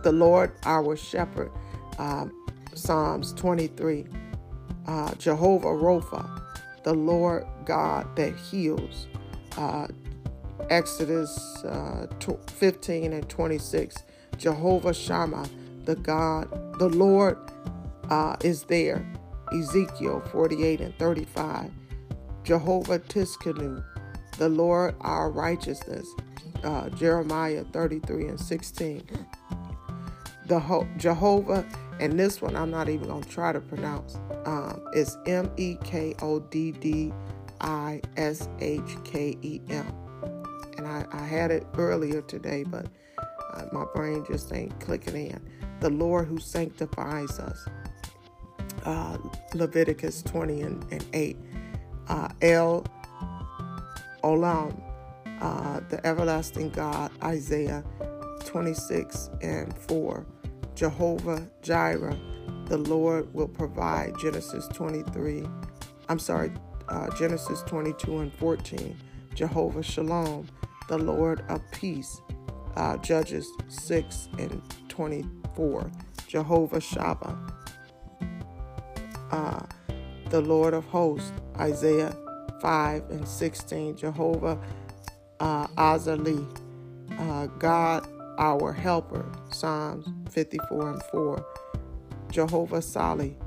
The 0.04 0.12
Lord 0.12 0.52
our 0.66 0.96
shepherd, 0.96 1.52
um, 1.98 2.32
Psalms 2.74 3.34
23, 3.34 4.06
uh, 4.88 5.14
Jehovah 5.16 5.68
Rapha, 5.68 6.42
the 6.86 6.94
Lord 6.94 7.48
God 7.66 8.16
that 8.16 8.36
heals, 8.36 9.08
uh, 9.58 9.88
Exodus 10.70 11.64
uh, 11.64 12.06
15 12.48 13.12
and 13.12 13.28
26, 13.28 14.04
Jehovah 14.38 14.94
Shammah, 14.94 15.50
the 15.86 15.96
God, 15.96 16.48
the 16.78 16.90
Lord 16.90 17.38
uh, 18.12 18.36
is 18.44 18.64
there. 18.64 19.04
Ezekiel 19.52 20.22
48 20.32 20.82
and 20.82 20.96
35. 21.00 21.72
Jehovah 22.44 23.00
Tsidkenu, 23.00 23.84
the 24.38 24.50
Lord 24.50 24.96
our 25.02 25.32
righteousness. 25.32 26.08
Uh, 26.64 26.90
Jeremiah 26.90 27.64
33 27.74 28.28
and 28.28 28.40
16. 28.40 29.04
The 30.46 30.60
Ho- 30.60 30.88
Jehovah, 30.98 31.66
and 32.00 32.20
this 32.20 32.42
one 32.42 32.56
I'm 32.56 32.72
not 32.72 32.90
even 32.90 33.08
going 33.08 33.24
to 33.24 33.30
try 33.30 33.52
to 33.52 33.60
pronounce, 33.60 34.18
um, 34.46 34.84
is 34.94 35.18
M 35.26 35.52
E 35.58 35.78
K 35.84 36.16
O 36.22 36.40
D 36.40 36.72
D 36.72 37.14
I 37.62 38.02
S 38.18 38.50
H 38.60 38.98
K 39.04 39.38
E 39.42 39.62
M. 39.70 39.94
And 40.78 40.88
I, 40.88 41.06
I 41.12 41.26
had 41.26 41.52
it 41.52 41.66
earlier 41.78 42.22
today, 42.22 42.64
but 42.64 42.88
uh, 43.54 43.66
my 43.72 43.86
brain 43.94 44.26
just 44.30 44.52
ain't 44.54 44.78
clicking 44.80 45.16
in. 45.16 45.50
The 45.80 45.90
Lord 45.90 46.28
who 46.28 46.40
sanctifies 46.40 47.40
us. 47.40 47.68
Uh, 48.84 49.18
Leviticus 49.54 50.22
20 50.24 50.62
and, 50.62 50.92
and 50.92 51.06
8. 51.14 51.38
Uh, 52.08 52.30
El 52.42 52.86
Olam, 54.24 54.80
uh, 55.42 55.80
the 55.90 56.06
everlasting 56.06 56.70
God, 56.70 57.12
Isaiah 57.24 57.84
26 58.46 59.30
and 59.42 59.76
4. 59.78 60.26
Jehovah 60.76 61.48
Jireh, 61.62 62.18
the 62.66 62.78
Lord 62.78 63.34
will 63.34 63.48
provide, 63.48 64.20
Genesis 64.20 64.68
23. 64.74 65.48
I'm 66.10 66.20
sorry, 66.20 66.52
uh, 66.90 67.10
Genesis 67.18 67.62
22 67.64 68.20
and 68.20 68.34
14. 68.34 68.98
Jehovah 69.34 69.84
Shalom, 69.84 70.48
the 70.88 70.98
Lord 70.98 71.44
of 71.50 71.62
peace, 71.72 72.22
uh, 72.76 72.98
Judges 72.98 73.48
6 73.70 74.30
and 74.38 74.62
24. 74.90 75.90
Jehovah 76.28 76.80
Shabbat, 76.80 77.54
uh, 79.32 79.62
the 80.30 80.42
Lord 80.42 80.74
of 80.74 80.84
hosts, 80.86 81.32
Isaiah 81.58 82.16
5 82.62 83.10
and 83.12 83.28
16. 83.28 83.96
Jehovah 83.96 84.60
uh, 85.40 85.68
Azali, 85.68 86.46
uh, 87.18 87.48
God 87.60 88.08
our 88.38 88.74
helper, 88.74 89.26
Psalms 89.52 90.08
54 90.32 90.92
and 90.92 91.04
4. 91.04 91.46
Jehovah 92.32 92.82
Sali, 92.82 93.38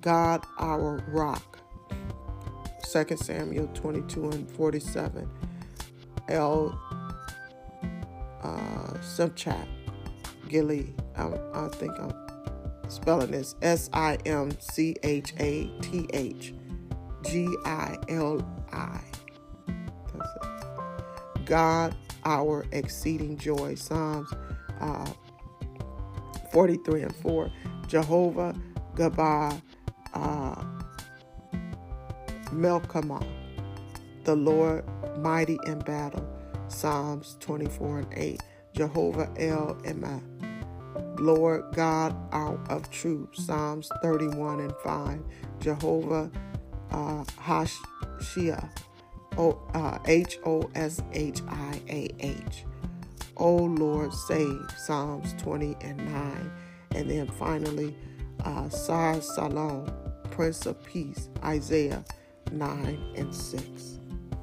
God 0.00 0.44
our 0.58 1.02
rock, 1.08 1.58
2 2.92 3.16
Samuel 3.16 3.68
22 3.74 4.30
and 4.30 4.50
47. 4.50 5.28
El 6.28 6.76
uh, 8.42 8.92
Simchat, 9.00 9.66
Gili, 10.48 10.94
I, 11.16 11.30
I 11.54 11.68
think 11.68 11.92
I'm 12.00 12.12
spelling 12.88 13.30
this 13.30 13.54
S 13.62 13.90
I 13.92 14.18
M 14.26 14.50
C 14.60 14.96
H 15.02 15.34
A 15.38 15.70
T 15.80 16.08
H 16.12 16.52
G 17.22 17.48
I 17.64 17.96
L 18.08 18.44
I. 18.72 19.00
God 21.44 21.94
our 22.26 22.66
exceeding 22.72 23.38
joy. 23.38 23.76
Psalms 23.76 24.30
uh, 24.80 25.06
43 26.52 27.02
and 27.02 27.16
4. 27.16 27.50
Jehovah 27.86 28.54
Gabah 28.94 29.62
uh, 30.14 30.64
the 34.24 34.34
Lord 34.34 34.84
mighty 35.18 35.58
in 35.66 35.78
battle. 35.80 36.26
Psalms 36.68 37.36
24 37.40 37.98
and 38.00 38.08
8. 38.14 38.40
Jehovah 38.74 39.30
El 39.38 39.78
Emma, 39.84 40.20
Lord 41.18 41.64
God 41.74 42.14
out 42.32 42.60
of 42.68 42.90
troops. 42.90 43.46
Psalms 43.46 43.90
31 44.02 44.60
and 44.60 44.74
5. 44.82 45.20
Jehovah 45.60 46.30
uh, 46.90 47.24
Hashia, 47.40 48.68
uh, 49.74 49.98
H 50.06 50.38
O 50.44 50.70
S 50.74 51.02
H 51.12 51.42
I 51.48 51.80
A 51.88 52.10
H. 52.20 52.64
O 53.36 53.56
Lord, 53.56 54.12
save. 54.12 54.66
Psalms 54.78 55.34
20 55.38 55.76
and 55.82 55.98
9. 55.98 56.52
And 56.94 57.10
then 57.10 57.26
finally, 57.28 57.94
uh, 58.44 58.68
Sar 58.68 59.20
Shalom, 59.20 59.92
Prince 60.30 60.66
of 60.66 60.82
Peace, 60.84 61.28
Isaiah 61.44 62.04
9 62.52 63.12
and 63.16 63.34
6. 63.34 63.98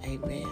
Amen. 0.05 0.47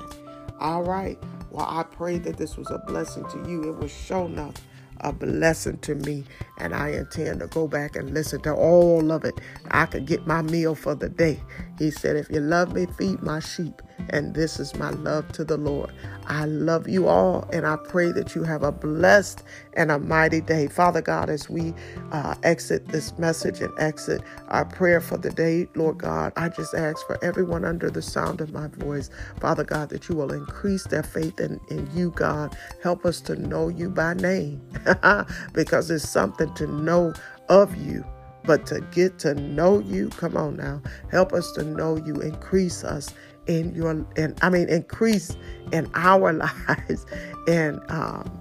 All 0.59 0.83
right. 0.83 1.19
Well, 1.51 1.67
I 1.67 1.83
pray 1.83 2.17
that 2.19 2.37
this 2.37 2.57
was 2.57 2.71
a 2.71 2.79
blessing 2.87 3.25
to 3.29 3.49
you. 3.49 3.69
It 3.69 3.77
was 3.77 3.91
shown 3.91 4.39
up 4.39 4.57
a 5.01 5.11
blessing 5.11 5.77
to 5.79 5.95
me, 5.95 6.23
and 6.59 6.73
I 6.73 6.89
intend 6.89 7.41
to 7.41 7.47
go 7.47 7.67
back 7.67 7.95
and 7.95 8.13
listen 8.13 8.41
to 8.41 8.53
all 8.53 9.11
of 9.11 9.25
it. 9.25 9.35
I 9.71 9.85
could 9.85 10.05
get 10.05 10.25
my 10.27 10.41
meal 10.41 10.75
for 10.75 10.95
the 10.95 11.09
day. 11.09 11.41
He 11.77 11.91
said, 11.91 12.15
If 12.15 12.29
you 12.29 12.39
love 12.39 12.73
me, 12.73 12.87
feed 12.97 13.21
my 13.21 13.39
sheep. 13.39 13.81
And 14.10 14.34
this 14.34 14.60
is 14.60 14.76
my 14.76 14.89
love 14.91 15.32
to 15.34 15.43
the 15.43 15.58
Lord. 15.58 15.91
I 16.28 16.45
love 16.45 16.88
you 16.88 17.08
all, 17.08 17.47
and 17.54 17.66
I 17.66 17.76
pray 17.76 18.12
that 18.14 18.36
you 18.36 18.43
have 18.43 18.64
a 18.64 18.72
blessed 18.72 19.43
and 19.74 19.91
a 19.91 19.99
mighty 19.99 20.41
day. 20.41 20.68
Father 20.68 21.02
God, 21.02 21.30
as 21.30 21.49
we 21.49 21.74
uh, 22.12 22.36
exit 22.43 22.88
this 22.88 23.18
message 23.18 23.62
and 23.62 23.74
exit 23.80 24.22
our 24.49 24.66
prayer 24.66 25.02
for 25.02 25.18
the 25.18 25.32
day, 25.32 25.68
Lord 25.76 25.97
God, 25.97 26.34
I 26.38 26.49
just 26.49 26.74
ask 26.74 27.06
for 27.08 27.24
everyone 27.24 27.66
under 27.66 27.89
the 27.89 28.02
sound 28.02 28.41
of 28.41 28.54
my 28.54 28.68
voice, 28.68 29.10
Father 29.39 29.64
God, 29.64 29.89
that 29.89 30.10
you 30.10 30.16
will 30.16 30.32
increase 30.34 30.86
their 30.86 31.04
faith 31.04 31.39
in, 31.39 31.60
in 31.70 31.89
you, 31.95 32.12
God. 32.12 32.56
Help 32.84 33.06
us 33.06 33.22
to 33.22 33.36
know 33.36 33.70
you 33.70 33.89
by 33.89 34.14
name 34.16 34.62
because 35.54 35.91
it's 35.91 36.08
something 36.08 36.54
to 36.56 36.68
know 36.68 37.14
of 37.49 37.76
you 37.76 38.06
but 38.45 38.66
to 38.66 38.82
get 38.91 39.20
to 39.20 39.36
know 39.36 39.80
you 39.80 40.10
come 40.10 40.36
on 40.38 40.58
now 40.58 40.82
help 41.12 41.34
us 41.34 41.52
to 41.54 41.64
know 41.64 41.97
you 41.97 42.16
increase 42.22 42.84
us 42.84 43.14
in 43.47 43.73
your 43.75 43.91
and 44.17 44.37
I 44.41 44.49
mean 44.49 44.69
increase 44.69 45.35
in 45.71 45.89
our 45.95 46.33
lives 46.67 47.05
and 47.47 47.79
um, 47.89 48.31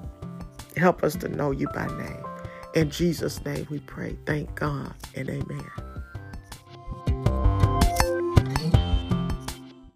help 0.77 1.03
us 1.03 1.17
to 1.17 1.29
know 1.29 1.51
you 1.51 1.69
by 1.69 1.87
name. 1.99 2.25
In 2.75 2.91
Jesus' 2.91 3.45
name 3.45 3.67
we 3.71 3.81
pray. 3.81 4.17
Thank 4.27 4.55
God 4.55 4.95
and 5.15 5.29
amen. 5.29 5.90